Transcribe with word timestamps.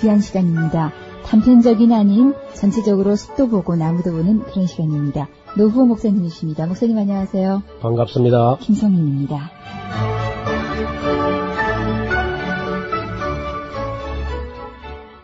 귀한 0.00 0.20
시간입니다. 0.20 0.92
단편적인 1.24 1.92
아닌 1.92 2.34
전체적으로 2.54 3.16
숲도 3.16 3.48
보고 3.48 3.74
나무도 3.74 4.12
보는 4.12 4.44
그런 4.44 4.66
시간입니다. 4.66 5.28
노후호 5.56 5.86
목사님이십니다. 5.86 6.66
목사님 6.66 6.96
안녕하세요. 6.96 7.62
반갑습니다. 7.80 8.58
김성민입니다. 8.60 9.50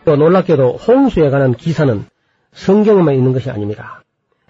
또 0.05 0.15
놀랍게도 0.17 0.73
홍수에 0.73 1.29
관한 1.29 1.53
기사는 1.53 2.05
성경에만 2.51 3.15
있는 3.15 3.31
것이 3.31 3.49
아닙니다. 3.49 4.03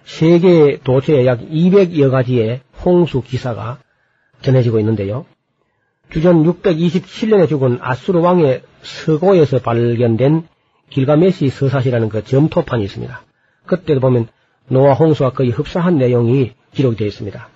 세계 0.04 0.78
도처에 0.82 1.24
약 1.26 1.40
200여 1.40 2.10
가지의 2.10 2.60
홍수 2.84 3.22
기사가 3.22 3.78
전해지고 4.42 4.78
있는데요. 4.80 5.24
주전 6.10 6.44
627년에 6.44 7.48
죽은 7.48 7.78
아수르 7.80 8.20
왕의 8.20 8.62
서고에서 8.82 9.58
발견된 9.60 10.46
길가메시 10.90 11.48
서사시라는 11.48 12.08
그 12.08 12.24
점토판이 12.24 12.84
있습니다. 12.84 13.22
그때도 13.66 14.00
보면 14.00 14.28
노아 14.68 14.94
홍수와 14.94 15.30
거의 15.30 15.50
흡사한 15.50 15.98
내용이 15.98 16.52
기록이 16.72 16.96
되어 16.96 17.08
있습니다. 17.08 17.48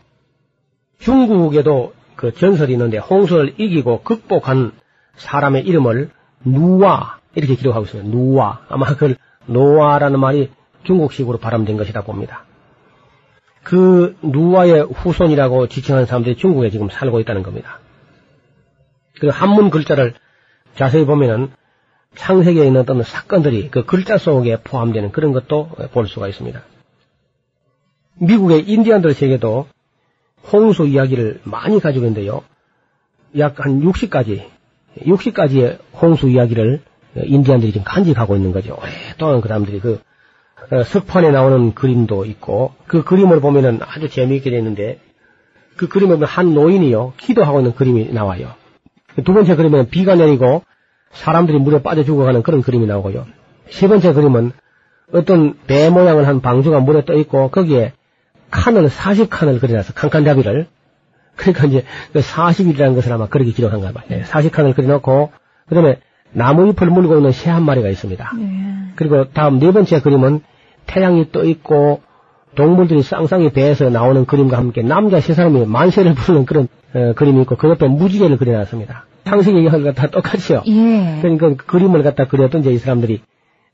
중국에도 0.99 1.95
그 2.17 2.33
전설이 2.33 2.73
있는데 2.73 2.99
홍수를 2.99 3.55
이기고 3.59 4.03
극복한 4.03 4.73
사람의 5.17 5.67
이름을 5.67 6.11
누아 6.45 7.19
이렇게 7.35 7.55
기록하고 7.55 7.85
있습니다. 7.85 8.11
누아 8.11 8.61
아마 8.69 8.87
그걸 8.87 9.17
노아라는 9.47 10.19
말이 10.19 10.51
중국식으로 10.85 11.39
발음된 11.39 11.77
것이다 11.77 12.03
봅니다. 12.03 12.45
그 13.63 14.17
누아의 14.23 14.83
후손이라고 14.83 15.69
지칭하는 15.69 16.07
사람들이 16.07 16.37
중국에 16.37 16.71
지금 16.71 16.89
살고 16.89 17.21
있다는 17.21 17.43
겁니다. 17.43 17.81
그 19.21 19.29
한문 19.29 19.71
글자를 19.71 20.15
자세히 20.75 21.05
보면은 21.05 21.51
창세기에 22.15 22.67
있는 22.67 22.81
어떤 22.81 23.03
사건들이 23.03 23.69
그 23.71 23.85
글자 23.85 24.19
속에 24.19 24.61
포함되는 24.63 25.13
그런 25.13 25.33
것도 25.33 25.71
볼 25.93 26.07
수가 26.07 26.29
있습니다. 26.29 26.61
미국의 28.21 28.69
인디안들 28.69 29.15
세계도 29.15 29.67
홍수 30.53 30.87
이야기를 30.87 31.41
많이 31.45 31.81
가지고 31.81 32.07
있는데요. 32.07 32.43
약 33.39 33.61
한 33.61 33.81
60가지, 33.81 34.45
60가지의 35.01 35.79
홍수 36.01 36.29
이야기를 36.29 36.81
인디안들이 37.17 37.73
지금 37.73 37.85
간직하고 37.85 38.37
있는 38.37 38.53
거죠. 38.53 38.77
오랫동안 38.81 39.41
그 39.41 39.49
사람들이 39.49 39.81
그 39.81 40.01
어, 40.71 40.83
석판에 40.83 41.31
나오는 41.31 41.73
그림도 41.73 42.25
있고 42.27 42.75
그 42.87 43.05
그림을 43.05 43.41
보면은 43.41 43.81
아주 43.83 44.09
재미있게 44.09 44.51
되어 44.51 44.59
있는데 44.59 45.01
그 45.77 45.89
보면 45.89 46.25
한 46.25 46.53
노인이요 46.55 47.15
기도하고 47.17 47.61
있는 47.61 47.75
그림이 47.75 48.13
나와요. 48.13 48.55
두 49.25 49.33
번째 49.35 49.57
그림은 49.57 49.89
비가 49.91 50.15
내리고 50.15 50.63
사람들이 51.13 51.59
물에 51.59 51.83
빠져 51.83 52.05
죽어가는 52.05 52.43
그런 52.43 52.63
그림이 52.63 52.87
나오고요. 52.87 53.27
세 53.71 53.89
번째 53.89 54.13
그림은 54.13 54.53
어떤 55.13 55.55
배 55.67 55.89
모양을 55.91 56.27
한 56.27 56.41
방주가 56.41 56.81
물에 56.81 57.05
떠 57.05 57.15
있고 57.15 57.51
거기에 57.51 57.93
칸을 58.51 58.89
40칸을 58.89 59.61
그려놔서 59.61 59.95
칸칸잡이를 59.95 60.67
그러니까 61.37 61.67
이제 61.67 61.85
그 62.13 62.21
40일이라는 62.21 62.95
것을 62.95 63.13
아마 63.13 63.27
그렇게 63.29 63.53
기록한가 63.53 63.93
봐요. 63.93 64.23
40칸을 64.25 64.75
그려놓고 64.75 65.31
그다음에 65.69 66.01
나무 66.33 66.69
잎을 66.69 66.89
물고 66.89 67.17
있는 67.17 67.33
새 67.33 67.51
한 67.51 67.63
마리가 67.65 67.89
있습니다. 67.89 68.33
네. 68.37 68.93
그리고 68.97 69.31
다음 69.31 69.59
네 69.59 69.73
번째 69.73 70.01
그림은 70.01 70.41
태양이 70.87 71.31
떠 71.33 71.45
있고 71.45 72.03
동물들이 72.55 73.03
쌍쌍이 73.03 73.51
배에서 73.51 73.89
나오는 73.89 74.25
그림과 74.27 74.57
함께 74.57 74.83
남자 74.83 75.21
세 75.21 75.33
사람이 75.35 75.67
만세를 75.67 76.15
부르는 76.15 76.45
그런 76.45 76.69
어, 76.95 77.13
그림이 77.15 77.43
있고 77.43 77.57
그 77.57 77.69
옆에 77.69 77.87
무지개를 77.87 78.37
그려놨습니다. 78.37 79.05
상식의 79.25 79.63
이야기가 79.63 79.93
다 79.93 80.09
똑같이요. 80.09 80.63
예. 80.67 81.19
그러니까 81.21 81.49
그 81.49 81.57
그림을 81.57 82.03
갖다 82.03 82.27
그렸던 82.27 82.63
이제 82.63 82.73
이 82.73 82.79
사람들이 82.79 83.21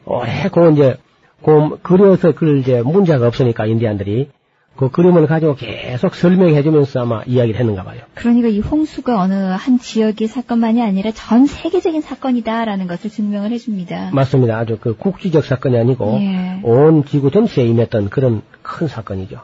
오래 0.04 0.48
그 0.52 0.72
이제 0.72 0.96
그 1.44 1.78
그려서 1.82 2.32
그 2.32 2.58
이제 2.58 2.82
문제가 2.82 3.26
없으니까 3.26 3.66
인디안들이 3.66 4.30
그 4.76 4.90
그림을 4.90 5.28
가지고 5.28 5.54
계속 5.54 6.16
설명해주면서 6.16 7.02
아마 7.02 7.22
이야기를 7.24 7.60
했는가 7.60 7.84
봐요. 7.84 8.00
그러니까 8.14 8.48
이 8.48 8.58
홍수가 8.58 9.20
어느 9.20 9.34
한 9.34 9.78
지역의 9.78 10.26
사건만이 10.26 10.82
아니라 10.82 11.12
전 11.12 11.46
세계적인 11.46 12.00
사건이다라는 12.00 12.88
것을 12.88 13.10
증명을 13.10 13.52
해줍니다. 13.52 14.10
맞습니다. 14.12 14.58
아주 14.58 14.78
그 14.80 14.96
국지적 14.96 15.44
사건이 15.44 15.78
아니고 15.78 16.18
예. 16.20 16.60
온 16.64 17.04
지구 17.04 17.30
전체에 17.30 17.66
임했던 17.66 18.10
그런 18.10 18.42
큰 18.62 18.88
사건이죠. 18.88 19.40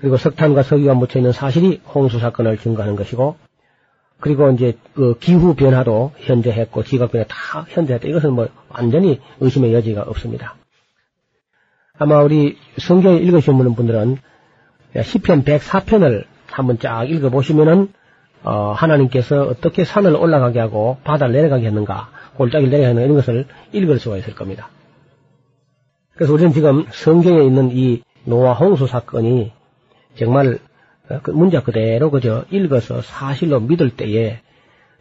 그리고 0.00 0.16
석탄과 0.16 0.64
석유가 0.64 0.94
묻혀 0.94 1.18
있는 1.18 1.32
사실이 1.32 1.80
홍수 1.94 2.18
사건을 2.18 2.58
증거하는 2.58 2.96
것이고, 2.96 3.36
그리고 4.24 4.50
이제 4.52 4.78
그 4.94 5.18
기후 5.18 5.54
변화도 5.54 6.12
현재했고 6.16 6.82
지각 6.82 7.12
변화 7.12 7.26
다 7.28 7.66
현재했다. 7.68 8.08
이것은 8.08 8.32
뭐 8.32 8.48
완전히 8.70 9.20
의심의 9.40 9.74
여지가 9.74 10.00
없습니다. 10.00 10.54
아마 11.98 12.22
우리 12.22 12.56
성경을 12.78 13.22
읽으시는 13.22 13.74
분들은 13.74 14.16
시편 15.02 15.44
104편을 15.44 16.24
한번 16.46 16.78
쫙 16.78 17.04
읽어보시면은 17.04 17.92
어, 18.44 18.72
하나님께서 18.72 19.42
어떻게 19.42 19.84
산을 19.84 20.16
올라가게 20.16 20.58
하고 20.58 20.96
바다를 21.04 21.34
내려가게 21.34 21.66
했는가, 21.66 22.08
골짜기를 22.38 22.70
내려가게 22.70 22.86
하는가 22.86 23.04
이런 23.04 23.16
것을 23.16 23.46
읽을 23.72 23.98
수가 23.98 24.16
있을 24.16 24.34
겁니다. 24.34 24.70
그래서 26.14 26.32
우리는 26.32 26.54
지금 26.54 26.86
성경에 26.92 27.44
있는 27.44 27.72
이 27.72 28.02
노아 28.24 28.54
홍수 28.54 28.86
사건이 28.86 29.52
정말 30.16 30.54
어, 30.54 30.60
그 31.22 31.30
문자 31.30 31.62
그대로 31.62 32.10
그저 32.10 32.44
읽어서 32.50 33.02
사실로 33.02 33.60
믿을 33.60 33.90
때에 33.90 34.40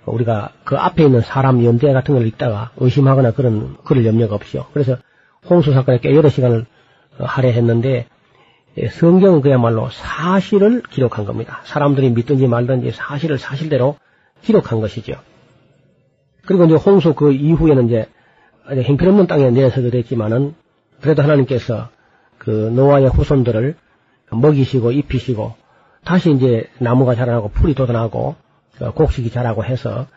우리가 0.05 0.51
그 0.65 0.77
앞에 0.77 1.05
있는 1.05 1.21
사람 1.21 1.63
연대 1.63 1.91
같은 1.93 2.13
걸 2.13 2.27
읽다가 2.27 2.71
의심하거나 2.77 3.31
그런 3.31 3.77
그럴 3.83 4.05
염려가 4.05 4.35
없이요. 4.35 4.65
그래서 4.73 4.97
홍수 5.49 5.71
사건에 5.71 5.99
꽤 5.99 6.13
여러 6.13 6.29
시간을 6.29 6.65
어, 7.19 7.25
할애했는데 7.25 8.07
예, 8.77 8.89
성경은 8.89 9.41
그야말로 9.41 9.89
사실을 9.89 10.81
기록한 10.89 11.25
겁니다. 11.25 11.61
사람들이 11.65 12.09
믿든지 12.09 12.47
말든지 12.47 12.91
사실을 12.91 13.37
사실대로 13.37 13.97
기록한 14.41 14.81
것이죠. 14.81 15.13
그리고 16.45 16.65
이제 16.65 16.75
홍수 16.75 17.13
그 17.13 17.31
이후에는 17.31 17.85
이제 17.85 18.09
형편없는 18.67 19.27
땅에 19.27 19.51
내서게 19.51 19.89
됐지만은 19.89 20.55
그래도 21.01 21.21
하나님께서 21.21 21.89
그 22.37 22.49
노아의 22.49 23.09
후손들을 23.09 23.75
먹이시고 24.31 24.91
입히시고 24.91 25.55
다시 26.03 26.31
이제 26.31 26.69
나무가 26.79 27.15
자라나고 27.15 27.49
풀이 27.49 27.73
돋아나고 27.73 28.35
어, 28.81 28.91
곡식이 28.91 29.29
자라고 29.29 29.63
해서 29.63 30.07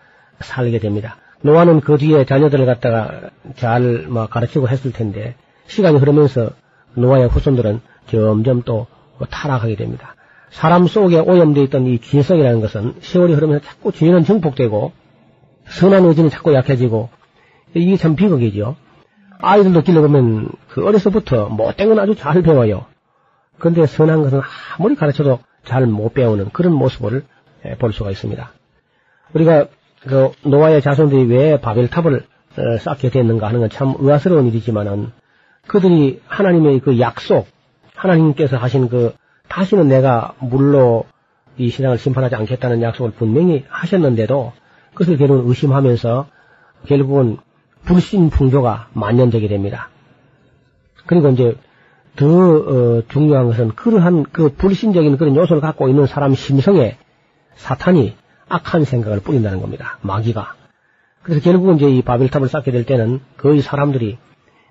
살게 0.40 0.78
됩니다. 0.78 1.16
노아는 1.42 1.80
그 1.80 1.96
뒤에 1.98 2.24
자녀들을 2.24 2.66
갖다가 2.66 3.30
잘뭐 3.56 4.26
가르치고 4.26 4.68
했을 4.68 4.92
텐데 4.92 5.34
시간이 5.66 5.98
흐르면서 5.98 6.50
노아의 6.94 7.28
후손들은 7.28 7.80
점점 8.06 8.62
또 8.62 8.86
타락하게 9.30 9.76
됩니다. 9.76 10.14
사람 10.50 10.86
속에 10.86 11.18
오염되어 11.18 11.64
있던 11.64 11.86
이 11.86 11.98
진성이라는 11.98 12.60
것은 12.60 12.94
세월이 13.00 13.34
흐르면서 13.34 13.64
자꾸 13.64 13.92
죄는 13.92 14.24
증폭되고 14.24 14.92
선한 15.68 16.04
의지는 16.04 16.30
자꾸 16.30 16.54
약해지고 16.54 17.10
이게 17.74 17.96
참 17.96 18.16
비극이죠. 18.16 18.76
아이들도 19.38 19.82
길러보면 19.82 20.50
그 20.68 20.86
어려서부터 20.86 21.48
못된 21.48 21.88
건 21.88 21.98
아주 21.98 22.14
잘 22.14 22.42
배워요. 22.42 22.86
그런데 23.58 23.86
선한 23.86 24.22
것은 24.22 24.40
아무리 24.78 24.94
가르쳐도 24.94 25.40
잘 25.66 25.86
못 25.86 26.14
배우는 26.14 26.50
그런 26.50 26.72
모습을 26.72 27.24
예, 27.66 27.74
볼 27.76 27.92
수가 27.92 28.10
있습니다. 28.10 28.50
우리가 29.34 29.66
그 30.02 30.30
노아의 30.42 30.80
자손들이 30.82 31.24
왜 31.24 31.60
바벨탑을 31.60 32.24
어, 32.58 32.78
쌓게 32.78 33.10
됐는가 33.10 33.48
하는 33.48 33.60
건 33.60 33.68
참 33.68 33.94
의아스러운 33.98 34.46
일이지만은 34.46 35.12
그들이 35.66 36.22
하나님의 36.26 36.80
그 36.80 36.98
약속, 37.00 37.48
하나님께서 37.94 38.56
하신 38.56 38.88
그 38.88 39.14
다시는 39.48 39.88
내가 39.88 40.34
물로 40.38 41.04
이 41.58 41.70
세상을 41.70 41.98
심판하지 41.98 42.34
않겠다는 42.36 42.82
약속을 42.82 43.12
분명히 43.12 43.64
하셨는데도 43.68 44.52
그것을 44.92 45.16
결국은 45.16 45.48
의심하면서 45.48 46.26
결국은 46.86 47.38
불신풍조가 47.84 48.88
만연되게 48.92 49.48
됩니다. 49.48 49.88
그리고 51.06 51.28
이제 51.30 51.56
더 52.16 52.26
어, 52.26 53.02
중요한 53.08 53.46
것은 53.46 53.68
그러한 53.74 54.24
그 54.32 54.50
불신적인 54.50 55.16
그런 55.18 55.36
요소를 55.36 55.60
갖고 55.60 55.88
있는 55.88 56.06
사람 56.06 56.34
심성에 56.34 56.96
사탄이 57.56 58.14
악한 58.48 58.84
생각을 58.84 59.20
뿌린다는 59.20 59.60
겁니다. 59.60 59.98
마귀가. 60.02 60.54
그래서 61.22 61.40
결국은 61.40 61.76
이제 61.76 61.90
이 61.90 62.02
바벨탑을 62.02 62.48
쌓게 62.48 62.70
될 62.70 62.84
때는 62.84 63.20
거의 63.36 63.60
사람들이 63.60 64.18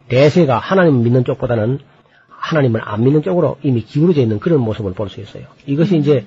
대세가 0.08 0.58
하나님 0.58 1.04
믿는 1.04 1.26
쪽보다는 1.26 1.80
하나님을 2.30 2.82
안 2.84 3.04
믿는 3.04 3.22
쪽으로 3.24 3.58
이미 3.64 3.82
기울어져 3.82 4.22
있는 4.22 4.40
그런 4.40 4.62
모습을 4.62 4.94
볼 4.94 5.10
수 5.10 5.20
있어요. 5.20 5.46
이것이 5.66 5.98
이제 5.98 6.26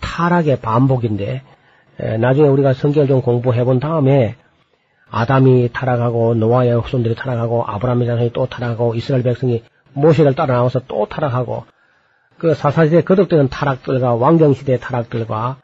타락의 0.00 0.60
반복인데 0.60 1.42
에, 2.00 2.16
나중에 2.18 2.48
우리가 2.48 2.74
성경을 2.74 3.08
좀 3.08 3.22
공부해 3.22 3.64
본 3.64 3.80
다음에 3.80 4.36
아담이 5.10 5.70
타락하고 5.72 6.34
노아의 6.34 6.80
후손들이 6.80 7.14
타락하고 7.14 7.64
아브라함의 7.66 8.06
자손이 8.06 8.32
또 8.32 8.46
타락하고 8.46 8.94
이스라엘 8.94 9.22
백성이 9.22 9.62
모세를 9.94 10.34
따라 10.34 10.56
나와서 10.56 10.80
또 10.86 11.06
타락하고 11.06 11.64
그 12.38 12.54
사사시대 12.54 13.02
거듭되는 13.02 13.48
타락들과 13.48 14.14
왕정시대의 14.14 14.80
타락들과 14.80 15.56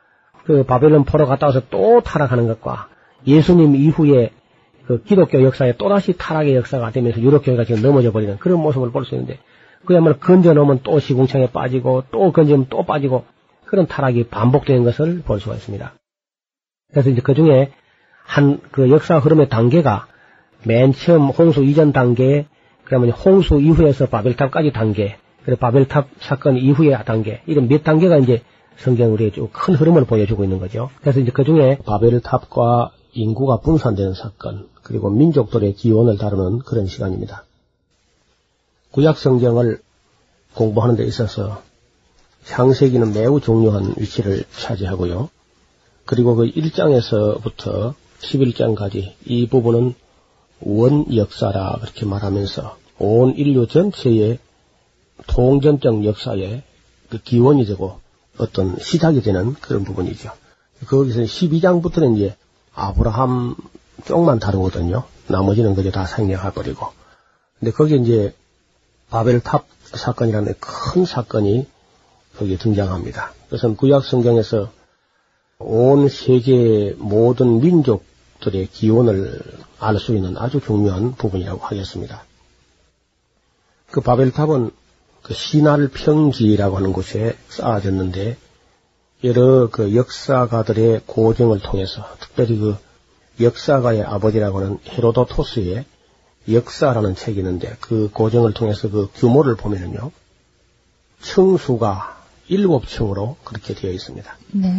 그 0.44 0.64
바벨론 0.64 1.04
포로 1.04 1.26
갔다 1.26 1.46
와서 1.46 1.62
또 1.70 2.00
타락하는 2.00 2.48
것과 2.48 2.88
예수님 3.26 3.76
이후에 3.76 4.30
그 4.86 5.02
기독교 5.02 5.42
역사에 5.42 5.76
또다시 5.76 6.14
타락의 6.16 6.56
역사가 6.56 6.90
되면서 6.90 7.20
유럽교회가 7.20 7.64
지금 7.64 7.82
넘어져 7.82 8.12
버리는 8.12 8.38
그런 8.38 8.60
모습을 8.60 8.90
볼 8.90 9.04
수 9.04 9.14
있는데 9.14 9.38
그야말로 9.84 10.18
건져 10.18 10.52
놓으면 10.52 10.80
또 10.82 10.98
시궁창에 10.98 11.50
빠지고 11.50 12.04
또 12.10 12.32
건지면 12.32 12.66
또 12.70 12.84
빠지고 12.84 13.24
그런 13.64 13.86
타락이 13.86 14.24
반복되는 14.28 14.84
것을 14.84 15.22
볼 15.22 15.40
수가 15.40 15.54
있습니다. 15.54 15.92
그래서 16.90 17.10
이제 17.10 17.20
그 17.22 17.34
중에 17.34 17.72
한 18.24 18.60
그 18.70 18.90
역사 18.90 19.18
흐름의 19.18 19.48
단계가 19.48 20.06
맨 20.64 20.92
처음 20.92 21.28
홍수 21.30 21.64
이전 21.64 21.92
단계, 21.92 22.46
그러면 22.90 23.10
홍수 23.10 23.60
이후에서 23.60 24.06
바벨탑까지 24.06 24.72
단계, 24.72 25.16
그리고 25.44 25.60
바벨탑 25.60 26.08
사건 26.18 26.56
이후의 26.56 26.98
단계, 27.04 27.40
이런 27.46 27.68
몇 27.68 27.84
단계가 27.84 28.18
이제 28.18 28.42
성경 28.78 29.12
우리에 29.12 29.30
큰 29.52 29.74
흐름을 29.76 30.06
보여주고 30.06 30.42
있는 30.42 30.58
거죠. 30.58 30.90
그래서 31.00 31.20
이제 31.20 31.30
그 31.30 31.44
중에 31.44 31.78
바벨탑과 31.86 32.90
인구가 33.12 33.60
분산되는 33.60 34.14
사건, 34.14 34.66
그리고 34.82 35.08
민족들의 35.08 35.72
기원을 35.74 36.18
다루는 36.18 36.58
그런 36.66 36.86
시간입니다. 36.86 37.44
구약 38.90 39.18
성경을 39.18 39.80
공부하는 40.54 40.96
데 40.96 41.04
있어서 41.04 41.62
창세기는 42.42 43.12
매우 43.12 43.40
중요한 43.40 43.94
위치를 43.98 44.42
차지하고요. 44.50 45.30
그리고 46.06 46.34
그 46.34 46.50
1장에서부터 46.50 47.94
11장까지 48.18 49.12
이 49.26 49.46
부분은 49.46 49.94
원 50.60 51.14
역사라 51.14 51.78
그렇게 51.80 52.04
말하면서 52.04 52.76
온 52.98 53.34
인류 53.36 53.66
전체의 53.66 54.38
통전적 55.26 56.04
역사의 56.04 56.62
그 57.08 57.18
기원이 57.18 57.64
되고 57.66 57.98
어떤 58.38 58.78
시작이 58.78 59.22
되는 59.22 59.54
그런 59.54 59.84
부분이죠. 59.84 60.32
거기서 60.86 61.20
12장부터는 61.22 62.16
이제 62.16 62.36
아브라함 62.74 63.56
쪽만 64.04 64.38
다루거든요. 64.38 65.04
나머지는 65.26 65.74
그저 65.74 65.90
다 65.90 66.06
생략해버리고. 66.06 66.86
근데 67.58 67.72
거기에 67.72 67.98
이제 67.98 68.34
바벨탑 69.10 69.66
사건이라는 69.84 70.54
큰 70.60 71.04
사건이 71.04 71.66
거기에 72.38 72.56
등장합니다. 72.56 73.32
그것은 73.46 73.76
구약 73.76 74.04
성경에서 74.04 74.70
온 75.58 76.08
세계 76.08 76.94
모든 76.96 77.60
민족 77.60 78.04
들의 78.40 78.66
기원을 78.66 79.40
알 79.78 79.98
수 79.98 80.14
있는 80.14 80.36
아주 80.36 80.60
중요한 80.60 81.14
부분이라고 81.14 81.60
하겠습니다. 81.60 82.24
그 83.90 84.00
바벨탑은 84.00 84.70
그 85.22 85.34
시날 85.34 85.88
평지라고 85.88 86.76
하는 86.76 86.92
곳에 86.92 87.36
쌓아졌는데 87.48 88.36
여러 89.24 89.68
그 89.70 89.94
역사가들의 89.94 91.02
고증을 91.06 91.60
통해서 91.60 92.06
특별히 92.20 92.58
그 92.58 92.76
역사가의 93.40 94.02
아버지라고 94.02 94.60
하는 94.60 94.78
헤로도토스의 94.86 95.84
역사라는 96.50 97.14
책이 97.16 97.38
있는데 97.38 97.76
그 97.80 98.10
고증을 98.12 98.54
통해서 98.54 98.90
그 98.90 99.08
규모를 99.14 99.56
보면은요 99.56 100.10
층수가 101.22 102.20
일곱 102.48 102.88
층으로 102.88 103.36
그렇게 103.44 103.74
되어 103.74 103.92
있습니다. 103.92 104.36
네. 104.52 104.72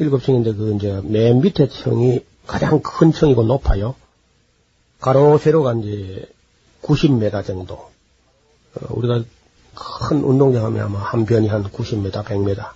일곱 0.00 0.22
층인데 0.22 0.54
그 0.54 0.74
이제 0.76 1.00
맨 1.02 1.40
밑에 1.40 1.68
층이 1.68 2.20
가장 2.46 2.80
큰 2.82 3.12
층이고 3.12 3.44
높아요. 3.44 3.94
가로 5.00 5.38
세로가 5.38 5.74
이제 5.74 6.28
90m 6.82 7.44
정도. 7.44 7.74
어, 7.74 7.90
우리가 8.90 9.24
큰 9.74 10.22
운동장 10.22 10.64
하면 10.64 10.84
아마 10.84 10.98
한 10.98 11.26
변이 11.26 11.48
한 11.48 11.64
90m, 11.64 12.12
100m. 12.24 12.70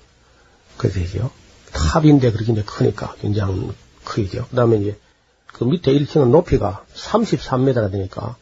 그래 0.76 0.92
되죠. 0.92 1.30
탑인데 1.72 2.32
그렇게 2.32 2.52
이제 2.52 2.62
크니까 2.62 3.14
굉장히 3.20 3.70
크죠. 4.04 4.46
그 4.50 4.56
다음에 4.56 4.78
이제 4.78 4.98
그 5.46 5.64
밑에 5.64 5.92
1층은 5.92 6.30
높이가 6.30 6.84
33m가 6.94 7.90
되니까 7.90 8.36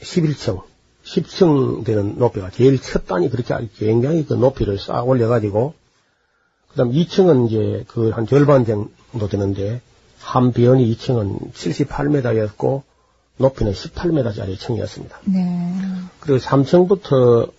11층, 0.00 0.62
10층 1.04 1.84
되는 1.84 2.18
높이가 2.18 2.50
제일 2.50 2.80
첫 2.80 3.06
단이 3.06 3.30
그렇게 3.30 3.54
굉장히 3.76 4.26
그 4.26 4.34
높이를 4.34 4.78
쌓아 4.78 5.02
올려가지고 5.02 5.74
그 6.68 6.76
다음 6.76 6.92
2층은 6.92 7.46
이제 7.46 7.84
그 7.88 8.10
한 8.10 8.26
절반 8.26 8.64
정도 8.64 9.28
되는데 9.28 9.80
한 10.24 10.52
변이 10.52 10.90
2층은 10.94 11.52
78m였고 11.52 12.82
높이는 13.36 13.72
18m짜리 13.72 14.58
층이었습니다. 14.58 15.18
네. 15.26 15.74
그리고 16.20 16.38
3층부터 16.38 17.50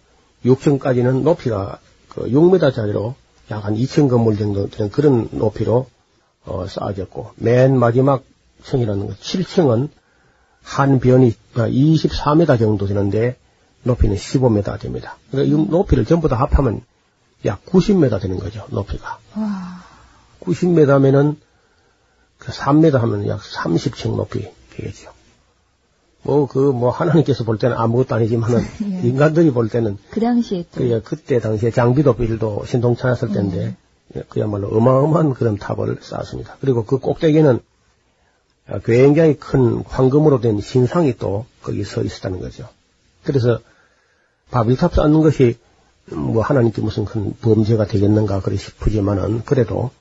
6층까지는 0.46 1.22
높이가 1.22 1.80
그 2.10 2.26
6m짜리로 2.26 3.14
약 3.52 3.64
한 3.66 3.76
2층 3.76 4.10
건물 4.10 4.38
정도 4.38 4.68
되는 4.70 4.90
그런 4.90 5.30
높이로 5.32 5.88
어, 6.46 6.66
쌓아졌고 6.68 7.32
맨 7.36 7.78
마지막 7.78 8.24
층이라는 8.64 9.08
것 9.08 9.20
7층은 9.20 9.90
한 10.64 11.00
변이 11.00 11.36
24m 11.54 12.58
정도 12.58 12.88
되는데 12.88 13.38
높이는 13.84 14.16
15m 14.16 14.80
됩니다. 14.80 15.18
그러니까 15.30 15.56
이 15.56 15.68
높이를 15.70 16.06
전부 16.06 16.28
다 16.28 16.38
합하면 16.38 16.82
약 17.46 17.64
90m 17.68 18.20
되는 18.20 18.40
거죠. 18.40 18.66
높이가. 18.72 19.20
와. 19.36 19.84
90m면은 20.42 21.36
그 21.36 21.45
3m 22.52 22.92
하면 22.94 23.28
약 23.28 23.42
30층 23.42 24.16
높이 24.16 24.50
되겠죠. 24.76 25.12
뭐 26.24 26.48
그 26.48 26.72
뭐 26.74 26.90
하나님께서 26.90 27.44
볼 27.44 27.58
때는 27.60 27.78
아무것도 27.78 28.16
아니지만은 28.16 28.62
예. 28.84 29.08
인간들이 29.08 29.52
볼 29.52 29.70
때는 29.70 29.98
그 30.10 30.20
당시에 30.20 30.66
또. 30.72 30.80
그 30.82 31.02
그때 31.04 31.40
당시에 31.40 31.72
장비도 31.72 32.16
빌도 32.16 32.66
신동찮았을 32.66 33.32
때인데 33.32 33.76
예, 34.16 34.24
그야말로 34.30 34.70
어마어마한 34.70 35.34
그런 35.36 35.58
탑을 35.58 36.00
쌓았습니다. 36.02 36.58
그리고 36.62 36.84
그 36.86 36.98
꼭대기는 36.98 37.60
굉장히 38.84 39.38
큰 39.38 39.84
황금으로 39.86 40.42
된 40.42 40.60
신상이 40.60 41.18
또 41.18 41.46
거기 41.62 41.84
서 41.84 42.02
있었다는 42.02 42.40
거죠. 42.40 42.68
그래서 43.24 43.60
바빌탑 44.50 44.96
쌓는 44.96 45.22
것이 45.22 45.58
뭐 46.06 46.42
하나님께 46.44 46.82
무슨 46.82 47.06
큰 47.06 47.34
범죄가 47.42 47.86
되겠는가 47.86 48.42
그래 48.42 48.58
싶으지만은 48.58 49.44
그래도 49.46 49.92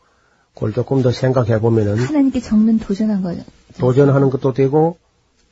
그걸 0.54 0.72
조금 0.72 1.02
더 1.02 1.10
생각해 1.10 1.60
보면은 1.60 1.98
하나님께 1.98 2.40
정면 2.40 2.78
도전한 2.78 3.22
거죠. 3.22 3.42
도전하는 3.78 4.30
것도 4.30 4.52
되고 4.52 4.98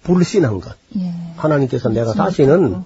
불신한 0.04 0.60
것. 0.60 0.76
예. 0.96 1.12
하나님께서 1.36 1.88
내가 1.88 2.12
불신할 2.12 2.30
다시는. 2.30 2.84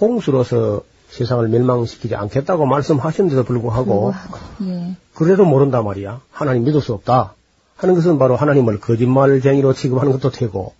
홍수로서 0.00 0.82
세상을 1.08 1.48
멸망시키지 1.48 2.14
않겠다고 2.14 2.66
말씀하셨는데도 2.66 3.44
불구하고 3.44 4.12
불구하고. 4.12 4.38
예. 4.68 4.96
그래도 5.14 5.44
모른단 5.44 5.84
말이야. 5.84 6.20
하나님 6.30 6.64
믿을 6.64 6.80
수 6.80 6.92
없다. 6.92 7.34
하는 7.76 7.94
것은 7.94 8.18
바로 8.18 8.36
하나님을 8.36 8.80
거짓말쟁이로 8.80 9.74
취급하는 9.74 10.12
것도 10.12 10.30
되고, 10.30 10.74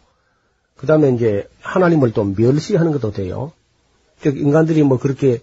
그 0.77 0.87
다음에 0.87 1.11
이제 1.11 1.49
하나님을 1.61 2.13
또 2.13 2.25
멸시하는 2.25 2.93
것도 2.93 3.13
돼요. 3.13 3.53
즉, 4.23 4.39
인간들이 4.39 4.83
뭐 4.83 4.99
그렇게 4.99 5.43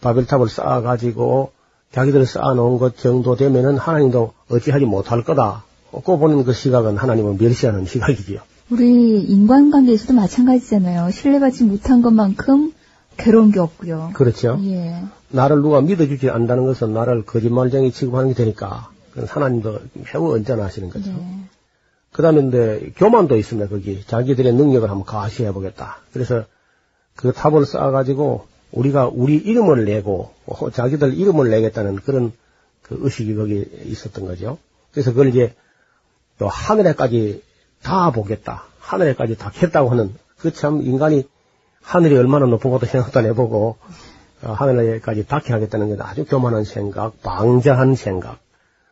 바벨탑을 0.00 0.48
쌓아가지고 0.48 1.52
자기들 1.96 2.26
쌓아놓은 2.26 2.76
것 2.76 2.98
정도 2.98 3.36
되면은 3.36 3.78
하나님도 3.78 4.34
어찌하지 4.50 4.84
못할 4.84 5.24
거다. 5.24 5.64
고 5.90 6.18
보는 6.18 6.44
그 6.44 6.52
시각은 6.52 6.98
하나님을 6.98 7.36
멸시하는 7.40 7.86
시각이지요. 7.86 8.40
우리 8.70 9.22
인간관계에서도 9.22 10.12
마찬가지잖아요. 10.12 11.10
신뢰받지 11.10 11.64
못한 11.64 12.02
것만큼 12.02 12.74
괴로운 13.16 13.50
게 13.50 13.60
없고요. 13.60 14.10
그렇죠. 14.12 14.58
예. 14.64 15.04
나를 15.30 15.62
누가 15.62 15.80
믿어주지 15.80 16.28
않는다는 16.28 16.66
것은 16.66 16.92
나를 16.92 17.24
거짓말쟁이 17.24 17.90
취급하는 17.90 18.28
게 18.28 18.34
되니까, 18.34 18.90
하나님도 19.16 19.78
매우 19.94 20.34
언짢아하시는 20.34 20.90
거죠. 20.90 21.10
네. 21.12 21.38
그 22.12 22.20
다음에 22.20 22.46
이제 22.46 22.92
교만도 22.96 23.36
있습니다, 23.38 23.70
거기. 23.70 24.04
자기들의 24.04 24.52
능력을 24.52 24.90
한번 24.90 25.06
가시해 25.06 25.50
보겠다. 25.50 26.00
그래서 26.12 26.44
그 27.14 27.32
탑을 27.32 27.64
쌓아가지고 27.64 28.44
우리가 28.72 29.08
우리 29.08 29.36
이름을 29.36 29.84
내고 29.84 30.32
어, 30.46 30.70
자기들 30.70 31.14
이름을 31.14 31.50
내겠다는 31.50 31.96
그런 31.96 32.32
그 32.82 32.96
의식이 33.00 33.34
거기 33.34 33.64
있었던 33.84 34.26
거죠. 34.26 34.58
그래서 34.92 35.10
그걸 35.10 35.28
이제 35.28 35.54
또 36.38 36.48
하늘에까지 36.48 37.42
다 37.82 38.10
보겠다. 38.10 38.64
하늘에까지 38.78 39.36
다 39.36 39.50
켰다고 39.50 39.90
하는 39.90 40.14
그 40.38 40.52
참 40.52 40.82
인간이 40.82 41.28
하늘이 41.82 42.16
얼마나 42.16 42.46
높은 42.46 42.70
것도 42.70 42.86
생각도 42.86 43.18
안 43.20 43.26
해보고 43.26 43.76
어, 44.42 44.52
하늘에까지 44.52 45.26
닿게 45.26 45.52
하겠다는 45.52 45.96
게 45.96 46.02
아주 46.02 46.24
교만한 46.24 46.64
생각, 46.64 47.20
방자한 47.22 47.94
생각, 47.94 48.38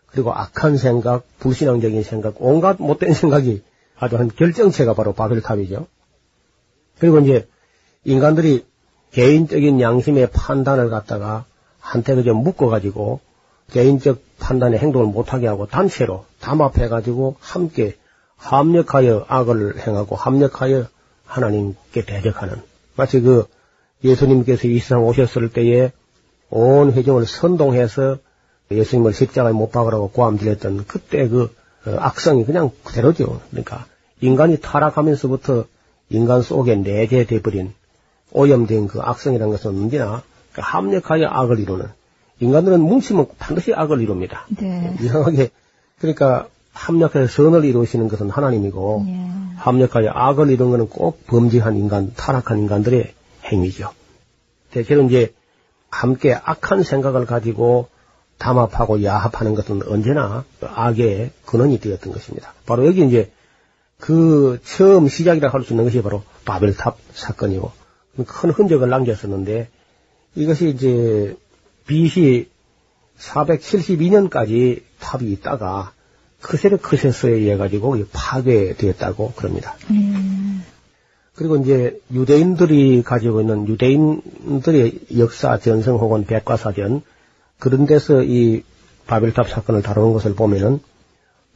그리고 0.06 0.32
악한 0.32 0.76
생각, 0.76 1.24
불신앙적인 1.38 2.02
생각, 2.02 2.36
온갖 2.38 2.76
못된 2.80 3.12
생각이 3.12 3.62
아주 3.96 4.16
한 4.16 4.28
결정체가 4.28 4.94
바로 4.94 5.12
바벨탑이죠. 5.12 5.86
그리고 6.98 7.18
이제 7.18 7.46
인간들이 8.04 8.64
개인적인 9.14 9.80
양심의 9.80 10.30
판단을 10.32 10.90
갖다가 10.90 11.44
한테 11.78 12.16
그저 12.16 12.34
묶어가지고 12.34 13.20
개인적 13.70 14.20
판단의 14.40 14.80
행동을 14.80 15.06
못하게 15.06 15.46
하고 15.46 15.66
단체로 15.66 16.24
담합해가지고 16.40 17.36
함께 17.38 17.96
합력하여 18.36 19.26
악을 19.28 19.86
행하고 19.86 20.16
합력하여 20.16 20.86
하나님께 21.26 22.04
대적하는 22.04 22.60
마치 22.96 23.20
그 23.20 23.46
예수님께서 24.02 24.66
이 24.66 24.80
세상 24.80 25.04
오셨을 25.04 25.50
때에 25.50 25.92
온 26.50 26.92
회중을 26.92 27.24
선동해서 27.26 28.18
예수님을 28.72 29.12
십자가에 29.12 29.52
못 29.52 29.70
박으라고 29.70 30.10
고함질했던 30.10 30.86
그때 30.88 31.28
그 31.28 31.54
어, 31.86 31.96
악성이 31.98 32.44
그냥 32.44 32.70
그대로죠. 32.82 33.40
그러니까 33.50 33.86
인간이 34.20 34.58
타락하면서부터 34.60 35.66
인간 36.10 36.42
속에 36.42 36.74
내재돼 36.74 37.42
버린 37.42 37.74
오염된 38.32 38.88
그 38.88 39.00
악성이라는 39.00 39.52
것은 39.52 39.70
언제나 39.70 40.22
그 40.52 40.60
합력하여 40.62 41.26
악을 41.26 41.58
이루는 41.60 41.86
인간들은 42.40 42.80
뭉치면 42.80 43.26
반드시 43.38 43.72
악을 43.74 44.00
이룹니다. 44.00 44.46
네. 44.58 44.96
이상하게 45.00 45.50
그러니까 45.98 46.48
합력해서 46.72 47.28
선을 47.28 47.64
이루시는 47.64 48.08
것은 48.08 48.30
하나님이고 48.30 49.04
예. 49.06 49.56
합력하여 49.56 50.10
악을 50.10 50.50
이룬 50.50 50.70
것은 50.70 50.88
꼭 50.88 51.26
범죄한 51.26 51.76
인간, 51.76 52.12
타락한 52.14 52.58
인간들의 52.58 53.14
행위죠. 53.44 53.92
대체로 54.72 55.04
이제 55.04 55.32
함께 55.90 56.34
악한 56.34 56.82
생각을 56.82 57.26
가지고 57.26 57.88
담합하고 58.38 59.04
야합하는 59.04 59.54
것은 59.54 59.82
언제나 59.86 60.44
악의 60.60 61.30
근원이 61.46 61.78
되었던 61.78 62.12
것입니다. 62.12 62.52
바로 62.66 62.84
여기 62.86 63.06
이제 63.06 63.30
그 63.98 64.58
처음 64.64 65.08
시작이라 65.08 65.50
할 65.50 65.62
수 65.62 65.72
있는 65.72 65.84
것이 65.84 66.02
바로 66.02 66.24
바벨탑 66.44 66.98
사건이고 67.12 67.70
큰 68.26 68.50
흔적을 68.50 68.88
남겼었는데 68.88 69.68
이것이 70.34 70.68
이제 70.68 71.36
BC 71.86 72.48
472년까지 73.18 74.82
탑이 75.00 75.30
있다가 75.32 75.92
크세르 76.40 76.76
크세스에 76.78 77.30
의해 77.30 77.56
가지고 77.56 77.96
파괴되었다고 78.12 79.32
그럽니다. 79.32 79.76
음. 79.90 80.62
그리고 81.34 81.56
이제 81.56 82.00
유대인들이 82.12 83.02
가지고 83.02 83.40
있는 83.40 83.66
유대인들의 83.66 85.00
역사 85.18 85.58
전성 85.58 85.96
혹은 85.96 86.24
백과사전 86.24 87.02
그런 87.58 87.86
데서 87.86 88.22
이 88.22 88.62
바벨탑 89.06 89.48
사건을 89.48 89.82
다루는 89.82 90.12
것을 90.12 90.34
보면은 90.34 90.80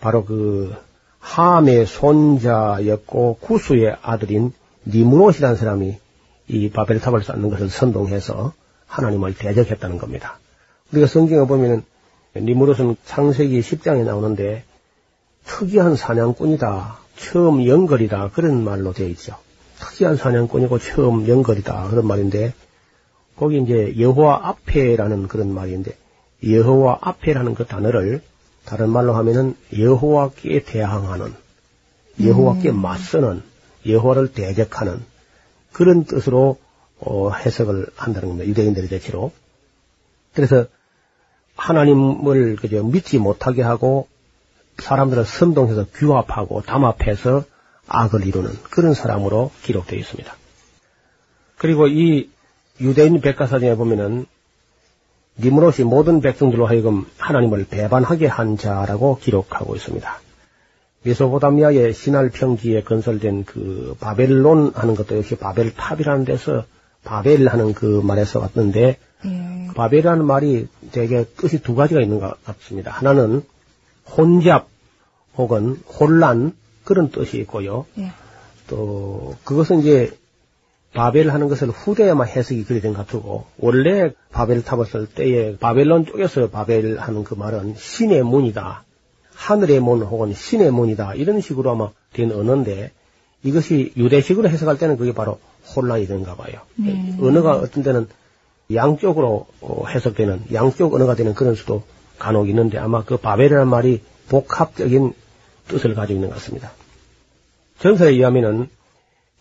바로 0.00 0.24
그 0.24 0.74
함의 1.18 1.86
손자였고 1.86 3.38
구수의 3.40 3.96
아들인 4.02 4.52
니무롯이라는 4.86 5.56
사람이 5.56 5.98
이 6.48 6.70
바벨탑을 6.70 7.22
쌓는 7.22 7.50
것을 7.50 7.68
선동해서 7.68 8.52
하나님을 8.86 9.34
대적했다는 9.34 9.98
겁니다. 9.98 10.38
우리가 10.92 11.06
성경에 11.06 11.46
보면은 11.46 11.84
니무롯은 12.36 12.96
창세기 13.04 13.60
10장에 13.60 14.04
나오는데 14.04 14.64
특이한 15.44 15.96
사냥꾼이다. 15.96 16.98
처음 17.16 17.66
연걸이다. 17.66 18.30
그런 18.30 18.64
말로 18.64 18.92
되어 18.92 19.08
있죠. 19.08 19.36
특이한 19.78 20.16
사냥꾼이고 20.16 20.78
처음 20.78 21.28
연걸이다. 21.28 21.88
그런 21.88 22.06
말인데 22.06 22.54
거기 23.36 23.58
이제 23.60 23.94
여호와 23.98 24.48
앞에라는 24.48 25.28
그런 25.28 25.52
말인데 25.52 25.96
여호와 26.46 26.98
앞에라는 27.00 27.54
그 27.54 27.66
단어를 27.66 28.22
다른 28.64 28.90
말로 28.90 29.14
하면은 29.14 29.56
여호와께 29.76 30.64
대항하는 30.64 31.34
여호와께 32.22 32.72
맞서는 32.72 33.42
여호와를 33.86 34.32
대적하는 34.32 35.00
그런 35.78 36.02
뜻으로 36.02 36.58
어, 36.98 37.30
해석을 37.30 37.86
한다는 37.94 38.30
겁니다. 38.30 38.48
유대인들의 38.48 38.88
대체로. 38.88 39.30
그래서 40.34 40.66
하나님을 41.54 42.56
그저 42.56 42.82
믿지 42.82 43.18
못하게 43.18 43.62
하고 43.62 44.08
사람들을 44.78 45.24
선동해서 45.24 45.86
규합하고 45.94 46.62
담합해서 46.62 47.44
악을 47.86 48.26
이루는 48.26 48.50
그런 48.64 48.92
사람으로 48.92 49.52
기록되어 49.62 50.00
있습니다. 50.00 50.34
그리고 51.56 51.86
이 51.86 52.28
유대인 52.80 53.20
백과사전에 53.20 53.76
보면은 53.76 54.26
니무롯이 55.38 55.84
모든 55.84 56.20
백성들로 56.20 56.66
하여금 56.66 57.06
하나님을 57.18 57.66
배반하게 57.70 58.26
한 58.26 58.56
자라고 58.56 59.18
기록하고 59.20 59.76
있습니다. 59.76 60.20
메소포타미아의 61.02 61.94
신할 61.94 62.30
평지에 62.30 62.82
건설된 62.82 63.44
그 63.44 63.96
바벨론 64.00 64.72
하는 64.74 64.94
것도 64.94 65.16
역시 65.18 65.36
바벨탑이라는 65.36 66.24
데서 66.24 66.64
바벨 67.04 67.48
하는 67.48 67.72
그 67.72 68.00
말에서 68.04 68.40
왔는데 68.40 68.98
예. 69.24 69.68
바벨이라는 69.74 70.24
말이 70.24 70.68
되게 70.92 71.24
뜻이 71.36 71.62
두 71.62 71.74
가지가 71.74 72.00
있는 72.00 72.20
것 72.20 72.42
같습니다. 72.44 72.90
하나는 72.90 73.42
혼잡 74.16 74.68
혹은 75.36 75.80
혼란 75.98 76.52
그런 76.84 77.10
뜻이 77.10 77.38
있고요. 77.38 77.86
예. 77.98 78.12
또 78.66 79.36
그것은 79.44 79.80
이제 79.80 80.12
바벨 80.94 81.30
하는 81.30 81.48
것을 81.48 81.68
후대에만 81.68 82.26
해석이 82.26 82.64
그리 82.64 82.80
된 82.80 82.92
것 82.94 83.06
같고 83.06 83.46
원래 83.58 84.12
바벨 84.32 84.64
탑을 84.64 84.86
쓸 84.86 85.06
때에 85.06 85.56
바벨론 85.56 86.06
쪽에서 86.06 86.48
바벨 86.48 86.98
하는 86.98 87.24
그 87.24 87.34
말은 87.34 87.74
신의 87.76 88.22
문이다. 88.22 88.84
하늘의 89.38 89.78
문 89.80 90.02
혹은 90.02 90.34
신의 90.34 90.72
문이다. 90.72 91.14
이런 91.14 91.40
식으로 91.40 91.70
아마 91.70 91.90
된 92.12 92.32
언어인데 92.32 92.90
이것이 93.44 93.92
유대식으로 93.96 94.48
해석할 94.48 94.78
때는 94.78 94.96
그게 94.96 95.12
바로 95.14 95.38
혼란이 95.74 96.08
되는가 96.08 96.34
봐요. 96.34 96.60
네. 96.74 97.16
언어가 97.20 97.52
어떤 97.52 97.84
때는 97.84 98.08
양쪽으로 98.74 99.46
어, 99.60 99.86
해석되는 99.86 100.46
양쪽 100.52 100.92
언어가 100.92 101.14
되는 101.14 101.34
그런 101.34 101.54
수도 101.54 101.84
간혹 102.18 102.48
있는데 102.48 102.78
아마 102.78 103.04
그 103.04 103.16
바벨이라는 103.16 103.68
말이 103.68 104.02
복합적인 104.28 105.14
뜻을 105.68 105.94
가지고 105.94 106.16
있는 106.16 106.28
것 106.30 106.34
같습니다. 106.34 106.72
전설에 107.78 108.10
의하면은 108.10 108.68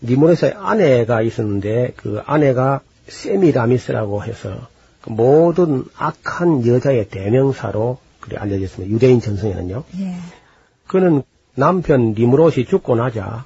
니모레스의 0.04 0.54
아내가 0.56 1.24
있었는데 1.24 1.94
그 1.96 2.22
아내가 2.24 2.82
세미라미스라고 3.08 4.24
해서 4.24 4.68
그 5.02 5.10
모든 5.10 5.86
악한 5.98 6.68
여자의 6.68 7.10
대명사로 7.10 7.98
그래 8.28 8.38
알려져 8.38 8.64
있습니다. 8.64 8.94
유대인 8.94 9.22
전성에는요. 9.22 9.84
예. 10.00 10.16
그는 10.86 11.24
남편 11.56 12.14
니무롯이 12.14 12.66
죽고 12.66 12.96
나자 12.96 13.46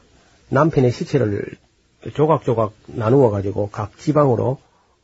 남편의 0.50 0.92
시체를 0.92 1.46
조각조각 2.14 2.74
나누어 2.88 3.30
가지고 3.30 3.70
각 3.72 3.98
지방으로 3.98 4.58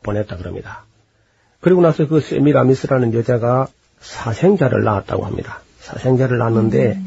보냈다 0.03 0.38
그럽니다. 0.38 0.84
그리고 1.60 1.81
나서 1.81 2.07
그 2.07 2.19
세미라미스라는 2.19 3.13
여자가 3.13 3.67
사생자를 4.00 4.84
낳았다고 4.84 5.25
합니다. 5.25 5.62
사생자를 5.79 6.38
낳았는데 6.39 7.00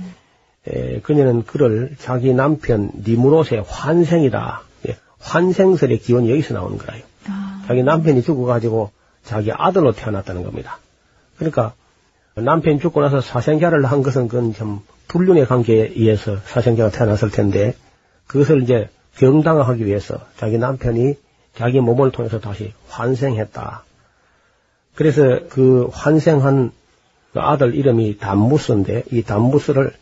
에, 0.69 1.01
그녀는 1.01 1.45
그를 1.45 1.97
자기 1.99 2.33
남편 2.33 2.91
니무롯의 3.07 3.65
환생이다. 3.67 4.63
예, 4.89 4.97
환생설의 5.19 5.99
기원이 5.99 6.31
여기서 6.31 6.55
나오는 6.55 6.79
거라요. 6.79 7.03
아. 7.27 7.65
자기 7.67 7.83
남편이 7.83 8.23
죽어가지고 8.23 8.91
자기 9.25 9.51
아들로 9.53 9.93
태어났다는 9.93 10.45
겁니다. 10.45 10.79
그러니까 11.37 11.75
남편이 12.35 12.79
죽고 12.79 13.01
나서 13.01 13.21
사생자를 13.21 13.85
한 13.85 14.03
것은 14.03 14.29
그건 14.29 14.55
참 14.55 14.81
불륜의 15.09 15.47
관계에 15.47 15.93
의해서 15.95 16.37
사생자가 16.45 16.91
태어났을 16.91 17.31
텐데 17.31 17.75
그것을 18.27 18.63
이제 18.63 18.89
경당하기 19.17 19.85
위해서 19.85 20.19
자기 20.37 20.57
남편이 20.57 21.15
자기 21.55 21.81
몸을 21.81 22.13
통해서 22.13 22.39
다시 22.39 22.73
환생했다. 22.89 23.85
그래서 24.95 25.41
그 25.49 25.89
환생한 25.93 26.73
그 27.33 27.41
아들 27.41 27.75
이름이 27.75 28.19
담무스인데 28.19 29.05
이 29.11 29.23
담무스를 29.23 29.93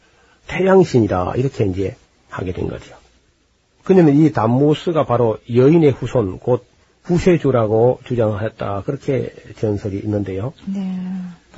태양신이라 0.46 1.34
이렇게 1.36 1.64
이제 1.66 1.96
하게 2.28 2.52
된 2.52 2.68
거죠. 2.68 2.94
그녀는 3.84 4.16
이 4.16 4.32
담무스가 4.32 5.04
바로 5.04 5.38
여인의 5.52 5.92
후손 5.92 6.38
곧 6.38 6.66
후세주라고 7.04 8.00
주장했다 8.04 8.82
그렇게 8.84 9.32
전설이 9.56 9.98
있는데요. 9.98 10.52
네. 10.66 10.94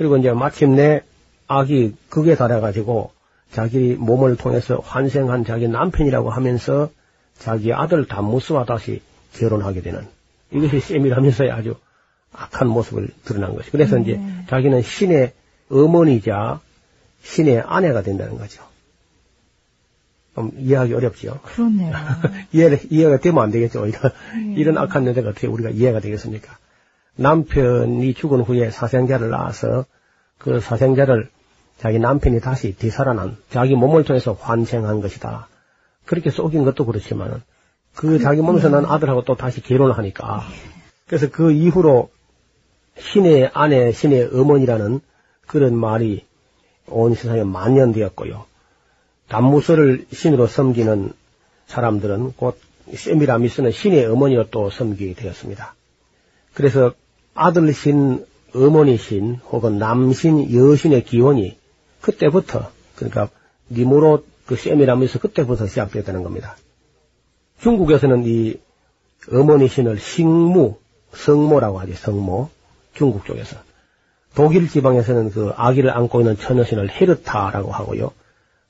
그리고 0.01 0.17
이제 0.17 0.31
마침내 0.31 1.03
악이 1.45 1.93
극에 2.09 2.33
달아가지고 2.33 3.11
자기 3.51 3.93
몸을 3.93 4.35
통해서 4.35 4.79
환생한 4.83 5.45
자기 5.45 5.67
남편이라고 5.67 6.31
하면서 6.31 6.89
자기 7.37 7.71
아들 7.71 8.07
담무스와 8.07 8.65
다시 8.65 9.03
결혼하게 9.33 9.83
되는 9.83 10.07
이것이 10.49 10.79
세밀하면서의 10.79 11.51
아주 11.51 11.75
악한 12.33 12.67
모습을 12.69 13.09
드러난 13.25 13.53
것이. 13.53 13.69
그래서 13.69 13.99
이제 13.99 14.13
네. 14.13 14.45
자기는 14.49 14.81
신의 14.81 15.33
어머니자 15.69 16.61
신의 17.21 17.59
아내가 17.59 18.01
된다는 18.01 18.39
거죠. 18.39 18.63
좀 20.33 20.51
이해하기 20.57 20.95
어렵지요. 20.95 21.41
그렇네요. 21.43 21.93
이해, 22.53 22.75
이해가 22.89 23.17
되면 23.17 23.43
안 23.43 23.51
되겠죠. 23.51 23.85
이런, 23.85 24.11
이런 24.57 24.77
악한 24.79 25.05
여자가 25.05 25.29
어떻게 25.29 25.45
우리가 25.45 25.69
이해가 25.69 25.99
되겠습니까? 25.99 26.57
남편이 27.15 28.13
죽은 28.13 28.41
후에 28.41 28.71
사생자를 28.71 29.29
낳아서 29.29 29.85
그 30.37 30.59
사생자를 30.59 31.29
자기 31.77 31.99
남편이 31.99 32.39
다시 32.41 32.75
되살아난 32.75 33.37
자기 33.49 33.75
몸을 33.75 34.03
통해서 34.03 34.33
환생한 34.33 35.01
것이다. 35.01 35.47
그렇게 36.05 36.29
속인 36.29 36.63
것도 36.63 36.85
그렇지만 36.85 37.43
그 37.95 38.19
자기 38.19 38.41
몸에서 38.41 38.69
난 38.69 38.85
아들하고 38.85 39.23
또 39.23 39.35
다시 39.35 39.61
결혼을 39.61 39.97
하니까 39.97 40.43
그래서 41.07 41.29
그 41.29 41.51
이후로 41.51 42.09
신의 42.97 43.51
아내, 43.53 43.91
신의 43.91 44.29
어머니라는 44.33 45.01
그런 45.47 45.75
말이 45.75 46.25
온 46.87 47.15
세상에 47.15 47.43
만연되었고요. 47.43 48.45
단무서를 49.27 50.05
신으로 50.11 50.47
섬기는 50.47 51.13
사람들은 51.67 52.33
곧 52.33 52.59
세미라미스는 52.93 53.71
신의 53.71 54.05
어머니로 54.05 54.49
또 54.49 54.69
섬기게 54.69 55.13
되었습니다. 55.13 55.73
그래서 56.53 56.93
아들신, 57.33 58.25
어머니신 58.53 59.39
혹은 59.51 59.77
남신, 59.77 60.53
여신의 60.53 61.05
기원이 61.05 61.57
그때부터 62.01 62.71
그러니까 62.95 63.29
니모로 63.69 64.25
그 64.45 64.55
세미라미스 64.55 65.19
그때부터 65.19 65.67
시작됐다는 65.67 66.23
겁니다. 66.23 66.57
중국에서는 67.61 68.25
이 68.25 68.59
어머니 69.31 69.67
신을 69.67 69.99
식무, 69.99 70.77
성모라고 71.13 71.79
하지, 71.79 71.93
성모. 71.93 72.49
중국 72.93 73.25
쪽에서. 73.25 73.57
독일 74.35 74.69
지방에서는 74.69 75.31
그 75.31 75.51
아기를 75.55 75.91
안고 75.91 76.21
있는 76.21 76.37
처녀신을 76.37 76.89
헤르타라고 76.89 77.71
하고요. 77.71 78.11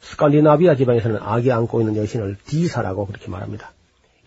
스칸디나비아 0.02 0.76
지방에서는 0.76 1.20
아기 1.22 1.52
안고 1.52 1.82
있는 1.82 1.96
여신을 1.96 2.38
디사라고 2.46 3.06
그렇게 3.06 3.30
말합니다. 3.30 3.72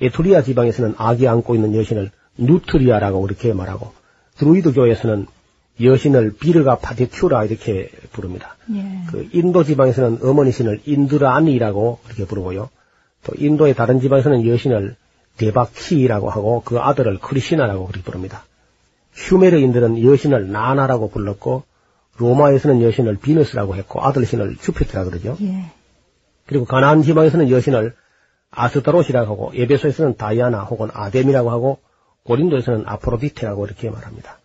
에투리아 0.00 0.43
지방에서는 0.43 0.95
아기 0.99 1.29
안고 1.29 1.55
있는 1.55 1.75
여신을 1.75 2.11
누트리아라고 2.38 3.23
그렇게 3.23 3.53
말하고 3.53 3.93
드루이드 4.37 4.73
교에서는 4.73 5.26
여신을 5.83 6.37
Virgo 6.38 6.76
Paritura 6.76 7.44
이렇게 7.45 7.91
부릅니다. 8.12 8.57
예. 8.73 9.00
그 9.11 9.29
인도 9.33 9.64
지방에서는 9.64 10.21
어머니 10.23 10.53
신을 10.53 10.81
인드라니라고 10.85 11.99
그렇게 12.05 12.26
부르고요. 12.26 12.71
또 13.25 13.33
인도의 13.37 13.75
다른 13.75 14.00
지방에서는 14.00 14.47
여신을 14.47 14.97
데바키라고 15.37 16.31
하고 16.31 16.62
그 16.64 16.79
아들을 16.79 17.19
크리시나라고 17.19 17.87
그렇게 17.87 18.05
부릅니다. 18.05 18.45
슈메르인들은 19.14 20.03
여신을 20.05 20.53
나나라고 20.53 21.11
불렀고 21.11 21.64
로마에서는 22.19 22.83
여신을 22.83 23.17
비너스라고 23.17 23.75
했고 23.75 24.05
아들 24.05 24.26
신을 24.26 24.57
주피터라 24.57 25.05
그러죠. 25.05 25.37
예. 25.43 25.64
그리고 26.47 26.64
가나안 26.64 27.03
지방에서는 27.03 27.50
여신을 27.50 27.95
아스타롯이라고 28.50 29.33
하고 29.33 29.53
에베소에서는 29.55 30.17
다이아나 30.17 30.62
혹은 30.62 30.88
아데미라고 30.92 31.50
하고 31.50 31.79
고린도에서는 32.25 32.85
아프로디테라고 32.87 33.66
이렇게 33.66 33.90
말합니다. 33.90 34.38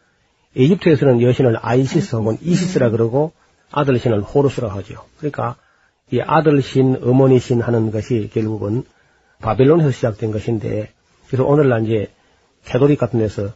에집트에서는 0.55 1.21
여신을 1.21 1.57
아이시스 1.62 2.15
혹은 2.15 2.38
이시스라 2.41 2.89
그러고 2.89 3.31
아들 3.71 4.00
신을 4.00 4.21
호루스라고 4.21 4.74
하죠. 4.79 5.05
그러니까 5.17 5.55
이 6.12 6.19
아들 6.21 6.62
신, 6.62 7.00
어머니 7.03 7.39
신 7.39 7.62
하는 7.62 7.91
것이 7.91 8.29
결국은 8.33 8.83
바벨론에서 9.39 9.91
시작된 9.91 10.31
것인데 10.31 10.91
그래서 11.27 11.45
오늘날 11.45 11.86
이제 11.86 12.12
캐도릭 12.65 13.00
같은 13.00 13.19
데서 13.19 13.53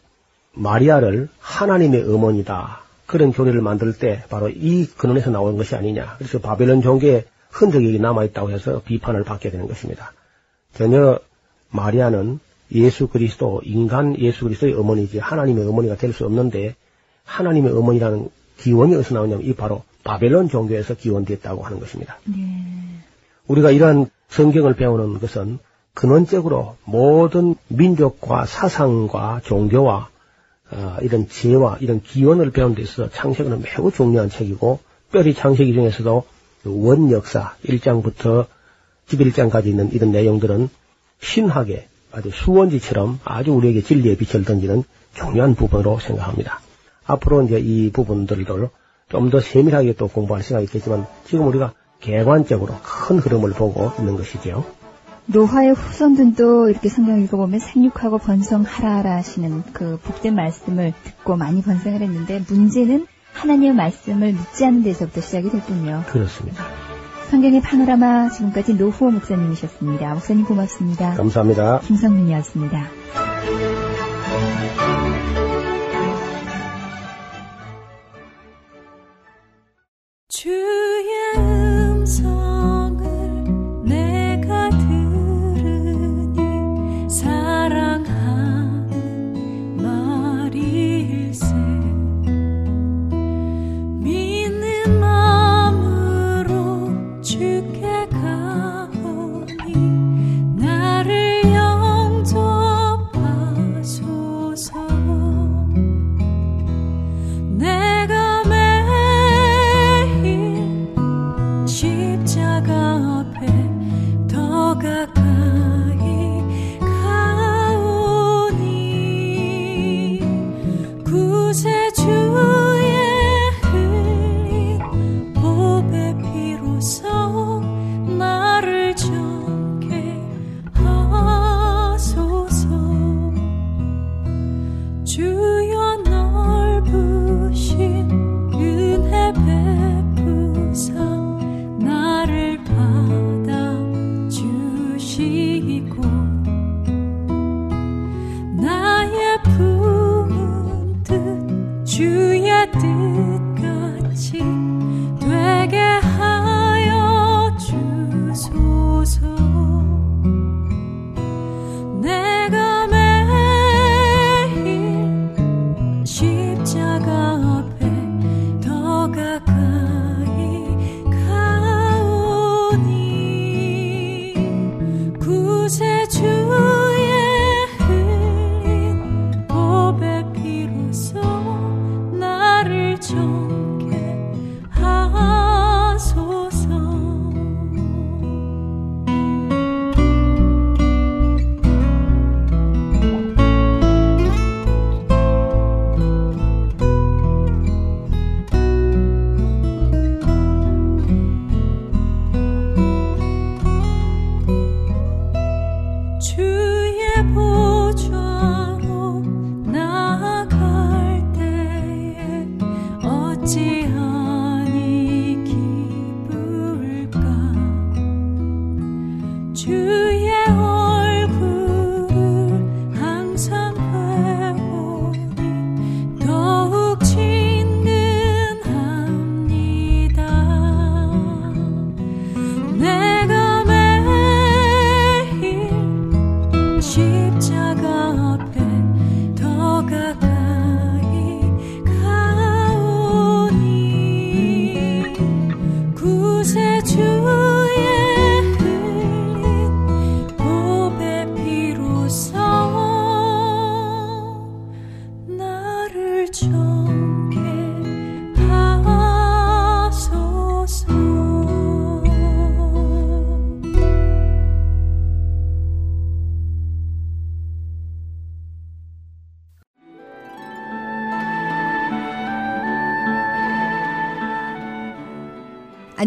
마리아를 0.52 1.28
하나님의 1.40 2.04
어머니다 2.04 2.84
그런 3.06 3.32
교리를 3.32 3.60
만들 3.60 3.92
때 3.92 4.22
바로 4.30 4.48
이 4.48 4.86
근원에서 4.86 5.30
나온 5.30 5.56
것이 5.56 5.74
아니냐. 5.74 6.14
그래서 6.18 6.38
바벨론 6.38 6.80
종교에 6.80 7.24
흔적이 7.50 7.98
남아있다고 7.98 8.50
해서 8.50 8.80
비판을 8.84 9.24
받게 9.24 9.50
되는 9.50 9.68
것입니다. 9.68 10.12
전혀 10.74 11.18
마리아는 11.70 12.40
예수 12.72 13.08
그리스도, 13.08 13.60
인간 13.64 14.18
예수 14.18 14.44
그리스도의 14.44 14.74
어머니지 14.74 15.18
하나님의 15.18 15.66
어머니가 15.66 15.96
될 15.96 16.12
수 16.12 16.24
없는데 16.24 16.74
하나님의 17.24 17.72
어머니라는 17.72 18.28
기원이 18.58 18.94
어디서 18.94 19.14
나오냐면 19.14 19.44
이 19.44 19.54
바로 19.54 19.82
바벨론 20.04 20.48
종교에서 20.48 20.94
기원됐다고 20.94 21.62
하는 21.62 21.80
것입니다. 21.80 22.18
예. 22.28 22.32
우리가 23.46 23.70
이러한 23.70 24.10
성경을 24.28 24.74
배우는 24.74 25.18
것은 25.20 25.58
근원적으로 25.94 26.76
모든 26.84 27.54
민족과 27.68 28.46
사상과 28.46 29.40
종교와 29.44 30.08
어, 30.70 30.96
이런 31.02 31.28
지혜와 31.28 31.78
이런 31.80 32.02
기원을 32.02 32.50
배우는 32.50 32.74
데 32.74 32.82
있어서 32.82 33.10
창세기는 33.10 33.62
매우 33.62 33.92
중요한 33.92 34.28
책이고 34.28 34.80
뼈리 35.12 35.34
창세기 35.34 35.72
중에서도 35.72 36.24
그 36.62 36.86
원역사 36.86 37.54
1장부터 37.64 38.46
11장까지 39.08 39.66
있는 39.66 39.92
이런 39.92 40.10
내용들은 40.10 40.68
신학의 41.20 41.86
아주 42.14 42.30
수원지처럼 42.30 43.20
아주 43.24 43.52
우리에게 43.52 43.82
진리의 43.82 44.16
빛을 44.16 44.44
던지는 44.44 44.84
중요한 45.14 45.54
부분으로 45.54 45.98
생각합니다. 45.98 46.60
앞으로 47.06 47.42
이제 47.42 47.58
이 47.58 47.90
부분들을 47.92 48.44
좀 48.46 49.30
더 49.30 49.40
세밀하게 49.40 49.94
또 49.94 50.08
공부할 50.08 50.42
시간이 50.42 50.64
있겠지만 50.64 51.06
지금 51.24 51.46
우리가 51.46 51.72
개관적으로 52.00 52.74
큰 52.82 53.18
흐름을 53.18 53.50
보고 53.50 53.92
있는 53.98 54.16
것이죠. 54.16 54.64
노화의 55.26 55.72
후손들도 55.72 56.68
이렇게 56.68 56.88
성경 56.88 57.22
읽어보면 57.22 57.58
생육하고 57.60 58.18
번성하라 58.18 59.16
하시는 59.16 59.62
그 59.72 59.98
복된 60.02 60.34
말씀을 60.34 60.92
듣고 61.02 61.36
많이 61.36 61.62
번성을 61.62 62.00
했는데 62.00 62.42
문제는 62.48 63.06
하나님의 63.32 63.74
말씀을 63.74 64.32
믿지 64.32 64.64
않는 64.66 64.82
데서부터 64.82 65.20
시작이 65.20 65.50
됐군요. 65.50 66.04
그렇습니다. 66.08 66.64
성경의 67.34 67.62
파노라마 67.62 68.28
지금까지 68.28 68.74
노후호 68.74 69.10
목사님이셨습니다. 69.10 70.14
목사님 70.14 70.44
고맙습니다. 70.44 71.14
감사합니다. 71.14 71.80
김성민이었습니다. 71.80 73.23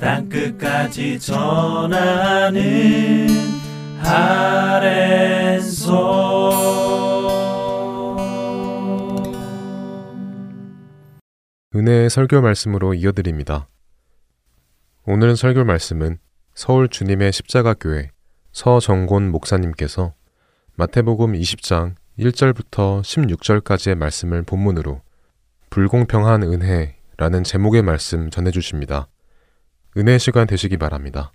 땅끝까지 0.00 1.20
전하는 1.20 2.60
아랜소 4.02 5.20
은혜의 11.74 12.08
설교 12.08 12.40
말씀으로 12.40 12.94
이어드립니다. 12.94 13.68
오늘 15.04 15.36
설교 15.36 15.64
말씀은 15.64 16.18
서울 16.54 16.88
주님의 16.88 17.32
십자가 17.32 17.74
교회 17.74 18.10
서정곤 18.52 19.30
목사님께서 19.30 20.14
마태복음 20.76 21.34
20장 21.34 21.94
1절부터 22.18 23.02
16절까지의 23.02 23.96
말씀을 23.96 24.44
본문으로 24.44 25.02
불공평한 25.68 26.42
은혜라는 26.42 27.44
제목의 27.44 27.82
말씀 27.82 28.30
전해 28.30 28.50
주십니다. 28.50 29.06
은혜 29.96 30.18
시간 30.18 30.46
되시기 30.46 30.76
바랍니다. 30.76 31.32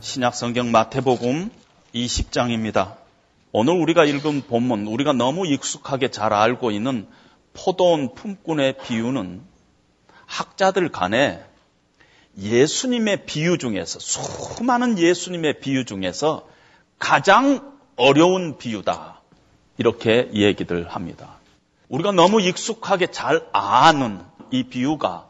신약 0.00 0.34
성경 0.34 0.70
마태복음 0.70 1.50
20장입니다. 1.94 2.96
오늘 3.50 3.80
우리가 3.80 4.04
읽은 4.04 4.42
본문, 4.42 4.86
우리가 4.86 5.14
너무 5.14 5.46
익숙하게 5.46 6.10
잘 6.10 6.34
알고 6.34 6.70
있는 6.70 7.08
포도원 7.54 8.14
품꾼의 8.14 8.76
비유는 8.84 9.40
학자들 10.26 10.90
간에 10.90 11.42
예수님의 12.38 13.24
비유 13.24 13.56
중에서, 13.56 13.98
수많은 14.00 14.98
예수님의 14.98 15.60
비유 15.60 15.86
중에서 15.86 16.46
가장 16.98 17.72
어려운 17.96 18.58
비유다. 18.58 19.22
이렇게 19.78 20.28
얘기들 20.34 20.88
합니다. 20.88 21.37
우리가 21.88 22.12
너무 22.12 22.40
익숙하게 22.40 23.08
잘 23.08 23.46
아는 23.52 24.20
이 24.50 24.64
비유가 24.64 25.28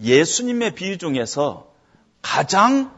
예수님의 0.00 0.74
비유 0.74 0.98
중에서 0.98 1.68
가장 2.22 2.92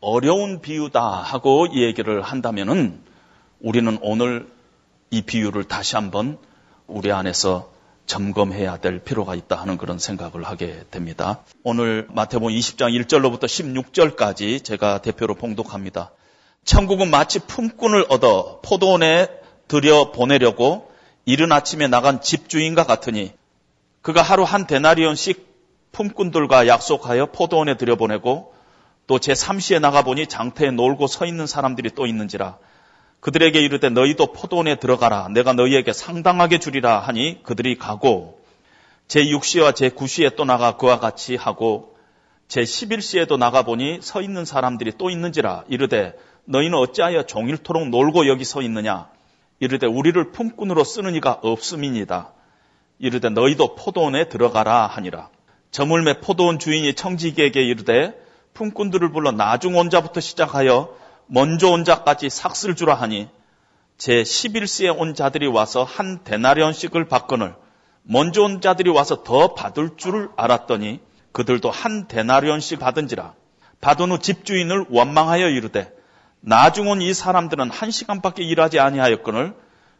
어려운 0.00 0.60
비유다 0.60 1.00
하고 1.00 1.68
얘기를 1.74 2.22
한다면은 2.22 3.00
우리는 3.60 3.98
오늘 4.02 4.48
이 5.10 5.22
비유를 5.22 5.64
다시 5.64 5.96
한번 5.96 6.38
우리 6.86 7.10
안에서 7.12 7.72
점검해야 8.06 8.78
될 8.78 8.98
필요가 8.98 9.34
있다 9.34 9.56
하는 9.56 9.78
그런 9.78 9.98
생각을 9.98 10.44
하게 10.44 10.84
됩니다. 10.90 11.40
오늘 11.62 12.06
마태복음 12.10 12.52
20장 12.52 12.92
1절로부터 13.04 13.44
16절까지 13.44 14.62
제가 14.62 15.00
대표로 15.00 15.34
봉독합니다. 15.34 16.10
천국은 16.64 17.10
마치 17.10 17.38
품꾼을 17.38 18.06
얻어 18.10 18.60
포도원에 18.62 19.28
들여 19.68 20.12
보내려고 20.12 20.90
이른 21.24 21.52
아침에 21.52 21.88
나간 21.88 22.20
집주인과 22.20 22.84
같으니 22.84 23.32
그가 24.02 24.22
하루 24.22 24.42
한 24.42 24.66
데나리온씩 24.66 25.54
품꾼들과 25.92 26.66
약속하여 26.66 27.26
포도원에 27.26 27.76
들여보내고 27.76 28.54
또 29.06 29.18
제3시에 29.18 29.80
나가보니 29.80 30.26
장터에 30.26 30.70
놀고 30.70 31.06
서 31.06 31.24
있는 31.24 31.46
사람들이 31.46 31.90
또 31.94 32.06
있는지라 32.06 32.58
그들에게 33.20 33.58
이르되 33.58 33.88
너희도 33.88 34.34
포도원에 34.34 34.76
들어가라. 34.76 35.28
내가 35.28 35.54
너희에게 35.54 35.94
상당하게 35.94 36.58
주리라 36.58 36.98
하니 36.98 37.42
그들이 37.42 37.78
가고 37.78 38.38
제6시와 39.08 39.72
제9시에 39.72 40.36
또 40.36 40.44
나가 40.44 40.76
그와 40.76 41.00
같이 41.00 41.36
하고 41.36 41.96
제11시에도 42.48 43.38
나가보니 43.38 44.00
서 44.02 44.20
있는 44.20 44.44
사람들이 44.44 44.92
또 44.98 45.08
있는지라 45.08 45.64
이르되 45.68 46.14
너희는 46.44 46.76
어찌하여 46.76 47.22
종일토록 47.22 47.88
놀고 47.88 48.26
여기 48.26 48.44
서 48.44 48.60
있느냐 48.60 49.08
이르되 49.60 49.86
우리를 49.86 50.32
품꾼으로 50.32 50.84
쓰는 50.84 51.14
이가 51.14 51.38
없음이니이다. 51.42 52.32
이르되 52.98 53.28
너희도 53.30 53.76
포도원에 53.76 54.28
들어가라 54.28 54.86
하니라. 54.86 55.28
저물매 55.70 56.20
포도원 56.20 56.58
주인이 56.58 56.94
청지기에게 56.94 57.62
이르되 57.62 58.14
품꾼들을 58.54 59.10
불러 59.12 59.32
나중 59.32 59.76
온 59.76 59.90
자부터 59.90 60.20
시작하여 60.20 60.96
먼저 61.26 61.70
온 61.70 61.84
자까지 61.84 62.30
삭슬 62.30 62.76
주라 62.76 62.94
하니 62.94 63.28
제 63.96 64.22
11시에 64.22 64.96
온 64.96 65.14
자들이 65.14 65.46
와서 65.46 65.84
한 65.84 66.22
데나리온씩을 66.24 67.08
받거늘 67.08 67.54
먼저 68.02 68.42
온 68.42 68.60
자들이 68.60 68.90
와서 68.90 69.22
더 69.24 69.54
받을 69.54 69.96
줄을 69.96 70.28
알았더니 70.36 71.00
그들도 71.32 71.70
한 71.70 72.06
데나리온씩 72.06 72.78
받은지라. 72.78 73.34
받은 73.80 74.12
후 74.12 74.18
집주인을 74.18 74.86
원망하여 74.90 75.48
이르되 75.48 75.92
나중 76.46 76.88
온 76.88 77.00
이 77.00 77.14
사람들은 77.14 77.70
한 77.70 77.90
시간밖에 77.90 78.42
일하지 78.42 78.78
아니하였거늘 78.78 79.54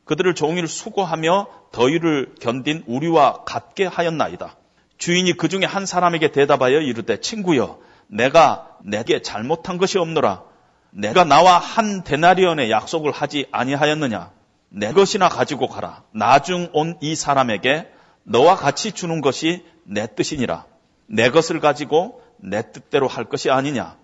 그들을 0.04 0.34
종일 0.34 0.68
수고하며 0.68 1.46
더위를 1.72 2.34
견딘 2.40 2.84
우리와 2.86 3.44
같게 3.44 3.86
하였나이다. 3.86 4.54
주인이 4.98 5.32
그 5.34 5.48
중에 5.48 5.64
한 5.64 5.86
사람에게 5.86 6.32
대답하여 6.32 6.80
이르되 6.80 7.18
친구여 7.20 7.78
내가 8.08 8.68
내게 8.84 9.22
잘못한 9.22 9.78
것이 9.78 9.98
없노라. 9.98 10.42
내가 10.90 11.24
나와 11.24 11.58
한 11.58 12.04
데나리온의 12.04 12.70
약속을 12.70 13.10
하지 13.10 13.46
아니하였느냐? 13.50 14.30
내 14.68 14.92
것이나 14.92 15.30
가지고 15.30 15.68
가라. 15.68 16.02
나중 16.12 16.68
온 16.74 16.98
이 17.00 17.16
사람에게 17.16 17.88
너와 18.24 18.56
같이 18.56 18.92
주는 18.92 19.22
것이 19.22 19.64
내 19.84 20.06
뜻이니라. 20.14 20.66
내 21.06 21.30
것을 21.30 21.60
가지고 21.60 22.22
내 22.36 22.70
뜻대로 22.70 23.08
할 23.08 23.24
것이 23.24 23.50
아니냐? 23.50 23.96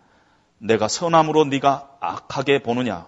내가 0.61 0.89
선함으로 0.89 1.47
네가 1.47 1.97
악하게 2.01 2.63
보느냐? 2.63 3.07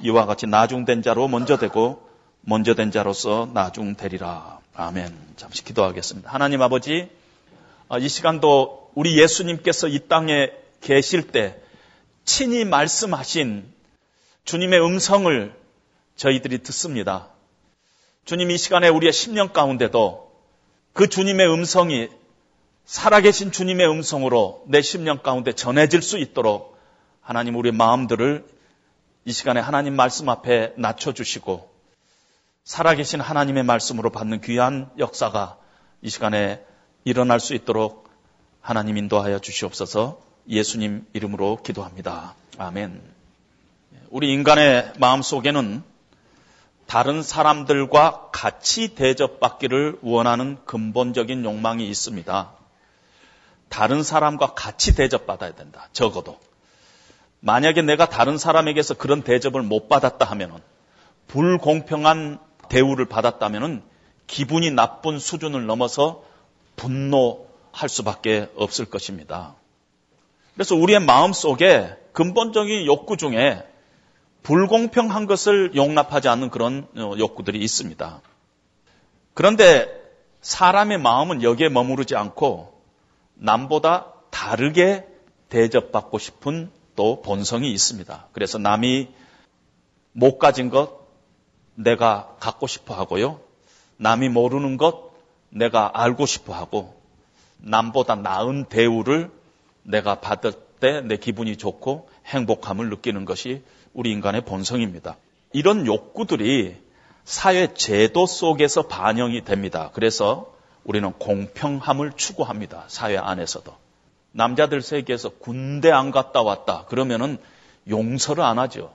이와 0.00 0.26
같이 0.26 0.46
나중된 0.46 1.02
자로 1.02 1.28
먼저 1.28 1.56
되고 1.58 2.08
먼저 2.40 2.74
된 2.74 2.90
자로서 2.90 3.48
나중되리라. 3.52 4.60
아멘. 4.74 5.16
잠시 5.36 5.64
기도하겠습니다. 5.64 6.30
하나님 6.30 6.62
아버지, 6.62 7.10
이 8.00 8.08
시간도 8.08 8.92
우리 8.94 9.20
예수님께서 9.20 9.88
이 9.88 10.08
땅에 10.08 10.52
계실 10.80 11.32
때 11.32 11.60
친히 12.24 12.64
말씀하신 12.64 13.64
주님의 14.44 14.80
음성을 14.80 15.54
저희들이 16.16 16.62
듣습니다. 16.62 17.28
주님 18.24 18.50
이 18.50 18.58
시간에 18.58 18.88
우리의 18.88 19.12
심령 19.12 19.52
가운데도 19.52 20.32
그 20.92 21.08
주님의 21.08 21.52
음성이 21.52 22.08
살아계신 22.84 23.50
주님의 23.50 23.88
음성으로 23.88 24.64
내 24.68 24.80
심령 24.80 25.18
가운데 25.22 25.52
전해질 25.52 26.02
수 26.02 26.18
있도록 26.18 26.73
하나님 27.24 27.56
우리의 27.56 27.72
마음들을 27.72 28.46
이 29.24 29.32
시간에 29.32 29.58
하나님 29.58 29.96
말씀 29.96 30.28
앞에 30.28 30.74
낮춰주시고 30.76 31.72
살아계신 32.64 33.18
하나님의 33.18 33.64
말씀으로 33.64 34.10
받는 34.10 34.42
귀한 34.42 34.90
역사가 34.98 35.56
이 36.02 36.10
시간에 36.10 36.62
일어날 37.04 37.40
수 37.40 37.54
있도록 37.54 38.10
하나님 38.60 38.98
인도하여 38.98 39.38
주시옵소서 39.38 40.20
예수님 40.50 41.06
이름으로 41.14 41.60
기도합니다. 41.62 42.34
아멘. 42.58 43.00
우리 44.10 44.30
인간의 44.30 44.92
마음 44.98 45.22
속에는 45.22 45.82
다른 46.86 47.22
사람들과 47.22 48.28
같이 48.32 48.94
대접받기를 48.94 50.00
원하는 50.02 50.58
근본적인 50.66 51.42
욕망이 51.42 51.88
있습니다. 51.88 52.52
다른 53.70 54.02
사람과 54.02 54.52
같이 54.52 54.94
대접받아야 54.94 55.54
된다. 55.54 55.88
적어도. 55.94 56.38
만약에 57.44 57.82
내가 57.82 58.06
다른 58.06 58.38
사람에게서 58.38 58.94
그런 58.94 59.20
대접을 59.20 59.60
못 59.62 59.86
받았다 59.86 60.24
하면은 60.24 60.56
불공평한 61.26 62.38
대우를 62.70 63.04
받았다면은 63.04 63.82
기분이 64.26 64.70
나쁜 64.70 65.18
수준을 65.18 65.66
넘어서 65.66 66.24
분노할 66.76 67.90
수밖에 67.90 68.48
없을 68.56 68.86
것입니다. 68.86 69.56
그래서 70.54 70.74
우리의 70.74 71.00
마음 71.00 71.34
속에 71.34 71.94
근본적인 72.14 72.86
욕구 72.86 73.18
중에 73.18 73.62
불공평한 74.42 75.26
것을 75.26 75.76
용납하지 75.76 76.28
않는 76.28 76.48
그런 76.48 76.88
어, 76.96 77.12
욕구들이 77.18 77.58
있습니다. 77.58 78.22
그런데 79.34 79.86
사람의 80.40 80.96
마음은 80.96 81.42
여기에 81.42 81.68
머무르지 81.68 82.16
않고 82.16 82.72
남보다 83.34 84.14
다르게 84.30 85.06
대접받고 85.50 86.18
싶은 86.18 86.70
또 86.96 87.22
본성이 87.22 87.72
있습니다. 87.72 88.28
그래서 88.32 88.58
남이 88.58 89.08
못 90.12 90.38
가진 90.38 90.70
것 90.70 91.06
내가 91.74 92.36
갖고 92.40 92.66
싶어 92.66 92.94
하고요. 92.94 93.40
남이 93.96 94.28
모르는 94.28 94.76
것 94.76 95.12
내가 95.50 95.90
알고 95.94 96.26
싶어 96.26 96.54
하고 96.54 96.94
남보다 97.58 98.16
나은 98.16 98.66
대우를 98.66 99.30
내가 99.82 100.20
받을 100.20 100.52
때 100.52 100.64
내 101.02 101.16
기분이 101.16 101.56
좋고 101.56 102.10
행복함을 102.26 102.90
느끼는 102.90 103.24
것이 103.24 103.62
우리 103.94 104.12
인간의 104.12 104.44
본성입니다. 104.44 105.16
이런 105.52 105.86
욕구들이 105.86 106.76
사회 107.24 107.72
제도 107.72 108.26
속에서 108.26 108.82
반영이 108.82 109.44
됩니다. 109.44 109.90
그래서 109.94 110.52
우리는 110.84 111.10
공평함을 111.12 112.12
추구합니다. 112.16 112.84
사회 112.88 113.16
안에서도. 113.16 113.74
남자들 114.34 114.82
세계에서 114.82 115.30
군대 115.30 115.90
안 115.92 116.10
갔다 116.10 116.42
왔다. 116.42 116.84
그러면은 116.86 117.38
용서를 117.88 118.42
안 118.42 118.58
하죠. 118.58 118.92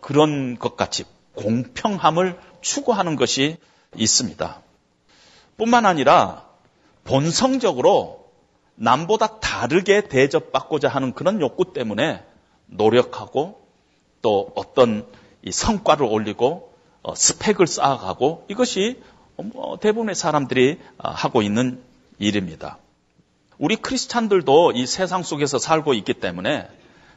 그런 0.00 0.58
것 0.58 0.76
같이 0.76 1.04
공평함을 1.34 2.38
추구하는 2.60 3.16
것이 3.16 3.56
있습니다. 3.96 4.60
뿐만 5.56 5.86
아니라 5.86 6.46
본성적으로 7.04 8.30
남보다 8.74 9.40
다르게 9.40 10.08
대접받고자 10.08 10.88
하는 10.88 11.14
그런 11.14 11.40
욕구 11.40 11.72
때문에 11.72 12.22
노력하고 12.66 13.66
또 14.20 14.52
어떤 14.54 15.06
성과를 15.50 16.04
올리고 16.04 16.74
어, 17.02 17.14
스펙을 17.14 17.66
쌓아가고 17.66 18.44
이것이 18.48 19.02
뭐 19.36 19.78
대부분의 19.78 20.14
사람들이 20.14 20.80
어, 20.98 21.08
하고 21.10 21.40
있는 21.40 21.82
일입니다. 22.18 22.78
우리 23.62 23.76
크리스찬들도 23.76 24.72
이 24.72 24.88
세상 24.88 25.22
속에서 25.22 25.56
살고 25.56 25.94
있기 25.94 26.14
때문에 26.14 26.68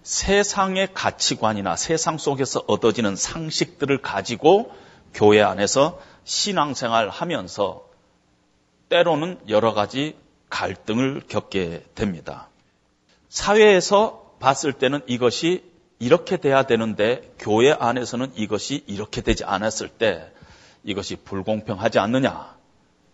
세상의 0.03 0.89
가치관이나 0.93 1.75
세상 1.75 2.19
속에서 2.19 2.63
얻어지는 2.67 3.15
상식들을 3.15 4.03
가지고 4.03 4.71
교회 5.12 5.41
안에서 5.41 5.99
신앙생활 6.23 7.10
하면서 7.10 7.89
때로는 8.89 9.39
여러 9.49 9.73
가지 9.73 10.15
갈등을 10.51 11.23
겪게 11.27 11.84
됩니다. 11.95 12.49
사회에서 13.27 14.36
봤을 14.39 14.71
때는 14.71 15.01
이것이 15.08 15.63
이렇게 15.97 16.38
돼야 16.38 16.62
되는데 16.67 17.34
교회 17.39 17.71
안에서는 17.71 18.34
이것이 18.36 18.84
이렇게 18.86 19.21
되지 19.21 19.45
않았을 19.45 19.89
때 19.89 20.31
이것이 20.84 21.15
불공평하지 21.15 21.97
않느냐 21.97 22.55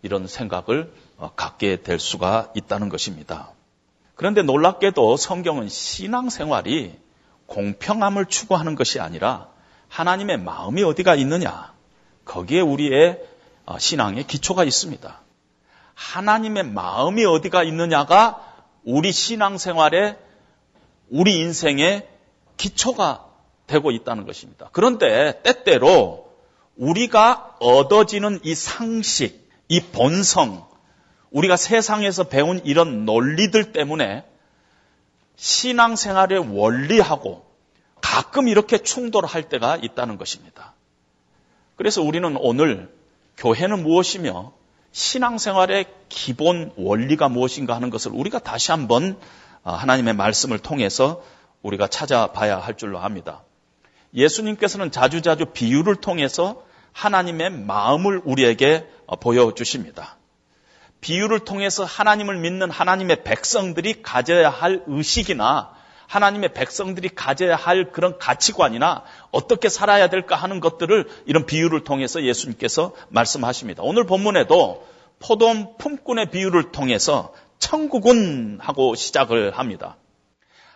이런 0.02 0.28
생각을 0.28 0.92
어, 0.92 1.11
갖게 1.30 1.82
될 1.82 2.00
수가 2.00 2.52
있다는 2.56 2.90
것입니다. 2.90 3.52
그런데 4.16 4.42
놀랍게도 4.42 5.18
성경은 5.18 5.70
신앙생활이 5.70 7.00
공평함을 7.48 8.26
추구하는 8.26 8.76
것이 8.76 9.00
아니라 9.00 9.50
하나님의 9.90 10.38
마음이 10.38 10.84
어디가 10.84 11.16
있느냐 11.16 11.74
거기에 12.26 12.62
우리의 12.62 13.20
어, 13.66 13.78
신앙의 13.78 14.26
기초가 14.26 14.64
있습니다. 14.64 15.22
하나님의 15.94 16.64
마음이 16.64 17.26
어디가 17.26 17.64
있느냐가 17.64 18.42
우리 18.84 19.12
신앙생활에 19.12 20.18
우리 21.10 21.38
인생의 21.40 22.08
기초가 22.58 23.26
되고 23.68 23.92
있다는 23.92 24.26
것입니다. 24.26 24.70
그런데 24.72 25.42
때때로 25.44 26.32
우리가 26.78 27.58
얻어지는 27.60 28.40
이 28.44 28.56
상식, 28.56 29.50
이 29.68 29.82
본성, 29.82 30.71
우리가 31.32 31.56
세상에서 31.56 32.26
배운 32.26 32.62
이런 32.64 33.06
논리들 33.06 33.72
때문에 33.72 34.26
신앙생활의 35.38 36.56
원리하고 36.56 37.46
가끔 38.02 38.48
이렇게 38.48 38.78
충돌할 38.78 39.50
때가 39.50 39.78
있다는 39.78 40.18
것입니다. 40.18 40.74
그래서 41.76 42.02
우리는 42.02 42.36
오늘 42.38 42.94
교회는 43.38 43.84
무엇이며 43.84 44.54
신앙생활의 44.92 45.86
기본 46.10 46.74
원리가 46.76 47.30
무엇인가 47.30 47.76
하는 47.76 47.90
것을 47.90 48.12
우리가 48.14 48.40
다시 48.40 48.72
한번 48.72 49.18
아, 49.64 49.74
하나님의 49.74 50.14
말씀을 50.16 50.60
통해서 50.60 51.24
우리가 51.62 51.88
찾아봐야 51.88 52.60
할 52.60 52.76
줄로 52.76 53.00
압니다. 53.00 53.44
예수님께서는 54.14 54.92
자주자주 54.92 55.46
비유를 55.54 55.96
통해서 55.96 56.66
하나님의 56.92 57.52
마음을 57.52 58.22
우리에게 58.26 58.88
어, 59.06 59.16
보여주십니다. 59.16 60.18
비유를 61.02 61.40
통해서 61.40 61.84
하나님을 61.84 62.38
믿는 62.38 62.70
하나님의 62.72 63.24
백성들이 63.24 64.02
가져야 64.04 64.50
할 64.50 64.84
의식이나 64.88 65.74
하나님의 66.08 66.54
백성들이 66.54 67.10
가져야 67.10 67.56
할 67.56 67.92
그런 67.92 68.18
가치관이나 68.18 69.04
어떻게 69.32 69.70
살아야 69.70 70.10
될까 70.10 70.36
하는 70.36 70.60
것들을 70.60 71.08
이런 71.26 71.46
비유를 71.46 71.84
통해서 71.84 72.22
예수님께서 72.22 72.94
말씀하십니다. 73.10 73.82
오늘 73.84 74.06
본문에도 74.06 74.88
포도원 75.20 75.78
품꾼의 75.78 76.32
비유를 76.32 76.72
통해서 76.72 77.34
천국은 77.60 78.60
하고 78.62 78.96
시작을 78.96 79.58
합니다. 79.58 79.96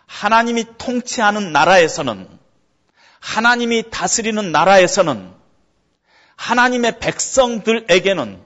하나님이 0.06 0.66
통치하는 0.78 1.52
나라에서는 1.52 2.30
하나님이 3.20 3.90
다스리는 3.90 4.52
나라에서는 4.52 5.34
하나님의 6.36 7.00
백성들에게는 7.00 8.40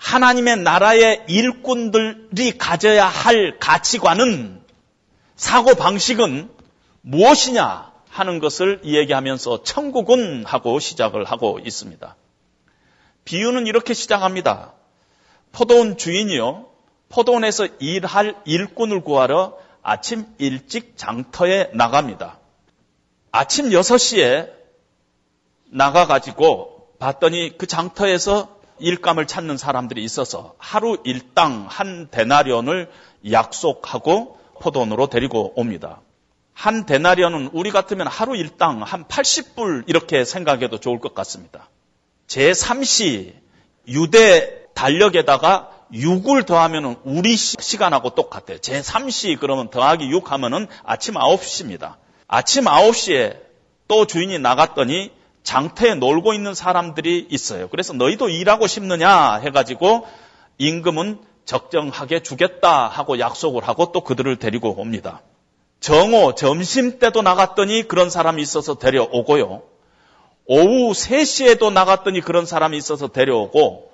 하나님의 0.00 0.56
나라의 0.56 1.24
일꾼들이 1.28 2.56
가져야 2.56 3.06
할 3.06 3.58
가치관은 3.60 4.62
사고 5.36 5.74
방식은 5.74 6.50
무엇이냐 7.02 7.92
하는 8.08 8.38
것을 8.38 8.80
이야기하면서 8.82 9.62
천국은 9.62 10.44
하고 10.46 10.80
시작을 10.80 11.24
하고 11.24 11.58
있습니다. 11.58 12.16
비유는 13.24 13.66
이렇게 13.66 13.92
시작합니다. 13.94 14.72
포도원 15.52 15.96
주인이요. 15.98 16.66
포도원에서 17.10 17.68
일할 17.78 18.36
일꾼을 18.46 19.02
구하러 19.02 19.58
아침 19.82 20.26
일찍 20.38 20.96
장터에 20.96 21.70
나갑니다. 21.74 22.38
아침 23.32 23.68
6시에 23.70 24.50
나가가지고 25.66 26.96
봤더니 26.98 27.58
그 27.58 27.66
장터에서 27.66 28.59
일감을 28.80 29.26
찾는 29.26 29.56
사람들이 29.56 30.02
있어서 30.04 30.54
하루 30.58 30.98
일당 31.04 31.66
한 31.68 32.08
데나리온을 32.10 32.90
약속하고 33.30 34.38
포도원으로 34.60 35.08
데리고 35.08 35.52
옵니다. 35.56 36.00
한 36.52 36.84
데나리온은 36.84 37.50
우리 37.52 37.70
같으면 37.70 38.06
하루 38.06 38.36
일당 38.36 38.82
한 38.82 39.04
80불 39.04 39.84
이렇게 39.86 40.24
생각해도 40.24 40.78
좋을 40.78 41.00
것 41.00 41.14
같습니다. 41.14 41.68
제3시 42.26 43.32
유대 43.88 44.66
달력에다가 44.74 45.70
6을 45.92 46.46
더하면 46.46 46.96
우리 47.04 47.36
시간하고 47.36 48.10
똑같아요. 48.10 48.58
제3시 48.58 49.38
그러면 49.40 49.70
더하기 49.70 50.10
6 50.10 50.30
하면은 50.32 50.68
아침 50.84 51.14
9시입니다. 51.14 51.96
아침 52.28 52.64
9시에 52.64 53.38
또 53.88 54.06
주인이 54.06 54.38
나갔더니 54.38 55.10
장터에 55.50 55.96
놀고 55.96 56.32
있는 56.32 56.54
사람들이 56.54 57.26
있어요. 57.28 57.68
그래서 57.70 57.92
너희도 57.92 58.28
일하고 58.28 58.68
싶느냐 58.68 59.34
해가지고 59.38 60.06
임금은 60.58 61.18
적정하게 61.44 62.22
주겠다 62.22 62.86
하고 62.86 63.18
약속을 63.18 63.66
하고 63.66 63.90
또 63.90 64.02
그들을 64.02 64.36
데리고 64.36 64.80
옵니다. 64.80 65.22
정오 65.80 66.36
점심 66.36 67.00
때도 67.00 67.22
나갔더니 67.22 67.88
그런 67.88 68.10
사람이 68.10 68.40
있어서 68.40 68.76
데려오고요. 68.76 69.62
오후 70.46 70.92
3시에도 70.92 71.72
나갔더니 71.72 72.20
그런 72.20 72.46
사람이 72.46 72.76
있어서 72.76 73.08
데려오고 73.08 73.90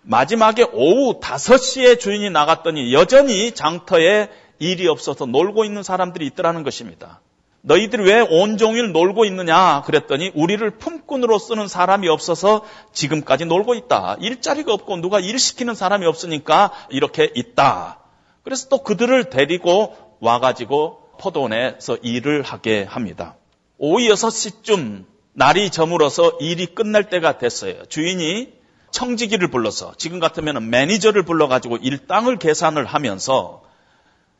마지막에 0.00 0.62
오후 0.72 1.20
5시에 1.20 2.00
주인이 2.00 2.30
나갔더니 2.30 2.94
여전히 2.94 3.52
장터에 3.52 4.30
일이 4.58 4.88
없어서 4.88 5.26
놀고 5.26 5.66
있는 5.66 5.82
사람들이 5.82 6.24
있더라는 6.28 6.62
것입니다. 6.62 7.20
너희들이 7.66 8.04
왜 8.04 8.20
온종일 8.20 8.92
놀고 8.92 9.24
있느냐 9.24 9.82
그랬더니 9.86 10.32
우리를 10.34 10.70
품꾼으로 10.72 11.38
쓰는 11.38 11.66
사람이 11.66 12.08
없어서 12.08 12.62
지금까지 12.92 13.46
놀고 13.46 13.74
있다. 13.74 14.18
일자리가 14.20 14.72
없고 14.74 14.98
누가 14.98 15.18
일 15.18 15.38
시키는 15.38 15.74
사람이 15.74 16.04
없으니까 16.04 16.72
이렇게 16.90 17.30
있다. 17.34 18.00
그래서 18.42 18.68
또 18.68 18.82
그들을 18.82 19.30
데리고 19.30 19.96
와가지고 20.20 21.12
포도원에서 21.18 21.96
일을 22.02 22.42
하게 22.42 22.84
합니다. 22.84 23.36
오후 23.78 24.08
6시쯤 24.12 25.06
날이 25.32 25.70
저물어서 25.70 26.36
일이 26.40 26.66
끝날 26.66 27.08
때가 27.08 27.38
됐어요. 27.38 27.86
주인이 27.86 28.52
청지기를 28.90 29.48
불러서 29.48 29.94
지금 29.96 30.20
같으면 30.20 30.68
매니저를 30.68 31.24
불러가지고 31.24 31.78
일당을 31.78 32.38
계산을 32.38 32.84
하면서 32.84 33.62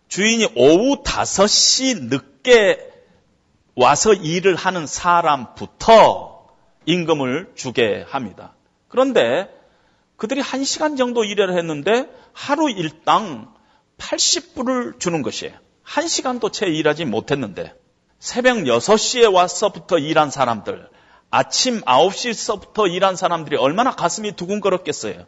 주인이 0.08 0.46
오후 0.56 1.02
5시 1.02 2.08
늦게 2.10 2.93
와서 3.76 4.12
일을 4.12 4.54
하는 4.54 4.86
사람부터 4.86 6.46
임금을 6.86 7.52
주게 7.54 8.04
합니다. 8.08 8.54
그런데 8.88 9.48
그들이 10.16 10.42
1시간 10.42 10.96
정도 10.96 11.24
일을 11.24 11.56
했는데 11.56 12.08
하루 12.32 12.70
일당 12.70 13.52
80불을 13.98 15.00
주는 15.00 15.22
것이에요. 15.22 15.54
1시간도 15.86 16.52
채 16.52 16.66
일하지 16.66 17.04
못했는데 17.04 17.74
새벽 18.18 18.56
6시에 18.58 19.32
와서부터 19.32 19.98
일한 19.98 20.30
사람들, 20.30 20.88
아침 21.30 21.80
9시서부터 21.82 22.90
일한 22.90 23.16
사람들이 23.16 23.56
얼마나 23.56 23.90
가슴이 23.90 24.32
두근거렸겠어요. 24.32 25.26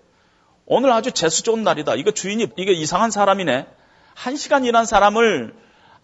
오늘 0.65 0.93
아주 0.93 1.13
재수 1.13 1.43
좋은 1.43 1.63
날이다. 1.63 1.95
이거 1.97 2.11
주인이 2.11 2.47
이게 2.57 2.73
이상한 2.73 3.11
사람이네. 3.11 3.67
1시간 4.15 4.65
일한 4.65 4.87
사람을 4.87 5.55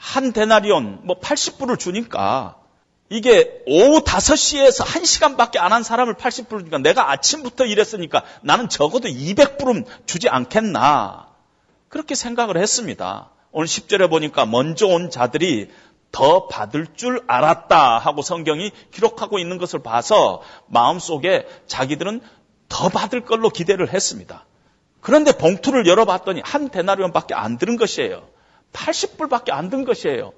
한 0.02 0.32
데나리온 0.32 0.98
뭐 1.04 1.20
80불을 1.20 1.78
주니까 1.78 2.56
이게 3.08 3.62
오후 3.66 4.00
5시에서 4.02 4.84
1시간밖에 4.84 5.58
안 5.58 5.70
한 5.70 5.84
사람을 5.84 6.14
80불을 6.14 6.58
주니까 6.58 6.78
내가 6.78 7.12
아침부터 7.12 7.66
일했으니까 7.66 8.24
나는 8.42 8.68
적어도 8.68 9.08
200불은 9.08 9.86
주지 10.06 10.28
않겠나. 10.28 11.28
그렇게 11.88 12.16
생각을 12.16 12.56
했습니다. 12.56 13.30
오늘 13.52 13.68
10절에 13.68 14.10
보니까 14.10 14.44
먼저 14.44 14.88
온 14.88 15.08
자들이 15.08 15.70
더 16.10 16.48
받을 16.48 16.88
줄 16.96 17.22
알았다 17.28 17.98
하고 17.98 18.22
성경이 18.22 18.72
기록하고 18.90 19.38
있는 19.38 19.56
것을 19.56 19.82
봐서 19.84 20.42
마음속에 20.66 21.46
자기들은 21.68 22.20
더 22.68 22.88
받을 22.88 23.24
걸로 23.24 23.50
기대를 23.50 23.92
했습니다. 23.92 24.46
그런데 25.00 25.30
봉투를 25.30 25.86
열어봤더니 25.86 26.42
한 26.44 26.70
데나리온밖에 26.70 27.34
안 27.34 27.56
드는 27.56 27.76
것이에요. 27.76 28.31
80불밖에 28.72 29.50
안 29.52 29.70
든 29.70 29.84
것이에요. 29.84 30.32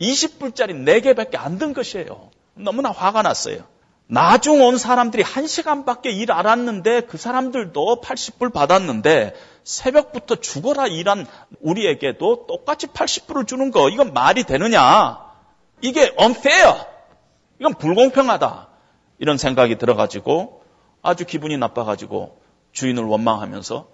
20불짜리 0.00 0.72
4개밖에 0.72 1.36
안 1.36 1.58
든 1.58 1.72
것이에요. 1.74 2.30
너무나 2.54 2.90
화가 2.90 3.22
났어요. 3.22 3.64
나중 4.06 4.60
온 4.62 4.76
사람들이 4.76 5.22
1시간밖에 5.22 6.06
일 6.06 6.32
알았는데 6.32 7.02
그 7.02 7.16
사람들도 7.16 8.00
80불 8.02 8.52
받았는데 8.52 9.34
새벽부터 9.62 10.36
죽어라 10.36 10.88
일한 10.88 11.26
우리에게도 11.60 12.46
똑같이 12.48 12.88
80불을 12.88 13.46
주는 13.46 13.70
거 13.70 13.88
이건 13.88 14.12
말이 14.12 14.42
되느냐? 14.42 15.18
이게 15.80 16.12
unfair. 16.20 16.74
이건 17.60 17.74
불공평하다. 17.74 18.68
이런 19.18 19.36
생각이 19.36 19.78
들어가지고 19.78 20.64
아주 21.02 21.24
기분이 21.24 21.56
나빠가지고 21.56 22.40
주인을 22.72 23.04
원망하면서 23.04 23.88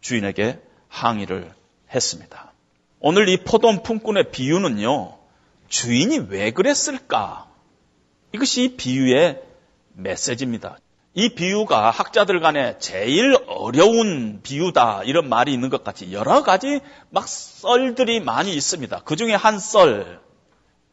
주인에게 0.00 0.60
항의를 0.88 1.50
했습니다. 1.94 2.51
오늘 3.04 3.28
이 3.28 3.36
포도원 3.36 3.82
품꾼의 3.82 4.30
비유는요, 4.30 5.18
주인이 5.66 6.26
왜 6.28 6.52
그랬을까? 6.52 7.48
이것이 8.32 8.76
비유의 8.76 9.42
메시지입니다. 9.94 10.78
이 11.14 11.30
비유가 11.30 11.90
학자들 11.90 12.38
간에 12.38 12.78
제일 12.78 13.36
어려운 13.48 14.38
비유다 14.44 15.02
이런 15.02 15.28
말이 15.28 15.52
있는 15.52 15.68
것 15.68 15.82
같이 15.82 16.12
여러 16.12 16.44
가지 16.44 16.78
막 17.10 17.26
썰들이 17.26 18.20
많이 18.20 18.54
있습니다. 18.54 19.00
그 19.04 19.16
중에 19.16 19.34
한 19.34 19.58
썰, 19.58 20.20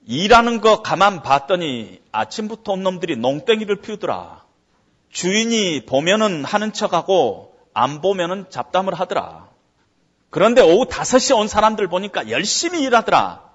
일하는 0.08 0.62
거 0.62 0.82
가만 0.82 1.22
봤더니 1.22 2.02
아침부터 2.12 2.72
온 2.72 2.82
놈들이 2.82 3.18
농땡이를 3.18 3.82
피우더라. 3.82 4.44
주인이 5.12 5.86
보면은 5.86 6.44
하는 6.44 6.74
척하고 6.74 7.54
안 7.76 8.02
보면은 8.02 8.50
잡담을 8.50 8.96
하더라. 8.96 9.49
그런데 10.30 10.62
오후 10.62 10.86
5시에 10.86 11.38
온 11.38 11.48
사람들 11.48 11.88
보니까 11.88 12.30
열심히 12.30 12.82
일하더라. 12.84 13.50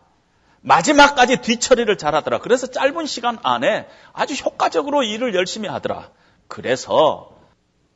마지막까지 0.61 1.39
뒤처리를 1.39 1.97
잘하더라. 1.99 2.39
그래서 2.41 2.67
짧은 2.67 3.07
시간 3.07 3.39
안에 3.43 3.87
아주 4.13 4.35
효과적으로 4.35 5.03
일을 5.03 5.35
열심히 5.35 5.69
하더라. 5.69 6.11
그래서 6.49 7.37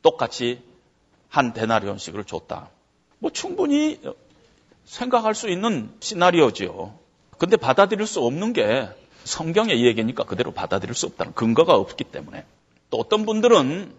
똑같이 0.01 0.61
한 1.29 1.53
데나리온씩을 1.53 2.23
줬다. 2.25 2.69
뭐 3.17 3.31
충분히 3.31 3.99
생각할 4.85 5.35
수 5.35 5.49
있는 5.49 5.91
시나리오지요. 5.99 6.97
근데 7.37 7.57
받아들일 7.57 8.05
수 8.07 8.21
없는 8.21 8.53
게 8.53 8.87
성경의 9.23 9.85
얘기니까 9.85 10.23
그대로 10.23 10.51
받아들일 10.51 10.95
수 10.95 11.05
없다는 11.05 11.33
근거가 11.33 11.75
없기 11.75 12.05
때문에. 12.05 12.45
또 12.89 12.97
어떤 12.97 13.25
분들은 13.25 13.93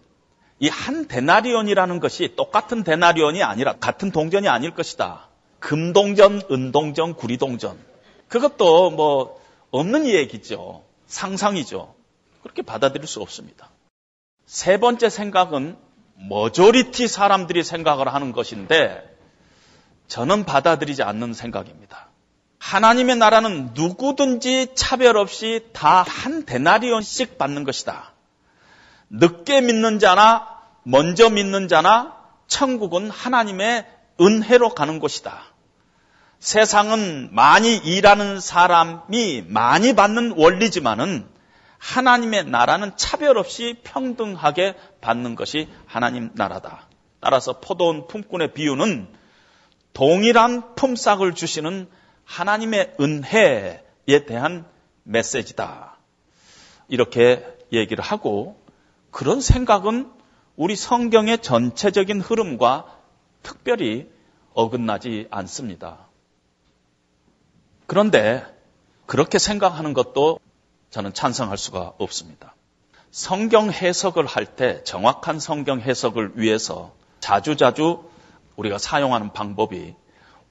이 0.62 0.68
한 0.68 1.08
데나리온이라는 1.08 2.00
것이 2.00 2.34
똑같은 2.36 2.84
데나리온이 2.84 3.42
아니라 3.42 3.74
같은 3.80 4.10
동전이 4.10 4.48
아닐 4.48 4.74
것이다. 4.74 5.28
금동전, 5.58 6.42
은동전, 6.50 7.14
구리동전. 7.14 7.78
그것도 8.28 8.90
뭐 8.90 9.40
없는 9.70 10.06
얘기죠. 10.06 10.84
상상이죠. 11.06 11.94
그렇게 12.42 12.62
받아들일 12.62 13.06
수 13.06 13.20
없습니다. 13.20 13.70
세 14.46 14.78
번째 14.78 15.08
생각은 15.08 15.76
머저리티 16.28 17.08
사람들이 17.08 17.64
생각을 17.64 18.12
하는 18.12 18.32
것인데 18.32 19.16
저는 20.08 20.44
받아들이지 20.44 21.02
않는 21.02 21.32
생각입니다. 21.32 22.08
하나님의 22.58 23.16
나라는 23.16 23.70
누구든지 23.72 24.74
차별 24.74 25.16
없이 25.16 25.66
다 25.72 26.02
한 26.02 26.44
데나리온씩 26.44 27.38
받는 27.38 27.64
것이다. 27.64 28.12
늦게 29.10 29.60
믿는 29.60 29.98
자나 29.98 30.60
먼저 30.84 31.28
믿는 31.28 31.68
자나 31.68 32.16
천국은 32.46 33.10
하나님의 33.10 33.86
은혜로 34.20 34.70
가는 34.70 34.98
곳이다. 34.98 35.42
세상은 36.38 37.28
많이 37.32 37.76
일하는 37.76 38.40
사람이 38.40 39.44
많이 39.46 39.94
받는 39.94 40.34
원리지만은 40.36 41.28
하나님의 41.78 42.44
나라는 42.44 42.92
차별 42.96 43.38
없이 43.38 43.78
평등하게 43.84 44.74
받는 45.00 45.34
것이 45.34 45.68
하나님 45.86 46.30
나라다. 46.34 46.88
따라서 47.20 47.60
포도원 47.60 48.06
품꾼의 48.06 48.54
비유는 48.54 49.08
동일한 49.92 50.74
품삯을 50.74 51.34
주시는 51.34 51.88
하나님의 52.24 52.96
은혜에 53.00 53.82
대한 54.26 54.66
메시지다. 55.02 55.96
이렇게 56.88 57.44
얘기를 57.72 58.02
하고 58.02 58.59
그런 59.10 59.40
생각은 59.40 60.10
우리 60.56 60.76
성경의 60.76 61.38
전체적인 61.38 62.20
흐름과 62.20 62.86
특별히 63.42 64.10
어긋나지 64.52 65.26
않습니다. 65.30 66.08
그런데 67.86 68.44
그렇게 69.06 69.38
생각하는 69.38 69.94
것도 69.94 70.38
저는 70.90 71.14
찬성할 71.14 71.56
수가 71.58 71.94
없습니다. 71.98 72.54
성경 73.10 73.70
해석을 73.70 74.26
할 74.26 74.44
때 74.46 74.84
정확한 74.84 75.40
성경 75.40 75.80
해석을 75.80 76.32
위해서 76.34 76.92
자주자주 77.18 78.08
우리가 78.56 78.78
사용하는 78.78 79.32
방법이 79.32 79.94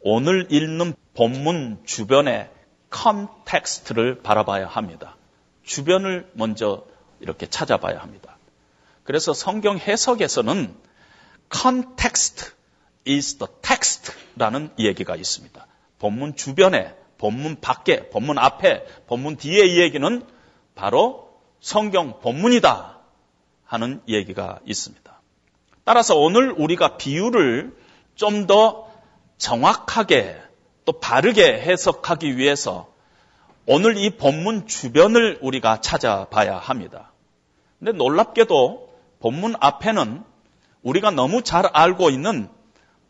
오늘 0.01 0.47
읽는 0.51 0.95
본문 1.13 1.83
주변의 1.85 2.49
컨텍스트를 2.89 4.21
바라봐야 4.21 4.67
합니다. 4.67 5.15
주변을 5.63 6.29
먼저 6.33 6.83
이렇게 7.19 7.45
찾아봐야 7.45 7.99
합니다. 7.99 8.38
그래서 9.09 9.33
성경 9.33 9.79
해석에서는 9.79 10.75
context 11.51 12.51
is 13.07 13.39
the 13.39 13.51
text라는 13.63 14.69
얘기가 14.77 15.15
있습니다. 15.15 15.65
본문 15.97 16.35
주변에 16.35 16.93
본문 17.17 17.59
밖에, 17.59 18.09
본문 18.11 18.37
앞에, 18.37 18.85
본문 19.07 19.37
뒤에 19.37 19.65
이 19.65 19.79
얘기는 19.79 20.23
바로 20.75 21.27
성경 21.59 22.19
본문이다 22.19 22.99
하는 23.63 24.03
얘기가 24.07 24.59
있습니다. 24.63 25.21
따라서 25.85 26.15
오늘 26.15 26.51
우리가 26.51 26.97
비유를 26.97 27.75
좀 28.13 28.45
더 28.45 28.91
정확하게 29.39 30.39
또 30.85 30.99
바르게 30.99 31.61
해석하기 31.61 32.37
위해서 32.37 32.93
오늘 33.65 33.97
이 33.97 34.11
본문 34.11 34.67
주변을 34.67 35.39
우리가 35.41 35.81
찾아봐야 35.81 36.59
합니다. 36.59 37.11
근데 37.79 37.91
놀랍게도 37.93 38.88
본문 39.19 39.55
앞에는 39.59 40.23
우리가 40.81 41.11
너무 41.11 41.43
잘 41.43 41.65
알고 41.65 42.09
있는 42.09 42.49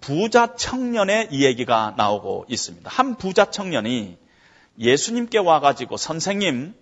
부자 0.02 0.56
청년의 0.56 1.30
이야기가 1.32 1.96
나오고 1.98 2.46
있습니다. 2.48 2.90
한 2.90 3.16
부자 3.16 3.46
청년이 3.46 4.18
예수님께 4.80 5.40
와가지고 5.40 5.98
선생님, 5.98 6.74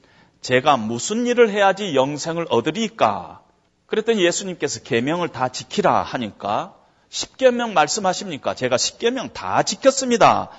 제가 0.41 0.77
무슨 0.77 1.25
일을 1.25 1.49
해야지 1.49 1.95
영생을 1.95 2.45
얻으리까? 2.49 3.41
그랬더니 3.87 4.23
예수님께서 4.23 4.81
계명을 4.81 5.29
다 5.29 5.49
지키라 5.49 6.03
하니까 6.03 6.75
10계명 7.09 7.71
말씀하십니까? 7.71 8.53
제가 8.53 8.75
10계명 8.75 9.33
다 9.33 9.63
지켰습니다. 9.63 10.49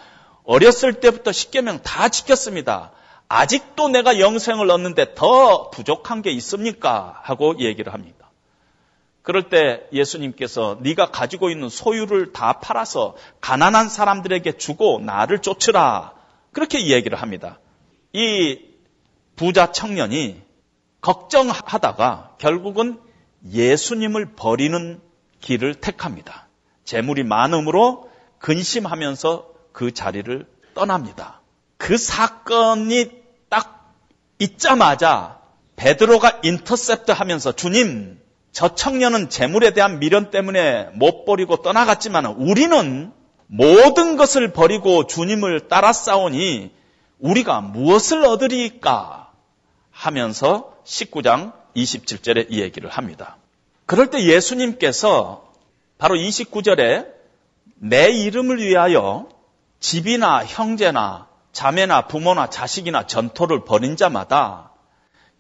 어렸을 0.45 0.95
때부터 1.01 1.31
10계명 1.31 1.81
다 1.83 2.09
지켰습니다. 2.09 2.93
아직도 3.29 3.89
내가 3.89 4.19
영생을 4.19 4.71
얻는데 4.71 5.15
더 5.15 5.71
부족한 5.71 6.23
게 6.23 6.31
있습니까? 6.33 7.21
하고 7.23 7.59
얘기를 7.61 7.93
합니다. 7.93 8.18
그럴 9.29 9.51
때 9.51 9.87
예수님께서 9.93 10.79
네가 10.81 11.11
가지고 11.11 11.51
있는 11.51 11.69
소유를 11.69 12.33
다 12.33 12.61
팔아서 12.61 13.15
가난한 13.43 13.91
사람들에게 13.91 14.57
주고 14.57 15.01
나를 15.01 15.41
쫓으라. 15.41 16.15
그렇게 16.53 16.87
얘기를 16.87 17.21
합니다. 17.21 17.59
이 18.15 18.59
부자 19.37 19.71
청년이 19.71 20.41
걱정하다가 21.03 22.37
결국은 22.39 22.99
예수님을 23.51 24.33
버리는 24.35 24.99
길을 25.43 25.75
택합니다. 25.75 26.49
재물이 26.85 27.25
많음으로 27.25 28.11
근심하면서 28.39 29.47
그 29.73 29.93
자리를 29.93 30.47
떠납니다. 30.75 31.43
그 31.77 31.99
사건이 31.99 33.11
딱 33.51 33.95
있자마자 34.39 35.39
베드로가 35.77 36.41
인터셉트 36.43 37.11
하면서 37.11 37.53
주님, 37.53 38.27
저 38.59 38.75
청년은 38.75 39.31
재물에 39.31 39.71
대한 39.71 40.01
미련 40.01 40.33
때문에 40.33 40.89
못 40.95 41.25
버리고 41.25 41.59
떠나갔지만 41.59 42.27
우리는 42.27 43.13
모든 43.47 44.17
것을 44.17 44.53
버리고 44.53 45.07
주님을 45.07 45.69
따라 45.69 45.93
싸우니 45.93 46.73
우리가 47.21 47.61
무엇을 47.61 48.25
얻으리까 48.25 49.31
하면서 49.93 50.75
19장 50.85 51.53
27절에 51.77 52.47
이 52.51 52.61
얘기를 52.61 52.91
합니다. 52.91 53.37
그럴 53.87 54.11
때 54.11 54.25
예수님께서 54.25 55.53
바로 55.97 56.17
29절에 56.17 57.07
내 57.77 58.11
이름을 58.11 58.59
위하여 58.59 59.29
집이나 59.79 60.45
형제나 60.45 61.29
자매나 61.53 62.09
부모나 62.09 62.51
자식이나 62.51 63.07
전토를 63.07 63.65
벌인 63.65 63.97
자마다 63.97 64.68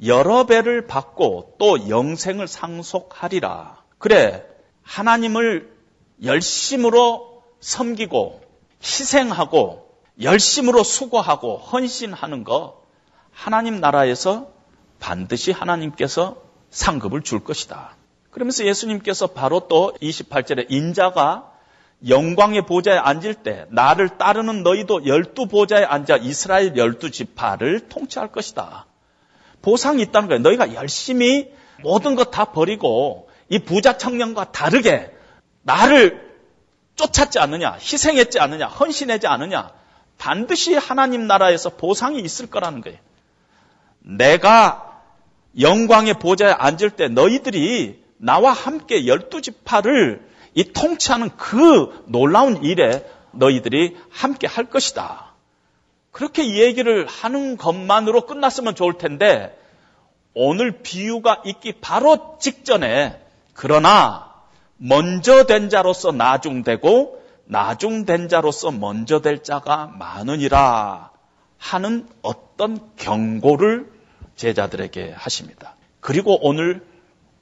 여러 0.04 0.46
배를 0.46 0.86
받고 0.86 1.56
또 1.58 1.88
영생을 1.88 2.46
상속하리라. 2.46 3.82
그래, 3.98 4.44
하나님을 4.82 5.76
열심으로 6.22 7.42
섬기고 7.60 8.40
희생하고 8.82 9.88
열심으로 10.20 10.82
수고하고 10.82 11.58
헌신하는 11.58 12.44
거 12.44 12.82
하나님 13.32 13.80
나라에서 13.80 14.50
반드시 15.00 15.52
하나님께서 15.52 16.36
상급을 16.70 17.22
줄 17.22 17.44
것이다. 17.44 17.96
그러면서 18.30 18.64
예수님께서 18.64 19.28
바로 19.28 19.68
또 19.68 19.92
28절에 20.00 20.66
인자가 20.70 21.52
영광의 22.08 22.66
보좌에 22.66 22.96
앉을 22.96 23.34
때 23.34 23.66
나를 23.70 24.18
따르는 24.18 24.62
너희도 24.62 25.06
열두 25.06 25.46
보좌에 25.46 25.84
앉아 25.84 26.18
이스라엘 26.18 26.76
열두 26.76 27.10
지파를 27.10 27.88
통치할 27.88 28.30
것이다. 28.30 28.86
보상이 29.62 30.02
있다는 30.02 30.28
거예요. 30.28 30.42
너희가 30.42 30.74
열심히 30.74 31.52
모든 31.82 32.14
것 32.14 32.30
다 32.30 32.46
버리고 32.46 33.28
이 33.48 33.58
부자 33.58 33.96
청년과 33.98 34.52
다르게 34.52 35.10
나를 35.62 36.28
쫓았지 36.96 37.38
않느냐, 37.38 37.74
희생했지 37.74 38.40
않느냐, 38.40 38.66
헌신하지 38.66 39.26
않느냐, 39.26 39.70
반드시 40.18 40.74
하나님 40.74 41.26
나라에서 41.26 41.70
보상이 41.70 42.20
있을 42.20 42.48
거라는 42.48 42.80
거예요. 42.80 42.98
내가 44.00 45.00
영광의 45.58 46.14
보좌에 46.14 46.52
앉을 46.52 46.90
때 46.90 47.08
너희들이 47.08 48.02
나와 48.16 48.52
함께 48.52 49.06
열두 49.06 49.42
지파를 49.42 50.26
이 50.54 50.72
통치하는 50.72 51.30
그 51.36 52.04
놀라운 52.08 52.64
일에 52.64 53.06
너희들이 53.32 53.96
함께 54.10 54.46
할 54.46 54.64
것이다. 54.64 55.27
그렇게 56.18 56.42
이 56.42 56.60
얘기를 56.60 57.06
하는 57.06 57.56
것만으로 57.56 58.26
끝났으면 58.26 58.74
좋을 58.74 58.94
텐데 58.98 59.56
오늘 60.34 60.82
비유가 60.82 61.42
있기 61.44 61.74
바로 61.80 62.38
직전에 62.40 63.22
그러나 63.54 64.34
먼저 64.78 65.44
된 65.44 65.70
자로서 65.70 66.10
나중되고 66.10 67.22
나중된 67.44 68.28
자로서 68.28 68.72
먼저 68.72 69.20
될 69.20 69.44
자가 69.44 69.92
많으니라 69.96 71.12
하는 71.56 72.08
어떤 72.22 72.80
경고를 72.96 73.88
제자들에게 74.34 75.12
하십니다. 75.16 75.76
그리고 76.00 76.36
오늘 76.44 76.84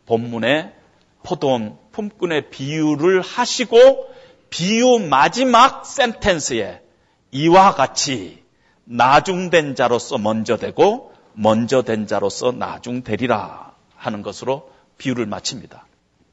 본문에 0.05 0.75
포도원 1.23 1.79
품꾼의 1.93 2.51
비유를 2.51 3.23
하시고 3.23 4.15
비유 4.51 4.99
마지막 4.99 5.87
센텐스에 5.87 6.83
이와 7.31 7.75
같이 7.75 8.45
나중된 8.87 9.75
자로서 9.75 10.17
먼저 10.17 10.57
되고 10.57 11.13
먼저 11.35 11.83
된 11.83 12.07
자로서 12.07 12.53
나중되리라 12.53 13.73
하는 13.95 14.23
것으로 14.23 14.71
비유를 14.97 15.27
마칩니다. 15.27 15.87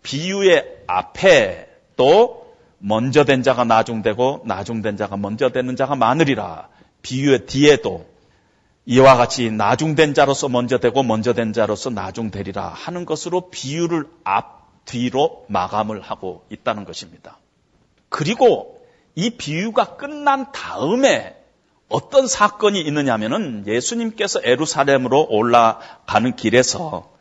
비유의 0.03 0.83
앞에 0.87 1.67
또 1.95 2.55
먼저 2.77 3.25
된 3.25 3.43
자가 3.43 3.63
나중되고 3.63 4.43
나중된 4.45 4.97
자가 4.97 5.17
먼저 5.17 5.49
되는 5.49 5.75
자가 5.75 5.95
많으리라. 5.95 6.69
비유의 7.01 7.47
뒤에도 7.47 8.05
이와 8.85 9.15
같이 9.15 9.49
나중된 9.49 10.13
자로서 10.13 10.49
먼저 10.49 10.77
되고 10.77 11.03
먼저 11.03 11.33
된 11.33 11.53
자로서 11.53 11.89
나중되리라 11.89 12.67
하는 12.67 13.05
것으로 13.05 13.49
비유를 13.49 14.05
앞 14.23 14.85
뒤로 14.85 15.45
마감을 15.47 16.01
하고 16.01 16.45
있다는 16.49 16.85
것입니다. 16.85 17.39
그리고 18.09 18.85
이 19.15 19.31
비유가 19.31 19.95
끝난 19.95 20.51
다음에 20.51 21.42
어떤 21.93 22.25
사건이 22.25 22.81
있느냐면은 22.81 23.65
예수님께서 23.67 24.39
에루살렘으로 24.43 25.27
올라가는 25.29 26.35
길에서 26.35 27.11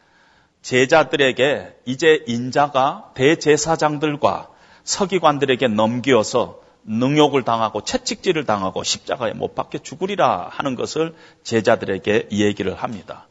제자들에게 0.62 1.76
이제 1.84 2.24
인자가 2.26 3.10
대제사장들과 3.12 4.48
서기관들에게 4.84 5.68
넘기어서 5.68 6.62
능욕을 6.84 7.42
당하고 7.42 7.82
채찍질을 7.82 8.46
당하고 8.46 8.82
십자가에 8.82 9.34
못 9.34 9.54
박혀 9.54 9.76
죽으리라 9.76 10.48
하는 10.50 10.74
것을 10.74 11.14
제자들에게 11.42 12.28
얘기를 12.32 12.74
합니다. 12.74 13.28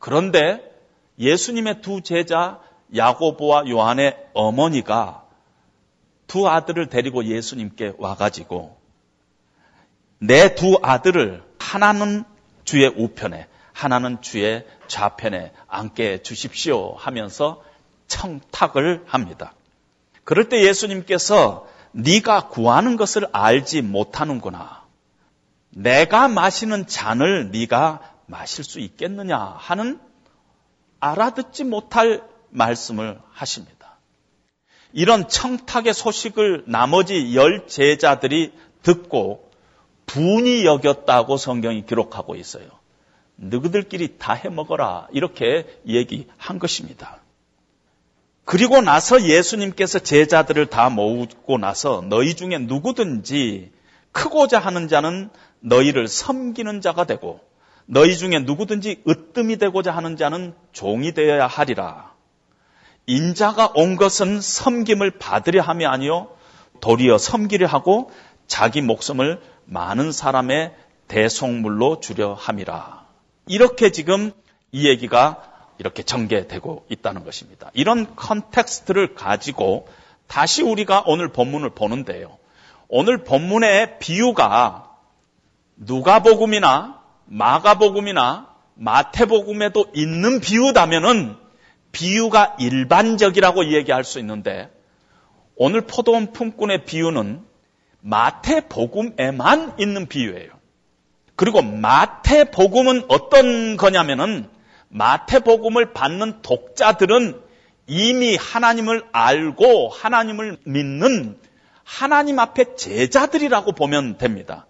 그런데 0.00 0.60
예수님의 1.20 1.82
두 1.82 2.00
제자 2.00 2.58
야고보와 2.96 3.68
요한의 3.68 4.16
어머니가 4.34 5.22
두 6.26 6.48
아들을 6.48 6.88
데리고 6.88 7.24
예수님께 7.24 7.92
와가지고 7.96 8.83
내 10.26 10.54
두 10.54 10.78
아들을 10.82 11.42
하나는 11.58 12.24
주의 12.64 12.86
우편에 12.86 13.46
하나는 13.72 14.22
주의 14.22 14.64
좌편에 14.86 15.52
앉게 15.68 16.22
주십시오 16.22 16.94
하면서 16.94 17.62
청탁을 18.06 19.04
합니다. 19.06 19.52
그럴 20.22 20.48
때 20.48 20.62
예수님께서 20.62 21.68
네가 21.92 22.48
구하는 22.48 22.96
것을 22.96 23.26
알지 23.32 23.82
못하는구나. 23.82 24.84
내가 25.70 26.28
마시는 26.28 26.86
잔을 26.86 27.50
네가 27.50 28.00
마실 28.26 28.64
수 28.64 28.80
있겠느냐 28.80 29.38
하는 29.38 30.00
알아듣지 31.00 31.64
못할 31.64 32.22
말씀을 32.48 33.20
하십니다. 33.32 33.98
이런 34.92 35.28
청탁의 35.28 35.92
소식을 35.92 36.64
나머지 36.66 37.34
열 37.34 37.66
제자들이 37.66 38.52
듣고 38.82 39.43
분이 40.06 40.64
여겼다고 40.64 41.36
성경이 41.36 41.86
기록하고 41.86 42.36
있어요. 42.36 42.66
너희들끼리 43.36 44.18
다 44.18 44.34
해먹어라. 44.34 45.08
이렇게 45.12 45.66
얘기한 45.86 46.58
것입니다. 46.58 47.20
그리고 48.44 48.80
나서 48.80 49.22
예수님께서 49.22 49.98
제자들을 49.98 50.66
다 50.66 50.90
모으고 50.90 51.58
나서 51.58 52.04
너희 52.06 52.34
중에 52.34 52.58
누구든지 52.58 53.72
크고자 54.12 54.58
하는 54.58 54.86
자는 54.86 55.30
너희를 55.60 56.08
섬기는 56.08 56.80
자가 56.80 57.04
되고 57.04 57.40
너희 57.86 58.16
중에 58.16 58.38
누구든지 58.40 59.02
으뜸이 59.08 59.56
되고자 59.56 59.90
하는 59.90 60.16
자는 60.16 60.54
종이 60.72 61.12
되어야 61.12 61.46
하리라. 61.46 62.12
인자가 63.06 63.72
온 63.74 63.96
것은 63.96 64.40
섬김을 64.40 65.18
받으려 65.18 65.60
함이 65.62 65.84
아니요 65.84 66.28
도리어 66.80 67.18
섬기려 67.18 67.66
하고 67.66 68.10
자기 68.46 68.80
목숨을 68.80 69.40
많은 69.66 70.12
사람의 70.12 70.74
대속물로 71.08 72.00
주려 72.00 72.34
함이라. 72.34 73.04
이렇게 73.46 73.90
지금 73.90 74.32
이 74.72 74.88
얘기가 74.88 75.42
이렇게 75.78 76.02
전개되고 76.02 76.86
있다는 76.88 77.24
것입니다. 77.24 77.70
이런 77.74 78.14
context를 78.16 79.14
가지고 79.14 79.88
다시 80.26 80.62
우리가 80.62 81.04
오늘 81.06 81.28
본문을 81.28 81.70
보는데요. 81.70 82.38
오늘 82.88 83.24
본문의 83.24 83.98
비유가 83.98 84.90
누가복음이나 85.76 87.00
마가복음이나 87.26 88.48
마태복음에도 88.74 89.86
있는 89.94 90.40
비유다면은 90.40 91.36
비유가 91.92 92.56
일반적이라고 92.58 93.72
얘기할 93.72 94.04
수 94.04 94.18
있는데 94.18 94.70
오늘 95.56 95.82
포도원 95.82 96.32
품꾼의 96.32 96.84
비유는 96.84 97.44
마태복음에만 98.04 99.74
있는 99.78 100.06
비유예요. 100.06 100.50
그리고 101.36 101.62
마태복음은 101.62 103.06
어떤 103.08 103.76
거냐면은 103.76 104.48
마태복음을 104.88 105.92
받는 105.92 106.42
독자들은 106.42 107.40
이미 107.86 108.36
하나님을 108.36 109.04
알고 109.12 109.88
하나님을 109.88 110.58
믿는 110.64 111.38
하나님 111.82 112.38
앞에 112.38 112.76
제자들이라고 112.76 113.72
보면 113.72 114.18
됩니다. 114.18 114.66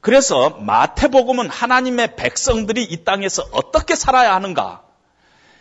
그래서 0.00 0.50
마태복음은 0.60 1.50
하나님의 1.50 2.16
백성들이 2.16 2.84
이 2.84 3.04
땅에서 3.04 3.44
어떻게 3.52 3.94
살아야 3.94 4.34
하는가? 4.34 4.82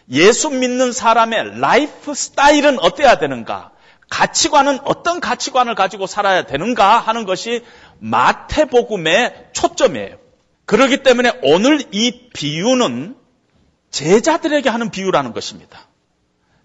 예수 0.09 0.49
믿는 0.49 0.93
사람의 0.93 1.59
라이프 1.59 2.13
스타일은 2.13 2.79
어때야 2.79 3.17
되는가? 3.19 3.71
가치관은 4.09 4.79
어떤 4.85 5.19
가치관을 5.19 5.75
가지고 5.75 6.07
살아야 6.07 6.43
되는가 6.43 6.99
하는 6.99 7.25
것이 7.25 7.63
마태복음의 7.99 9.49
초점이에요. 9.53 10.17
그렇기 10.65 11.03
때문에 11.03 11.39
오늘 11.43 11.81
이 11.91 12.29
비유는 12.33 13.15
제자들에게 13.89 14.69
하는 14.69 14.91
비유라는 14.91 15.33
것입니다. 15.33 15.87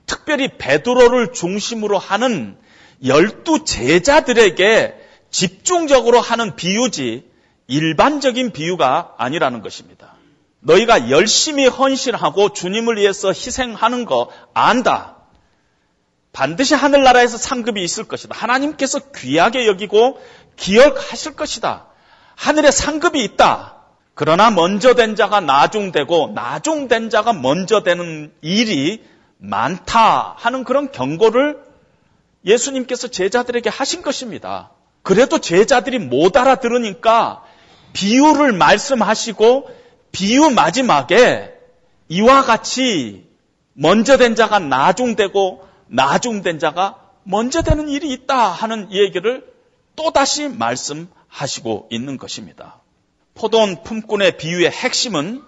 특별히 0.06 0.48
베드로를 0.58 1.32
중심으로 1.32 1.98
하는 1.98 2.58
열두 3.04 3.64
제자들에게 3.64 4.94
집중적으로 5.30 6.20
하는 6.20 6.56
비유지 6.56 7.24
일반적인 7.66 8.52
비유가 8.52 9.14
아니라는 9.18 9.62
것입니다. 9.62 10.14
너희가 10.60 11.10
열심히 11.10 11.66
헌신하고 11.66 12.52
주님을 12.52 12.96
위해서 12.96 13.28
희생하는 13.28 14.04
거 14.04 14.30
안다. 14.54 15.11
반드시 16.32 16.74
하늘나라에서 16.74 17.36
상급이 17.36 17.82
있을 17.84 18.04
것이다. 18.04 18.34
하나님께서 18.36 18.98
귀하게 19.14 19.66
여기고 19.66 20.20
기억하실 20.56 21.36
것이다. 21.36 21.86
하늘에 22.36 22.70
상급이 22.70 23.22
있다. 23.22 23.76
그러나 24.14 24.50
먼저 24.50 24.94
된 24.94 25.14
자가 25.14 25.40
나중되고 25.40 26.32
나중된 26.34 27.10
자가 27.10 27.32
먼저 27.32 27.82
되는 27.82 28.32
일이 28.40 29.02
많다 29.38 30.34
하는 30.38 30.64
그런 30.64 30.90
경고를 30.90 31.58
예수님께서 32.44 33.08
제자들에게 33.08 33.68
하신 33.70 34.02
것입니다. 34.02 34.70
그래도 35.02 35.38
제자들이 35.38 35.98
못 35.98 36.36
알아들으니까 36.36 37.42
비유를 37.92 38.52
말씀하시고 38.52 39.70
비유 40.12 40.50
마지막에 40.50 41.52
이와 42.08 42.42
같이 42.42 43.26
먼저 43.72 44.16
된 44.16 44.34
자가 44.34 44.58
나중되고 44.58 45.66
나중된 45.92 46.58
자가 46.58 46.98
먼저 47.22 47.62
되는 47.62 47.88
일이 47.88 48.12
있다 48.12 48.48
하는 48.48 48.90
얘기를 48.92 49.46
또다시 49.94 50.48
말씀하시고 50.48 51.88
있는 51.90 52.16
것입니다. 52.16 52.80
포도원 53.34 53.82
품꾼의 53.82 54.38
비유의 54.38 54.70
핵심은 54.70 55.42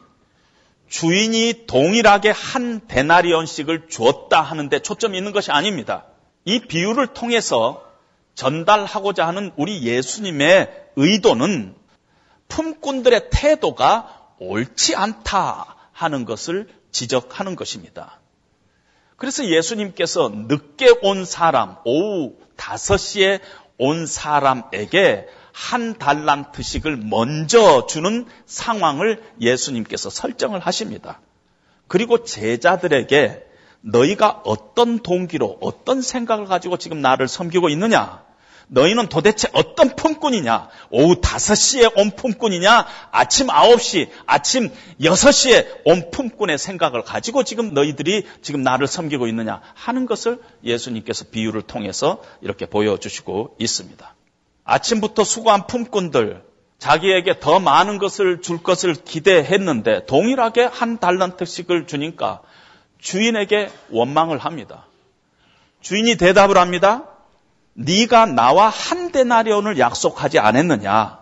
주인이 0.88 1.64
동일하게 1.66 2.30
한 2.30 2.86
데나리온씩을 2.86 3.88
주었다 3.88 4.42
하는데 4.42 4.78
초점이 4.78 5.16
있는 5.16 5.32
것이 5.32 5.50
아닙니다. 5.50 6.04
이 6.44 6.60
비유를 6.60 7.08
통해서 7.08 7.82
전달하고자 8.34 9.26
하는 9.26 9.50
우리 9.56 9.82
예수님의 9.82 10.90
의도는 10.96 11.74
품꾼들의 12.48 13.30
태도가 13.30 14.34
옳지 14.38 14.94
않다 14.94 15.76
하는 15.92 16.24
것을 16.26 16.68
지적하는 16.92 17.56
것입니다. 17.56 18.20
그래서 19.16 19.46
예수님께서 19.46 20.30
늦게 20.48 20.98
온 21.02 21.24
사람, 21.24 21.76
오후 21.84 22.36
5시에 22.56 23.40
온 23.78 24.06
사람에게 24.06 25.26
한 25.52 25.96
달란트씩을 25.98 26.96
먼저 26.96 27.86
주는 27.86 28.26
상황을 28.46 29.22
예수님께서 29.40 30.10
설정을 30.10 30.60
하십니다. 30.60 31.20
그리고 31.86 32.24
제자들에게 32.24 33.44
너희가 33.82 34.42
어떤 34.44 34.98
동기로 34.98 35.58
어떤 35.60 36.02
생각을 36.02 36.46
가지고 36.46 36.76
지금 36.76 37.00
나를 37.00 37.28
섬기고 37.28 37.68
있느냐? 37.68 38.23
너희는 38.68 39.08
도대체 39.08 39.48
어떤 39.52 39.94
품꾼이냐? 39.94 40.68
오후 40.90 41.20
5시에 41.20 41.98
온 41.98 42.10
품꾼이냐? 42.10 42.86
아침 43.10 43.48
9시, 43.48 44.08
아침 44.26 44.70
6시에 45.00 45.66
온 45.84 46.10
품꾼의 46.10 46.58
생각을 46.58 47.02
가지고 47.02 47.44
지금 47.44 47.74
너희들이 47.74 48.26
지금 48.42 48.62
나를 48.62 48.86
섬기고 48.86 49.26
있느냐? 49.28 49.60
하는 49.74 50.06
것을 50.06 50.40
예수님께서 50.64 51.26
비유를 51.30 51.62
통해서 51.62 52.22
이렇게 52.40 52.66
보여주시고 52.66 53.56
있습니다. 53.58 54.14
아침부터 54.64 55.24
수고한 55.24 55.66
품꾼들, 55.66 56.42
자기에게 56.78 57.40
더 57.40 57.60
많은 57.60 57.98
것을 57.98 58.40
줄 58.42 58.62
것을 58.62 58.94
기대했는데 58.94 60.06
동일하게 60.06 60.64
한 60.64 60.98
달란트씩을 60.98 61.86
주니까 61.86 62.40
주인에게 62.98 63.70
원망을 63.90 64.38
합니다. 64.38 64.86
주인이 65.80 66.16
대답을 66.16 66.56
합니다. 66.56 67.04
네가 67.74 68.26
나와 68.26 68.68
한 68.68 69.10
데나리온을 69.12 69.78
약속하지 69.78 70.38
않았느냐? 70.38 71.18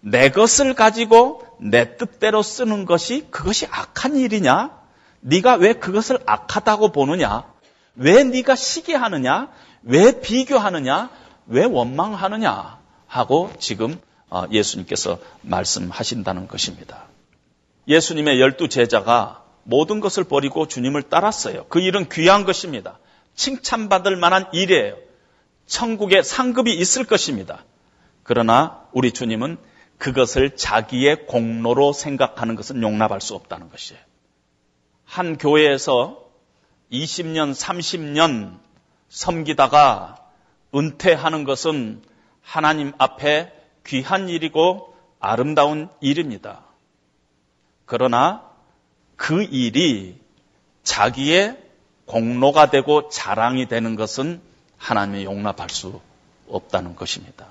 내 0.00 0.30
것을 0.30 0.74
가지고 0.74 1.42
내 1.60 1.96
뜻대로 1.96 2.42
쓰는 2.42 2.84
것이 2.84 3.26
그것이 3.30 3.66
악한 3.70 4.16
일이냐? 4.16 4.70
네가 5.20 5.54
왜 5.54 5.74
그것을 5.74 6.18
악하다고 6.26 6.92
보느냐? 6.92 7.44
왜 7.94 8.24
네가 8.24 8.54
시기하느냐? 8.54 9.48
왜 9.82 10.20
비교하느냐? 10.20 11.10
왜 11.46 11.64
원망하느냐? 11.64 12.78
하고 13.06 13.52
지금 13.58 14.00
어, 14.28 14.44
예수님께서 14.50 15.18
말씀하신다는 15.42 16.48
것입니다. 16.48 17.04
예수님의 17.88 18.40
열두 18.40 18.68
제자가 18.68 19.44
모든 19.62 20.00
것을 20.00 20.24
버리고 20.24 20.66
주님을 20.66 21.02
따랐어요. 21.04 21.66
그 21.68 21.80
일은 21.80 22.08
귀한 22.08 22.44
것입니다. 22.44 22.98
칭찬받을 23.34 24.16
만한 24.16 24.46
일이에요. 24.52 25.05
천국에 25.66 26.22
상급이 26.22 26.74
있을 26.74 27.04
것입니다. 27.04 27.64
그러나 28.22 28.86
우리 28.92 29.12
주님은 29.12 29.58
그것을 29.98 30.56
자기의 30.56 31.26
공로로 31.26 31.92
생각하는 31.92 32.54
것은 32.54 32.82
용납할 32.82 33.20
수 33.20 33.34
없다는 33.34 33.70
것이에요. 33.70 34.00
한 35.04 35.38
교회에서 35.38 36.22
20년, 36.92 37.54
30년 37.54 38.58
섬기다가 39.08 40.16
은퇴하는 40.74 41.44
것은 41.44 42.02
하나님 42.42 42.92
앞에 42.98 43.52
귀한 43.86 44.28
일이고 44.28 44.94
아름다운 45.18 45.88
일입니다. 46.00 46.64
그러나 47.86 48.50
그 49.16 49.42
일이 49.42 50.20
자기의 50.82 51.56
공로가 52.04 52.70
되고 52.70 53.08
자랑이 53.08 53.66
되는 53.66 53.96
것은 53.96 54.40
하나님이 54.78 55.24
용납할 55.24 55.70
수 55.70 56.00
없다는 56.48 56.96
것입니다. 56.96 57.46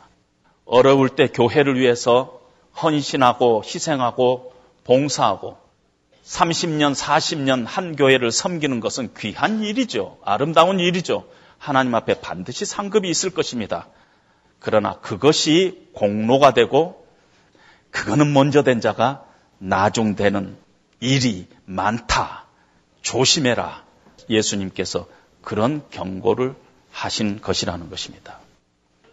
어려울 0.66 1.10
때 1.10 1.28
교회를 1.28 1.80
위해서 1.80 2.42
헌신하고 2.82 3.64
희생하고 3.64 4.54
봉사하고 4.84 5.58
30년, 6.26 6.96
40년 6.96 7.66
한 7.66 7.96
교회를 7.96 8.32
섬기는 8.32 8.80
것은 8.80 9.14
귀한 9.18 9.64
일이죠. 9.64 10.18
아름다운 10.24 10.80
일이죠. 10.80 11.26
하나님 11.58 11.94
앞에 11.96 12.20
반드시 12.20 12.66
상급이 12.66 13.10
있을 13.10 13.30
것입니다. 13.30 13.88
그러나 14.60 15.00
그것이 15.00 15.88
공로가 15.94 16.54
되고 16.54 17.06
그거는 17.92 18.34
먼저 18.34 18.64
된 18.64 18.82
자가 18.82 19.24
나중되는 19.60 20.58
일이 21.00 21.48
많다. 21.66 22.46
조심해라. 23.02 23.84
예수님께서 24.30 25.08
그런 25.42 25.84
경고를 25.92 26.56
하신 26.96 27.42
것이라는 27.42 27.90
것입니다. 27.90 28.40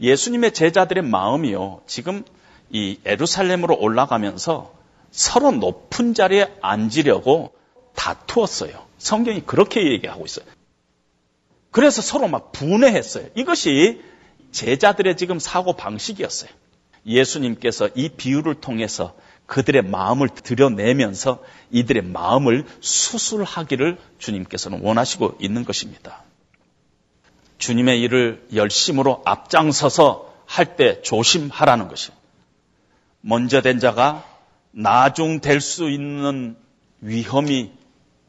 예수님의 0.00 0.54
제자들의 0.54 1.02
마음이요. 1.02 1.82
지금 1.86 2.24
이 2.70 2.98
에루살렘으로 3.04 3.76
올라가면서 3.76 4.72
서로 5.10 5.50
높은 5.50 6.14
자리에 6.14 6.56
앉으려고 6.62 7.52
다투었어요. 7.94 8.86
성경이 8.98 9.42
그렇게 9.44 9.90
얘기하고 9.92 10.24
있어요. 10.24 10.46
그래서 11.70 12.02
서로 12.02 12.28
막 12.28 12.52
분해했어요. 12.52 13.28
이것이 13.34 14.00
제자들의 14.52 15.16
지금 15.16 15.38
사고 15.38 15.72
방식이었어요. 15.72 16.50
예수님께서 17.04 17.88
이 17.94 18.10
비유를 18.10 18.60
통해서 18.60 19.14
그들의 19.46 19.82
마음을 19.82 20.28
드러내면서 20.28 21.42
이들의 21.72 22.04
마음을 22.04 22.64
수술하기를 22.80 23.98
주님께서는 24.18 24.82
원하시고 24.82 25.38
있는 25.40 25.64
것입니다. 25.64 26.22
주님의 27.62 28.00
일을 28.00 28.48
열심으로 28.52 29.22
앞장서서 29.24 30.32
할 30.46 30.76
때 30.76 31.00
조심하라는 31.02 31.86
것이 31.86 32.10
먼저 33.20 33.62
된 33.62 33.78
자가 33.78 34.24
나중 34.72 35.40
될 35.40 35.60
수 35.60 35.88
있는 35.88 36.56
위험이 37.00 37.72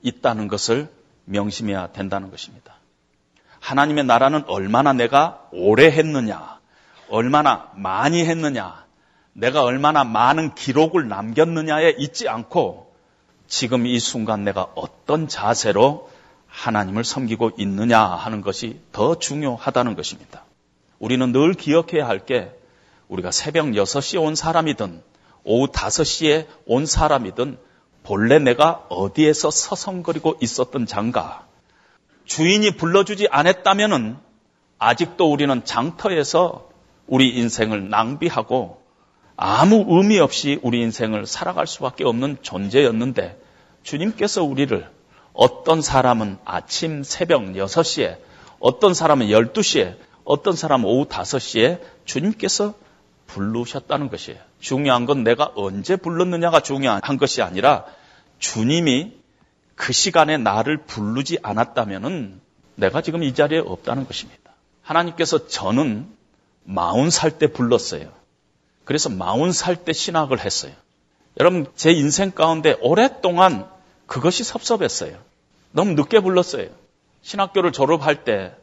있다는 0.04 0.48
것을 0.48 0.88
명심해야 1.26 1.94
된다는 1.94 2.30
것입니다. 2.30 2.76
하나님의 3.60 4.04
나라는 4.04 4.44
얼마나 4.48 4.94
내가 4.94 5.48
오래 5.52 5.88
했느냐, 5.88 6.60
얼마나 7.10 7.72
많이 7.76 8.24
했느냐, 8.26 8.86
내가 9.34 9.64
얼마나 9.64 10.04
많은 10.04 10.54
기록을 10.54 11.08
남겼느냐에 11.08 11.96
있지 11.98 12.30
않고 12.30 12.94
지금 13.48 13.88
이 13.88 14.00
순간 14.00 14.44
내가 14.44 14.68
어떤 14.76 15.28
자세로 15.28 16.13
하나님을 16.54 17.04
섬기고 17.04 17.54
있느냐 17.58 18.00
하는 18.00 18.42
것이 18.42 18.80
더 18.92 19.18
중요하다는 19.18 19.96
것입니다. 19.96 20.46
우리는 21.00 21.32
늘 21.32 21.54
기억해야 21.54 22.08
할 22.08 22.26
게 22.26 22.52
우리가 23.10 23.32
새벽 23.32 23.66
6시에 23.66 24.22
온 24.22 24.36
사람이든 24.36 25.02
오후 25.44 25.68
5시에 25.68 26.48
온 26.66 26.86
사람이든 26.86 27.58
본래 28.04 28.40
내가 28.40 28.86
어디에서 28.90 29.52
서성거리고 29.52 30.38
있었던 30.42 30.86
장가 30.86 31.46
주인이 32.26 32.78
불러주지 32.78 33.28
않았다면은 33.30 34.18
아직도 34.78 35.32
우리는 35.32 35.66
장터에서 35.66 36.70
우리 37.08 37.30
인생을 37.38 37.90
낭비하고 37.90 38.82
아무 39.36 39.86
의미 39.88 40.20
없이 40.20 40.60
우리 40.62 40.82
인생을 40.82 41.26
살아갈 41.26 41.68
수밖에 41.68 42.06
없는 42.06 42.38
존재였는데 42.42 43.42
주님께서 43.84 44.44
우리를 44.44 44.90
어떤 45.34 45.82
사람은 45.82 46.38
아침 46.46 47.04
새벽 47.04 47.42
6시에 47.42 48.18
어떤 48.60 48.94
사람은 48.94 49.28
12시에 49.28 49.98
어떤 50.24 50.56
사람은 50.56 50.86
오후 50.86 51.06
5시에 51.06 51.82
주님께서 52.06 52.74
부르셨다는 53.28 54.10
것이에요. 54.10 54.40
중요한 54.60 55.06
건 55.06 55.24
내가 55.24 55.52
언제 55.56 55.96
불렀느냐가 55.96 56.62
중요한 56.62 57.02
것이 57.18 57.42
아니라 57.42 57.86
주님이 58.40 59.14
그 59.76 59.92
시간에 59.92 60.38
나를 60.38 60.78
부르지 60.78 61.40
않았다면은 61.42 62.40
내가 62.76 63.02
지금 63.02 63.24
이 63.24 63.34
자리에 63.34 63.60
없다는 63.60 64.06
것입니다. 64.06 64.54
하나님께서 64.82 65.48
저는 65.48 66.08
마흔 66.64 67.10
살 67.10 67.38
때 67.38 67.48
불렀어요. 67.48 68.12
그래서 68.86 69.10
마흔 69.10 69.52
살 69.52 69.76
때 69.84 69.94
신학을 69.94 70.40
했어요. 70.40 70.74
여러분, 71.40 71.66
제 71.76 71.92
인생 71.92 72.32
가운데 72.32 72.78
오랫동안 72.82 73.68
그것이 74.08 74.44
섭섭했어요. 74.44 75.18
너무 75.72 75.94
늦게 75.94 76.20
불렀어요. 76.20 76.68
신학교를 77.22 77.72
졸업할 77.72 78.24
때 78.24 78.56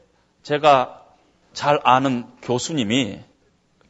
제가 0.43 1.03
잘 1.53 1.80
아는 1.84 2.26
교수님이 2.43 3.20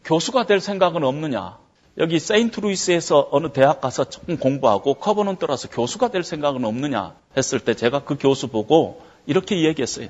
교수가 0.05 0.47
될 0.47 0.61
생각은 0.61 1.05
없느냐? 1.05 1.59
여기 1.99 2.19
세인트루이스에서 2.19 3.29
어느 3.31 3.53
대학 3.53 3.81
가서 3.81 4.05
조금 4.09 4.39
공부하고 4.39 4.95
Covenant 4.95 5.40
와서 5.40 5.69
교수가 5.69 6.09
될 6.09 6.23
생각은 6.23 6.65
없느냐 6.65 7.15
했을 7.37 7.61
때 7.61 7.75
제가 7.75 8.05
그 8.05 8.17
교수 8.17 8.49
보고 8.49 9.03
이렇게 9.27 9.63
얘기했어요. 9.65 10.09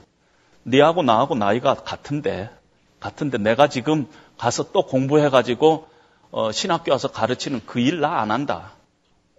네하고 0.62 1.02
나하고 1.02 1.34
나이가 1.34 1.74
같은데 1.74 2.50
같은데 3.00 3.38
내가 3.38 3.68
지금 3.68 4.06
가서 4.38 4.70
또 4.72 4.82
공부해가지고 4.86 5.88
어, 6.32 6.52
신학교 6.52 6.92
와서 6.92 7.08
가르치는 7.08 7.62
그 7.66 7.80
일 7.80 8.00
나 8.00 8.20
안 8.20 8.30
한다. 8.30 8.72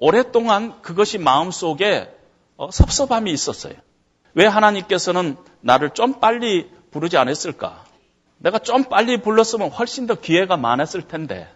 오랫동안 0.01 0.81
그것이 0.81 1.19
마음속에 1.19 2.09
어, 2.57 2.71
섭섭함이 2.71 3.31
있었어요. 3.31 3.75
왜 4.33 4.47
하나님께서는 4.47 5.37
나를 5.61 5.91
좀 5.91 6.19
빨리 6.19 6.69
부르지 6.89 7.17
않았을까? 7.17 7.85
내가 8.39 8.57
좀 8.57 8.85
빨리 8.85 9.21
불렀으면 9.21 9.69
훨씬 9.69 10.07
더 10.07 10.15
기회가 10.15 10.57
많았을 10.57 11.07
텐데 11.07 11.47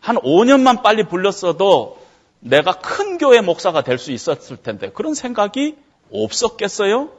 한 0.00 0.16
5년만 0.16 0.82
빨리 0.82 1.04
불렀어도 1.06 2.02
내가 2.40 2.72
큰 2.72 3.18
교회 3.18 3.40
목사가 3.40 3.82
될 3.84 3.98
수 3.98 4.10
있었을 4.10 4.56
텐데 4.56 4.90
그런 4.90 5.14
생각이 5.14 5.76
없었겠어요? 6.12 7.10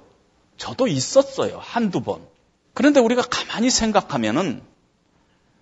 저도 0.57 0.87
있었어요. 0.87 1.59
한두 1.61 2.01
번. 2.01 2.27
그런데 2.73 2.99
우리가 2.99 3.21
가만히 3.21 3.69
생각하면은 3.69 4.61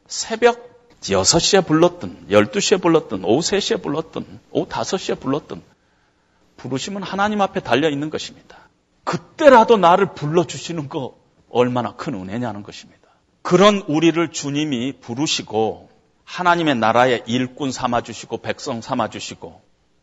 새벽 0.08 0.71
6시에 1.02 1.66
불렀든 1.66 2.28
12시에 2.30 2.82
불렀든 2.82 3.24
오후 3.24 3.40
3시에 3.40 3.82
불렀든 3.82 4.40
오후 4.52 4.68
5시에 4.68 5.20
불렀든 5.20 5.62
부르시면 6.58 7.04
하나님 7.04 7.42
앞에 7.42 7.60
달려 7.60 7.90
있는 7.90 8.10
것입니다. 8.10 8.58
그때라도 9.04 9.78
나를 9.78 10.14
불러 10.14 10.46
주시는 10.46 10.90
거 10.90 11.16
얼마나 11.50 11.96
큰 11.96 12.14
은혜냐는 12.14 12.62
것입니다. 12.64 13.02
그런 13.42 13.84
우리를 13.88 14.32
주님이 14.32 14.94
부르시고 15.02 15.90
하나님의 16.24 16.76
나라의 16.76 17.24
일꾼 17.26 17.72
삼아 17.72 18.02
주시고 18.02 18.38
백성 18.38 18.82
삼아 18.82 19.10
주시고 19.10 19.62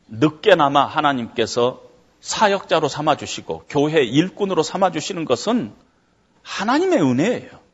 늦게나마 0.09 0.85
하나님께서 0.85 1.81
사역자로 2.21 2.89
삼아 2.89 3.17
주시고 3.17 3.65
교회 3.69 4.03
일꾼으로 4.03 4.63
삼아 4.65 4.91
주시는 4.91 5.25
것은 5.25 5.73
하나님의 6.43 7.01
은혜예요. 7.01 7.68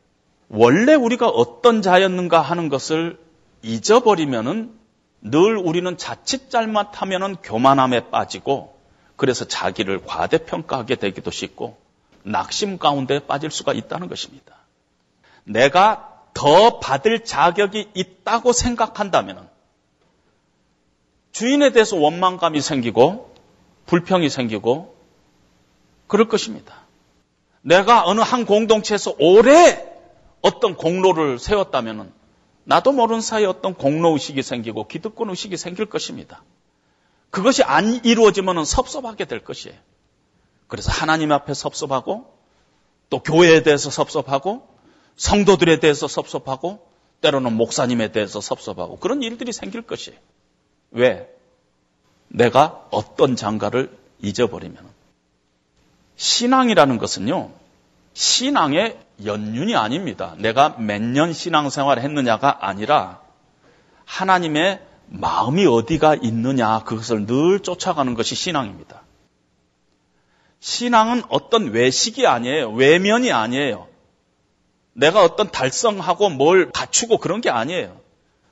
원래 0.48 0.94
우리가 0.94 1.28
어떤 1.28 1.82
자였는가 1.82 2.40
하는 2.40 2.68
것을 2.68 3.18
잊어버리면은 3.62 4.72
늘 5.20 5.56
우리는 5.56 5.96
자칫 5.96 6.50
잘못하면은 6.50 7.36
교만함에 7.36 8.10
빠지고 8.10 8.78
그래서 9.16 9.46
자기를 9.46 10.04
과대평가하게 10.04 10.96
되기도 10.96 11.30
쉽고 11.30 11.78
낙심 12.24 12.78
가운데 12.78 13.20
빠질 13.20 13.50
수가 13.50 13.72
있다는 13.72 14.08
것입니다. 14.08 14.56
내가 15.44 16.22
더 16.34 16.78
받을 16.78 17.24
자격이 17.24 17.90
있다고 17.94 18.52
생각한다면 18.52 19.48
주인에 21.32 21.70
대해서 21.70 21.96
원망감이 21.96 22.60
생기고 22.60 23.34
불평이 23.86 24.28
생기고 24.28 24.96
그럴 26.06 26.28
것입니다. 26.28 26.84
내가 27.62 28.04
어느 28.06 28.20
한 28.20 28.44
공동체에서 28.44 29.14
오래 29.18 29.93
어떤 30.44 30.76
공로를 30.76 31.38
세웠다면 31.38 32.12
나도 32.64 32.92
모르는 32.92 33.22
사이에 33.22 33.46
어떤 33.46 33.72
공로 33.72 34.10
의식이 34.10 34.42
생기고 34.42 34.88
기득권 34.88 35.30
의식이 35.30 35.56
생길 35.56 35.86
것입니다. 35.86 36.44
그것이 37.30 37.62
안 37.62 38.04
이루어지면 38.04 38.66
섭섭하게 38.66 39.24
될 39.24 39.42
것이에요. 39.42 39.74
그래서 40.66 40.92
하나님 40.92 41.32
앞에 41.32 41.54
섭섭하고 41.54 42.36
또 43.08 43.22
교회에 43.22 43.62
대해서 43.62 43.88
섭섭하고 43.88 44.68
성도들에 45.16 45.80
대해서 45.80 46.08
섭섭하고 46.08 46.86
때로는 47.22 47.54
목사님에 47.54 48.12
대해서 48.12 48.42
섭섭하고 48.42 48.98
그런 48.98 49.22
일들이 49.22 49.50
생길 49.50 49.80
것이에요. 49.80 50.18
왜? 50.90 51.26
내가 52.28 52.86
어떤 52.90 53.34
장가를 53.34 53.96
잊어버리면. 54.20 54.86
신앙이라는 56.16 56.98
것은요, 56.98 57.50
신앙의 58.12 59.03
연륜이 59.24 59.76
아닙니다. 59.76 60.34
내가 60.38 60.76
몇 60.78 61.00
년 61.02 61.32
신앙생활 61.32 62.00
했느냐가 62.00 62.66
아니라 62.66 63.20
하나님의 64.04 64.80
마음이 65.06 65.66
어디가 65.66 66.16
있느냐 66.22 66.80
그것을 66.84 67.26
늘 67.26 67.60
쫓아가는 67.60 68.14
것이 68.14 68.34
신앙입니다. 68.34 69.02
신앙은 70.60 71.22
어떤 71.28 71.70
외식이 71.72 72.26
아니에요. 72.26 72.70
외면이 72.72 73.32
아니에요. 73.32 73.86
내가 74.94 75.22
어떤 75.22 75.50
달성하고 75.50 76.30
뭘 76.30 76.70
갖추고 76.72 77.18
그런 77.18 77.40
게 77.40 77.50
아니에요. 77.50 78.00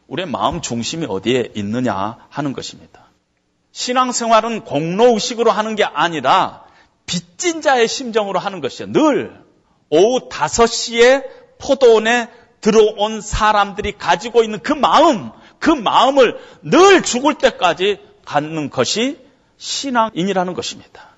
우리의 0.09 0.29
마음 0.29 0.61
중심이 0.61 1.07
어디에 1.09 1.53
있느냐 1.55 2.19
하는 2.29 2.53
것입니다. 2.53 3.07
신앙생활은 3.73 4.65
공로의식으로 4.65 5.51
하는 5.51 5.75
게 5.75 5.85
아니라 5.85 6.65
빚진 7.07 7.63
자의 7.63 7.89
심정으로 7.89 8.39
하는 8.39 8.61
것이에요. 8.61 8.93
늘 8.93 9.43
오후 9.93 10.29
5시에 10.31 11.23
포도원에 11.59 12.29
들어온 12.63 13.21
사람들이 13.21 13.93
가지고 13.99 14.43
있는 14.43 14.61
그 14.61 14.73
마음, 14.73 15.31
그 15.59 15.69
마음을 15.69 16.39
늘 16.63 17.03
죽을 17.03 17.35
때까지 17.35 18.01
갖는 18.25 18.71
것이 18.71 19.19
신앙인이라는 19.59 20.55
것입니다. 20.55 21.11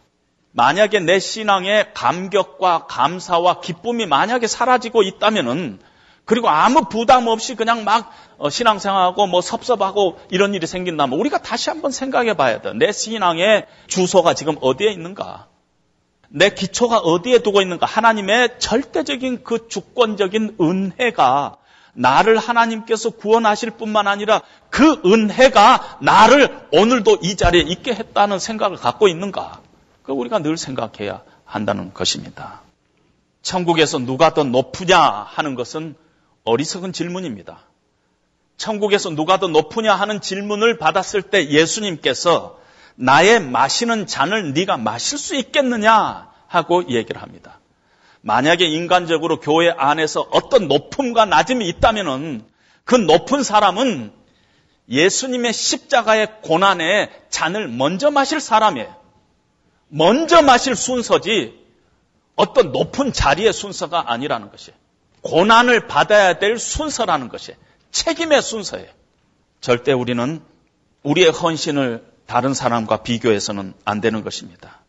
만약에 0.51 0.99
내 1.01 1.21
신앙의 1.21 1.95
감격과 1.95 2.87
감사와 2.87 3.61
기쁨이 3.61 4.07
만약에 4.07 4.49
사라지고 4.49 5.05
있다면은 5.05 5.79
그리고 6.25 6.49
아무 6.49 6.89
부담 6.89 7.29
없이 7.29 7.55
그냥 7.55 7.85
막 7.85 8.11
어, 8.39 8.51
신앙생활하고 8.51 9.29
뭐 9.29 9.41
섭섭하고 9.41 10.19
이런 10.31 10.53
일이 10.55 10.67
생긴다면 10.67 11.19
우리가 11.19 11.43
다시 11.43 11.71
한번 11.71 11.93
생각해 11.93 12.35
봐야 12.35 12.61
돼. 12.61 12.73
내 12.75 12.91
신앙의 12.91 13.67
주소가 13.87 14.35
지금 14.35 14.57
어디에 14.61 14.91
있는가? 14.91 15.49
내 16.37 16.51
기초가 16.51 16.99
어디에 16.99 17.39
두고 17.39 17.63
있는가? 17.63 17.87
하나님의 17.87 18.59
절대적인 18.59 19.45
그 19.45 19.69
주권적인 19.69 20.57
은혜가 20.61 21.59
나를 21.93 22.39
하나님께서 22.39 23.11
구원하실 23.11 23.71
뿐만 23.71 24.09
아니라 24.09 24.43
그 24.69 25.01
은혜가 25.07 25.99
나를 26.01 26.67
오늘도 26.73 27.19
이 27.23 27.37
자리에 27.37 27.63
있게 27.63 27.95
했다는 27.95 28.41
생각을 28.41 28.77
갖고 28.79 29.07
있는가? 29.07 29.61
그 30.03 30.11
우리가 30.11 30.41
늘 30.41 30.57
생각해야 30.57 31.23
한다는 31.45 31.95
것입니다. 31.95 32.63
천국에서 33.43 34.01
누가 34.01 34.35
더 34.35 34.43
높으냐 34.43 34.99
하는 34.99 35.55
것은 35.55 35.95
어리석은 36.43 36.93
질문입니다. 36.93 37.61
천국에서 38.57 39.11
누가 39.11 39.39
더 39.39 39.47
높으냐 39.47 39.95
하는 39.95 40.21
질문을 40.21 40.79
받았을 40.79 41.23
때 41.23 41.49
예수님께서 41.51 42.59
나의 42.97 43.41
마시는 43.41 44.07
잔을 44.07 44.53
네가 44.53 44.77
마실 44.77 45.19
수 45.19 45.35
있겠느냐 45.35 46.31
하고 46.47 46.89
얘기를 46.89 47.21
합니다. 47.21 47.61
만약에 48.21 48.65
인간적으로 48.65 49.41
교회 49.41 49.71
안에서 49.71 50.27
어떤 50.31 50.69
높음과 50.69 51.27
낮음이 51.27 51.69
있다면은 51.69 52.45
그 52.85 52.95
높은 52.95 53.43
사람은 53.43 54.13
예수님의 54.89 55.53
십자가의 55.53 56.41
고난의 56.43 57.11
잔을 57.31 57.69
먼저 57.69 58.11
마실 58.11 58.41
사람이에요. 58.41 58.95
먼저 59.89 60.43
마실 60.43 60.77
순서지 60.77 61.63
어떤 62.37 62.73
높은 62.73 63.13
자리의 63.13 63.53
순서가 63.53 64.11
아니라는 64.13 64.51
것이 64.51 64.73
고난을 65.23 65.87
받아야 65.87 66.39
될 66.39 66.59
순서라는 66.59 67.29
것이 67.29 67.55
책임의 67.91 68.43
순서예요. 68.43 68.89
절대 69.61 69.93
우리는 69.93 70.43
우리의 71.03 71.31
헌신을 71.31 72.14
다른 72.27 72.55
사람과 72.55 72.99
비교해서는 73.03 73.75
안 73.85 74.01
되는 74.01 74.23
것입니다. 74.23 74.81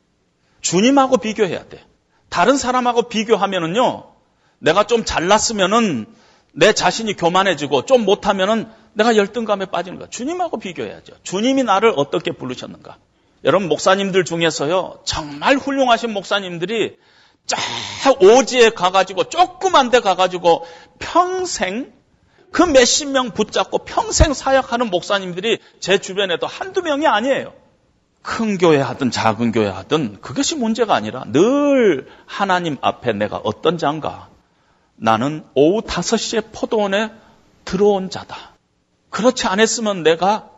주님하고 0.61 1.17
비교해야 1.17 1.67
돼. 1.67 1.83
다른 2.29 2.57
사람하고 2.57 3.03
비교하면은요, 3.03 4.11
내가 4.59 4.85
좀 4.85 5.05
잘났으면은 5.05 6.05
내 6.53 6.73
자신이 6.73 7.15
교만해지고 7.15 7.85
좀 7.85 8.05
못하면은 8.05 8.69
내가 8.93 9.17
열등감에 9.17 9.65
빠지는 9.65 9.99
거야. 9.99 10.09
주님하고 10.09 10.57
비교해야죠. 10.57 11.13
주님이 11.23 11.63
나를 11.63 11.93
어떻게 11.95 12.31
부르셨는가? 12.31 12.97
여러분 13.43 13.67
목사님들 13.67 14.25
중에서요, 14.25 15.01
정말 15.03 15.57
훌륭하신 15.57 16.11
목사님들이 16.13 16.97
쫙 17.45 18.21
오지에 18.21 18.71
가가지고 18.71 19.25
조그만 19.25 19.91
데 19.91 19.99
가가지고 19.99 20.65
평생 20.97 21.93
그 22.51 22.63
몇십 22.63 23.09
명 23.09 23.31
붙잡고 23.31 23.79
평생 23.79 24.33
사역하는 24.33 24.89
목사님들이 24.89 25.59
제 25.79 25.97
주변에도 25.97 26.47
한두 26.47 26.81
명이 26.81 27.07
아니에요. 27.07 27.53
큰 28.21 28.57
교회 28.57 28.79
하든 28.79 29.11
작은 29.11 29.51
교회 29.51 29.67
하든 29.67 30.19
그것이 30.21 30.55
문제가 30.55 30.95
아니라 30.95 31.25
늘 31.27 32.07
하나님 32.25 32.77
앞에 32.81 33.13
내가 33.13 33.39
어떤 33.43 33.77
자인가. 33.77 34.29
나는 34.95 35.45
오후 35.53 35.81
5시에 35.81 36.45
포도원에 36.51 37.11
들어온 37.65 38.09
자다. 38.09 38.53
그렇지 39.09 39.47
않았으면 39.47 40.03
내가 40.03 40.49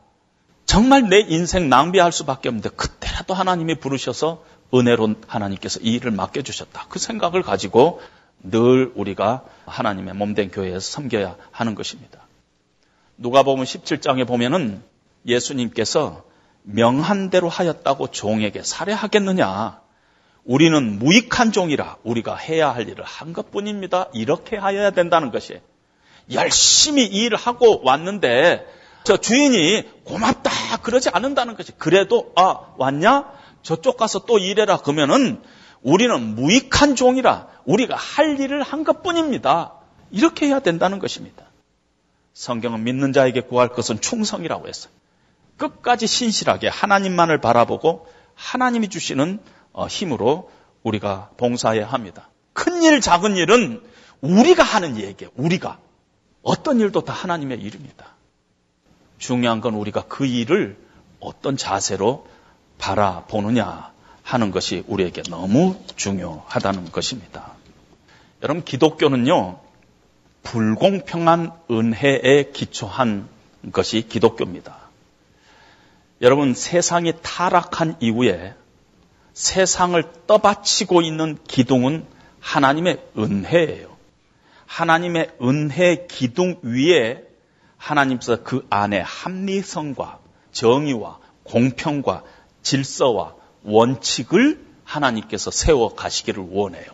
정말 0.65 1.09
내 1.09 1.19
인생 1.19 1.69
낭비할 1.69 2.11
수밖에 2.11 2.49
없는데 2.49 2.69
그때라도 2.69 3.33
하나님이 3.33 3.75
부르셔서 3.75 4.43
은혜로 4.73 5.15
하나님께서 5.27 5.79
이 5.81 5.93
일을 5.93 6.11
맡겨주셨다. 6.11 6.85
그 6.89 6.99
생각을 6.99 7.41
가지고 7.41 8.01
늘 8.43 8.91
우리가 8.95 9.43
하나님의 9.71 10.13
몸된 10.13 10.51
교회에서 10.51 10.79
섬겨야 10.79 11.35
하는 11.51 11.75
것입니다. 11.75 12.27
누가 13.17 13.43
보면 13.43 13.65
17장에 13.65 14.27
보면은 14.27 14.83
예수님께서 15.25 16.23
명한 16.63 17.29
대로 17.29 17.49
하였다고 17.49 18.07
종에게 18.11 18.63
살해하겠느냐? 18.63 19.81
우리는 20.43 20.99
무익한 20.99 21.51
종이라 21.51 21.97
우리가 22.03 22.35
해야 22.35 22.73
할 22.73 22.87
일을 22.87 23.03
한 23.03 23.33
것뿐입니다. 23.33 24.09
이렇게 24.13 24.57
하여야 24.57 24.91
된다는 24.91 25.31
것이 25.31 25.59
열심히 26.31 27.05
일을 27.05 27.37
하고 27.37 27.81
왔는데 27.83 28.65
저 29.03 29.17
주인이 29.17 29.83
고맙다 30.03 30.77
그러지 30.81 31.09
않는다는 31.09 31.55
것이 31.55 31.71
그래도 31.77 32.31
아 32.35 32.73
왔냐? 32.77 33.25
저쪽 33.61 33.97
가서 33.97 34.19
또 34.25 34.37
일해라 34.37 34.77
그러면은 34.77 35.41
우리는 35.81 36.35
무익한 36.35 36.95
종이라 36.95 37.47
우리가 37.65 37.95
할 37.95 38.39
일을 38.39 38.63
한 38.63 38.83
것뿐입니다. 38.83 39.73
이렇게 40.11 40.47
해야 40.47 40.59
된다는 40.59 40.99
것입니다. 40.99 41.45
성경은 42.33 42.83
믿는 42.83 43.13
자에게 43.13 43.41
구할 43.41 43.69
것은 43.69 43.99
충성이라고 43.99 44.67
했어요. 44.67 44.91
끝까지 45.57 46.07
신실하게 46.07 46.67
하나님만을 46.67 47.41
바라보고 47.41 48.07
하나님이 48.35 48.89
주시는 48.89 49.39
어, 49.73 49.87
힘으로 49.87 50.51
우리가 50.83 51.31
봉사해야 51.37 51.87
합니다. 51.87 52.29
큰 52.53 52.83
일, 52.83 53.01
작은 53.01 53.35
일은 53.35 53.81
우리가 54.21 54.63
하는 54.63 54.97
얘기예요. 54.97 55.31
우리가. 55.35 55.79
어떤 56.43 56.79
일도 56.79 57.01
다 57.01 57.13
하나님의 57.13 57.59
일입니다. 57.59 58.15
중요한 59.17 59.59
건 59.59 59.73
우리가 59.73 60.05
그 60.07 60.25
일을 60.25 60.77
어떤 61.19 61.57
자세로 61.57 62.27
바라보느냐 62.77 63.91
하는 64.27 64.51
것이 64.51 64.83
우리에게 64.87 65.23
너무 65.29 65.77
중요하다는 65.95 66.91
것입니다. 66.91 67.53
여러분, 68.43 68.65
기독교는요, 68.65 69.57
불공평한 70.43 71.53
은혜에 71.71 72.51
기초한 72.51 73.29
것이 73.71 74.05
기독교입니다. 74.05 74.79
여러분, 76.21 76.53
세상이 76.53 77.13
타락한 77.21 77.95
이후에 78.01 78.53
세상을 79.31 80.03
떠받치고 80.27 81.03
있는 81.03 81.37
기둥은 81.47 82.05
하나님의 82.41 83.01
은혜예요. 83.17 83.95
하나님의 84.65 85.31
은혜 85.41 86.05
기둥 86.09 86.59
위에 86.63 87.23
하나님께서 87.77 88.43
그 88.43 88.67
안에 88.69 88.99
합리성과 88.99 90.19
정의와 90.51 91.19
공평과 91.43 92.23
질서와 92.61 93.36
원칙을 93.67 94.65
하나님께서 94.83 95.51
세워 95.51 95.93
가시기를 95.93 96.47
원해요. 96.49 96.85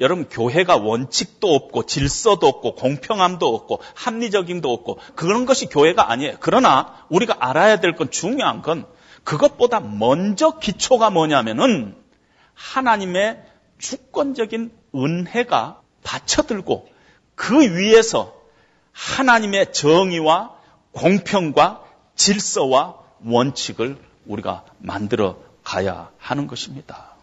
여러분, 0.00 0.26
교회가 0.28 0.78
원칙도 0.78 1.54
없고, 1.54 1.84
질서도 1.84 2.46
없고, 2.46 2.74
공평함도 2.76 3.46
없고, 3.54 3.80
합리적임도 3.94 4.72
없고, 4.72 4.98
그런 5.14 5.44
것이 5.44 5.66
교회가 5.66 6.10
아니에요. 6.10 6.36
그러나, 6.40 7.04
우리가 7.10 7.36
알아야 7.40 7.78
될 7.78 7.94
건 7.94 8.10
중요한 8.10 8.62
건, 8.62 8.86
그것보다 9.24 9.80
먼저 9.80 10.58
기초가 10.58 11.10
뭐냐면은, 11.10 11.94
하나님의 12.54 13.42
주권적인 13.78 14.72
은혜가 14.94 15.80
받쳐들고, 16.02 16.88
그 17.34 17.76
위에서 17.76 18.34
하나님의 18.92 19.72
정의와 19.74 20.56
공평과 20.92 21.84
질서와 22.14 22.96
원칙을 23.24 23.98
우리가 24.26 24.64
만들어 24.78 25.38
가야 25.64 26.10
하는 26.18 26.46
것입니다. 26.46 27.14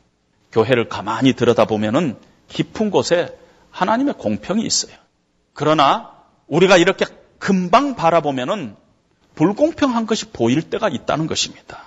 교회를 0.51 0.89
가만히 0.89 1.33
들여다보면은 1.33 2.17
깊은 2.47 2.89
곳에 2.91 3.37
하나님의 3.71 4.15
공평이 4.15 4.63
있어요. 4.63 4.95
그러나 5.53 6.11
우리가 6.47 6.77
이렇게 6.77 7.05
금방 7.37 7.95
바라보면은 7.95 8.75
불공평한 9.35 10.05
것이 10.05 10.25
보일 10.25 10.63
때가 10.63 10.89
있다는 10.89 11.27
것입니다. 11.27 11.83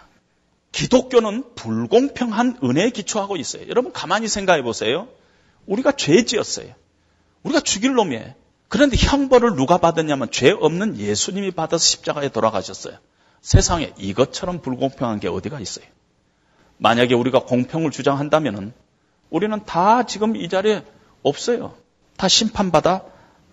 기독교는 0.70 1.54
불공평한 1.54 2.58
은혜에 2.64 2.90
기초하고 2.90 3.36
있어요. 3.36 3.68
여러분 3.68 3.92
가만히 3.92 4.28
생각해 4.28 4.62
보세요. 4.62 5.08
우리가 5.66 5.92
죄 5.92 6.24
지었어요. 6.24 6.72
우리가 7.42 7.60
죽일 7.60 7.94
놈이에요. 7.94 8.34
그런데 8.68 8.96
형벌을 8.96 9.54
누가 9.54 9.76
받았냐면 9.76 10.30
죄 10.30 10.50
없는 10.50 10.96
예수님이 10.96 11.50
받아서 11.50 11.84
십자가에 11.84 12.30
돌아가셨어요. 12.30 12.96
세상에 13.42 13.92
이것처럼 13.98 14.62
불공평한 14.62 15.20
게 15.20 15.28
어디가 15.28 15.60
있어요? 15.60 15.84
만약에 16.78 17.14
우리가 17.14 17.40
공평을 17.40 17.90
주장한다면 17.90 18.72
우리는 19.30 19.64
다 19.64 20.04
지금 20.04 20.36
이 20.36 20.48
자리에 20.48 20.84
없어요. 21.22 21.74
다 22.16 22.28
심판받아 22.28 23.02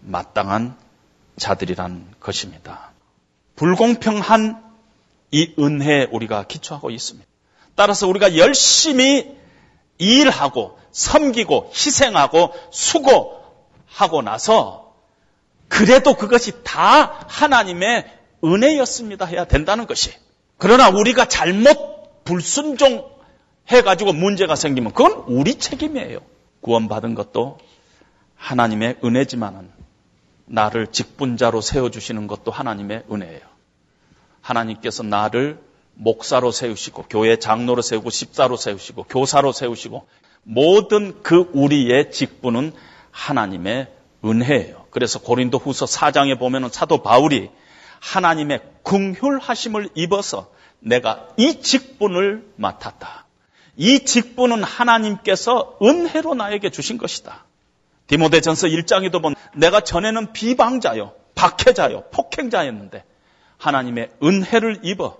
마땅한 0.02 0.78
자들이란 1.38 2.14
것입니다. 2.20 2.92
불공평한 3.56 4.64
이 5.32 5.54
은혜에 5.58 6.08
우리가 6.12 6.44
기초하고 6.44 6.92
있습니다. 6.92 7.28
따라서 7.76 8.08
우리가 8.08 8.38
열심히 8.38 9.38
일하고 9.98 10.80
섬기고 10.92 11.72
희생하고 11.74 12.54
수고하고 12.72 14.22
나서 14.24 14.94
그래도 15.68 16.16
그것이 16.16 16.64
다 16.64 17.26
하나님의 17.28 18.19
은혜였습니다 18.44 19.26
해야 19.26 19.46
된다는 19.46 19.88
것이. 19.88 20.12
그러나 20.58 20.90
우리가 20.90 21.26
잘못 21.26 22.24
불순종 22.24 23.10
해가지고 23.68 24.14
문제가 24.14 24.56
생기면 24.56 24.94
그건 24.94 25.24
우리 25.28 25.56
책임이에요. 25.56 26.20
구원받은 26.62 27.16
것도 27.16 27.60
하나님의 28.36 28.98
은혜지만은 29.04 29.70
나를 30.46 30.88
직분자로 30.88 31.62
세워주시는 31.62 32.28
것도 32.28 32.52
하나님의 32.52 33.04
은혜예요. 33.12 33.42
하나님께서 34.42 35.04
나를 35.04 35.60
목사로 35.94 36.52
세우시고 36.52 37.06
교회 37.10 37.38
장로로 37.38 37.82
세우고 37.82 38.10
십사로 38.10 38.58
세우시고 38.58 39.04
교사로 39.04 39.52
세우시고 39.52 40.08
모든 40.44 41.22
그 41.22 41.50
우리의 41.54 42.12
직분은 42.12 42.74
하나님의 43.12 43.88
은혜예요. 44.24 44.88
그래서 44.90 45.20
고린도 45.20 45.58
후서 45.58 45.86
4장에 45.86 46.40
보면은 46.40 46.70
사도 46.70 47.04
바울이 47.04 47.50
하나님의 48.00 48.62
궁휼하심을 48.84 49.90
입어서 49.96 50.52
내가 50.80 51.28
이 51.38 51.62
직분을 51.62 52.54
맡았다. 52.56 53.26
이 53.76 54.04
직분은 54.06 54.64
하나님께서 54.64 55.78
은혜로 55.82 56.36
나에게 56.36 56.70
주신 56.70 56.98
것이다. 56.98 57.46
디모데전서 58.08 58.68
1장에도 58.68 59.22
본 59.22 59.36
내가 59.56 59.82
전에는 59.82 60.34
비방자요, 60.34 61.14
박해자요, 61.36 62.06
폭행자였는데 62.12 63.04
하나님의 63.58 64.10
은혜를 64.24 64.80
입어 64.84 65.18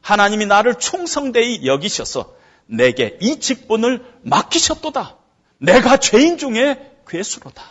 하나님이 0.00 0.46
나를 0.46 0.74
충성되이 0.74 1.64
여기셔서 1.64 2.34
내게 2.66 3.16
이 3.20 3.38
직분을 3.38 4.04
맡기셨도다. 4.22 5.16
내가 5.58 5.96
죄인 5.98 6.38
중에 6.38 6.90
괴수로다. 7.06 7.62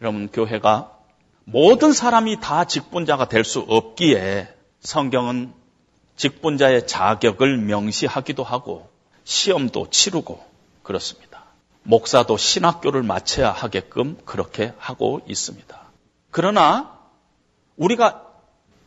여러분 0.00 0.28
교회가 0.28 0.97
모든 1.50 1.94
사람이 1.94 2.40
다 2.40 2.64
직분자가 2.64 3.28
될 3.28 3.42
수 3.42 3.60
없기에 3.60 4.54
성경은 4.80 5.54
직분자의 6.16 6.86
자격을 6.86 7.56
명시하기도 7.56 8.44
하고 8.44 8.90
시험도 9.24 9.88
치르고 9.88 10.44
그렇습니다. 10.82 11.44
목사도 11.84 12.36
신학교를 12.36 13.02
마쳐야 13.02 13.50
하게끔 13.50 14.18
그렇게 14.26 14.74
하고 14.76 15.22
있습니다. 15.26 15.80
그러나 16.30 16.98
우리가 17.76 18.26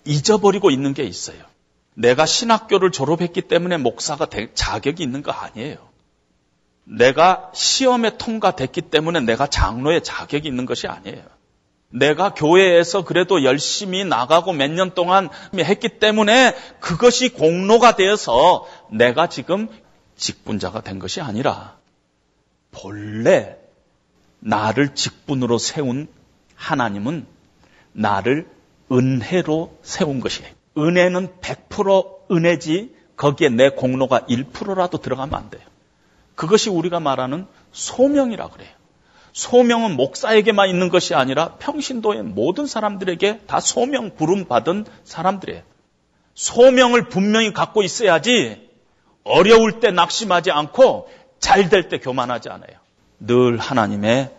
잊어버리고 0.06 0.70
있는 0.70 0.94
게 0.94 1.04
있어요. 1.04 1.44
내가 1.96 2.28
신학교를 2.28 2.92
졸업했기 2.92 3.42
때문에 3.42 3.78
목사가 3.78 4.28
될 4.28 4.54
자격이 4.54 5.02
있는 5.02 5.24
거 5.24 5.32
아니에요. 5.32 5.78
내가 6.84 7.50
시험에 7.56 8.18
통과됐기 8.18 8.82
때문에 8.82 9.22
내가 9.22 9.48
장로의 9.48 10.04
자격이 10.04 10.48
있는 10.48 10.68
것이 10.68 10.88
아니에요. 10.88 11.41
내가 11.92 12.34
교회에서 12.34 13.04
그래도 13.04 13.44
열심히 13.44 14.04
나가고 14.04 14.54
몇 14.54 14.72
년 14.72 14.92
동안 14.94 15.30
했기 15.56 15.90
때문에 15.90 16.56
그것이 16.80 17.30
공로가 17.30 17.96
되어서 17.96 18.66
내가 18.90 19.28
지금 19.28 19.68
직분자가 20.16 20.82
된 20.82 21.00
것이 21.00 21.22
아니라 21.22 21.78
본래 22.72 23.58
나를 24.40 24.96
직분으로 24.96 25.58
세운 25.58 26.08
하나님은 26.56 27.26
나를 27.94 28.48
은혜로 28.92 29.78
세운 29.82 30.20
것이에요. 30.20 30.50
은혜는 30.78 31.36
100% 31.42 32.32
은혜지 32.32 32.96
거기에 33.18 33.50
내 33.50 33.70
공로가 33.70 34.22
1%라도 34.22 34.98
들어가면 34.98 35.36
안 35.36 35.50
돼요. 35.50 35.62
그것이 36.36 36.70
우리가 36.70 37.00
말하는 37.00 37.46
소명이라 37.72 38.50
그래요. 38.50 38.70
소명은 39.34 39.96
목사에게만 39.96 40.70
있는 40.70 40.90
것이 40.90 41.16
아니라 41.16 41.56
평신도의 41.56 42.24
모든 42.24 42.68
사람들에게 42.68 43.42
다 43.48 43.60
소명 43.60 44.16
부름 44.16 44.46
받은 44.46 44.86
사람들이에요. 45.04 45.64
소명을 46.36 47.10
분명히 47.10 47.54
갖고 47.54 47.84
있어야지 47.84 48.70
어려울 49.24 49.80
때 49.80 49.92
낙심하지 49.92 50.52
않고 50.52 51.10
잘 51.40 51.70
될 51.70 51.90
때 51.90 52.00
교만하지 52.00 52.50
않아요. 52.50 52.78
늘 53.20 53.58
하나님의 53.58 54.32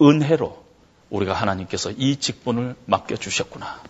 은혜로 0.00 0.62
우리가 1.10 1.34
하나님께서 1.34 1.90
이 1.90 2.16
직분을 2.16 2.74
맡겨주셨구나. 2.86 3.80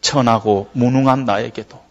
천하고 0.00 0.68
무능한 0.72 1.24
나에게도 1.24 1.82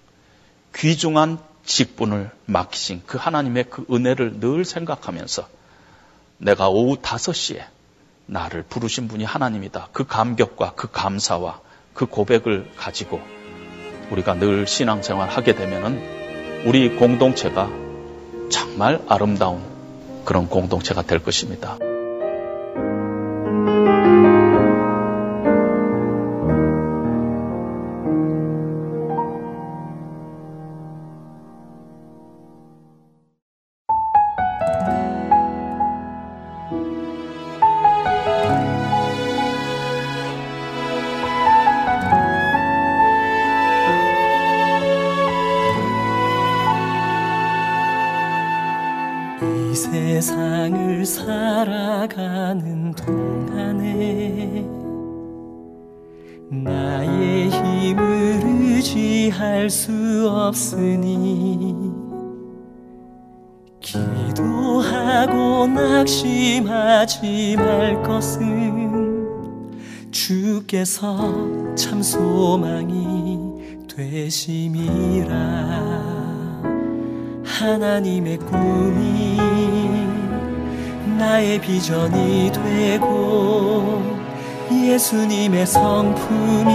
귀중한 0.75 1.39
직분을 1.63 2.31
맡기신 2.45 3.03
그 3.05 3.17
하나님의 3.17 3.65
그 3.69 3.85
은혜를 3.91 4.39
늘 4.39 4.65
생각하면서 4.65 5.47
내가 6.37 6.69
오후 6.69 6.97
5시에 6.97 7.63
나를 8.25 8.63
부르신 8.63 9.07
분이 9.07 9.23
하나님이다. 9.23 9.89
그 9.91 10.05
감격과 10.05 10.73
그 10.75 10.89
감사와 10.91 11.61
그 11.93 12.05
고백을 12.05 12.71
가지고 12.75 13.21
우리가 14.11 14.35
늘 14.35 14.67
신앙생활 14.67 15.29
하게 15.29 15.55
되면은 15.55 16.65
우리 16.65 16.95
공동체가 16.95 17.69
정말 18.49 19.01
아름다운 19.07 19.63
그런 20.25 20.49
공동체가 20.49 21.03
될 21.03 21.23
것입니다. 21.23 21.77
주께서 71.05 71.75
참 71.75 72.01
소망이 72.01 73.37
되심이라. 73.87 75.35
하나님의 77.45 78.37
꿈이 78.37 79.37
나의 81.19 81.61
비전이 81.61 82.51
되고 82.51 84.01
예수님의 84.71 85.67
성품이 85.67 86.73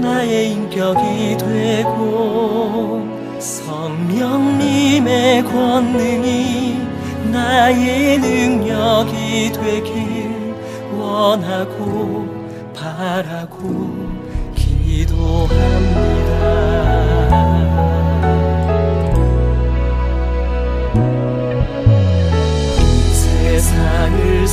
나의 0.00 0.52
인격이 0.52 1.36
되고 1.38 3.04
성령님의 3.40 5.42
권능이 5.44 6.80
나의 7.32 8.18
능력이 8.18 9.50
되길 9.52 10.54
원하고 10.96 12.21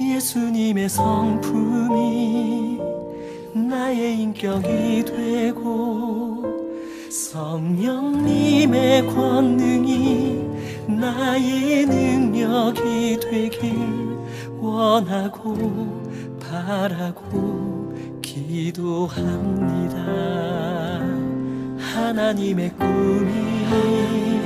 예수님의 0.00 0.88
성품이 0.88 2.80
나의 3.54 4.20
인격이 4.20 5.04
되고 5.04 6.44
성령님의 7.10 9.06
권능이 9.06 10.46
나의 10.88 11.86
능력이 11.86 13.18
되길 13.20 13.74
원하고 14.60 15.56
바라고 16.40 17.94
기도합니다. 18.22 19.96
하나님의 21.78 22.70
꿈이 22.76 24.45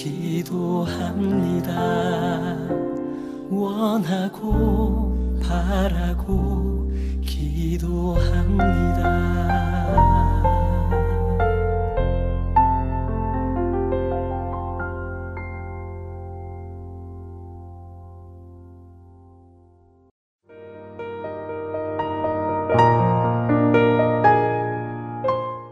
기도합니다. 0.00 1.76
원하고 3.50 5.14
바라고 5.42 6.90
기도합니다. 7.20 8.80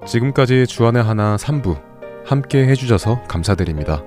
지금까지 0.06 0.66
주안의 0.66 1.02
하나 1.02 1.36
3부 1.36 1.80
함께 2.26 2.66
해주셔서 2.66 3.22
감사드립니다. 3.22 4.02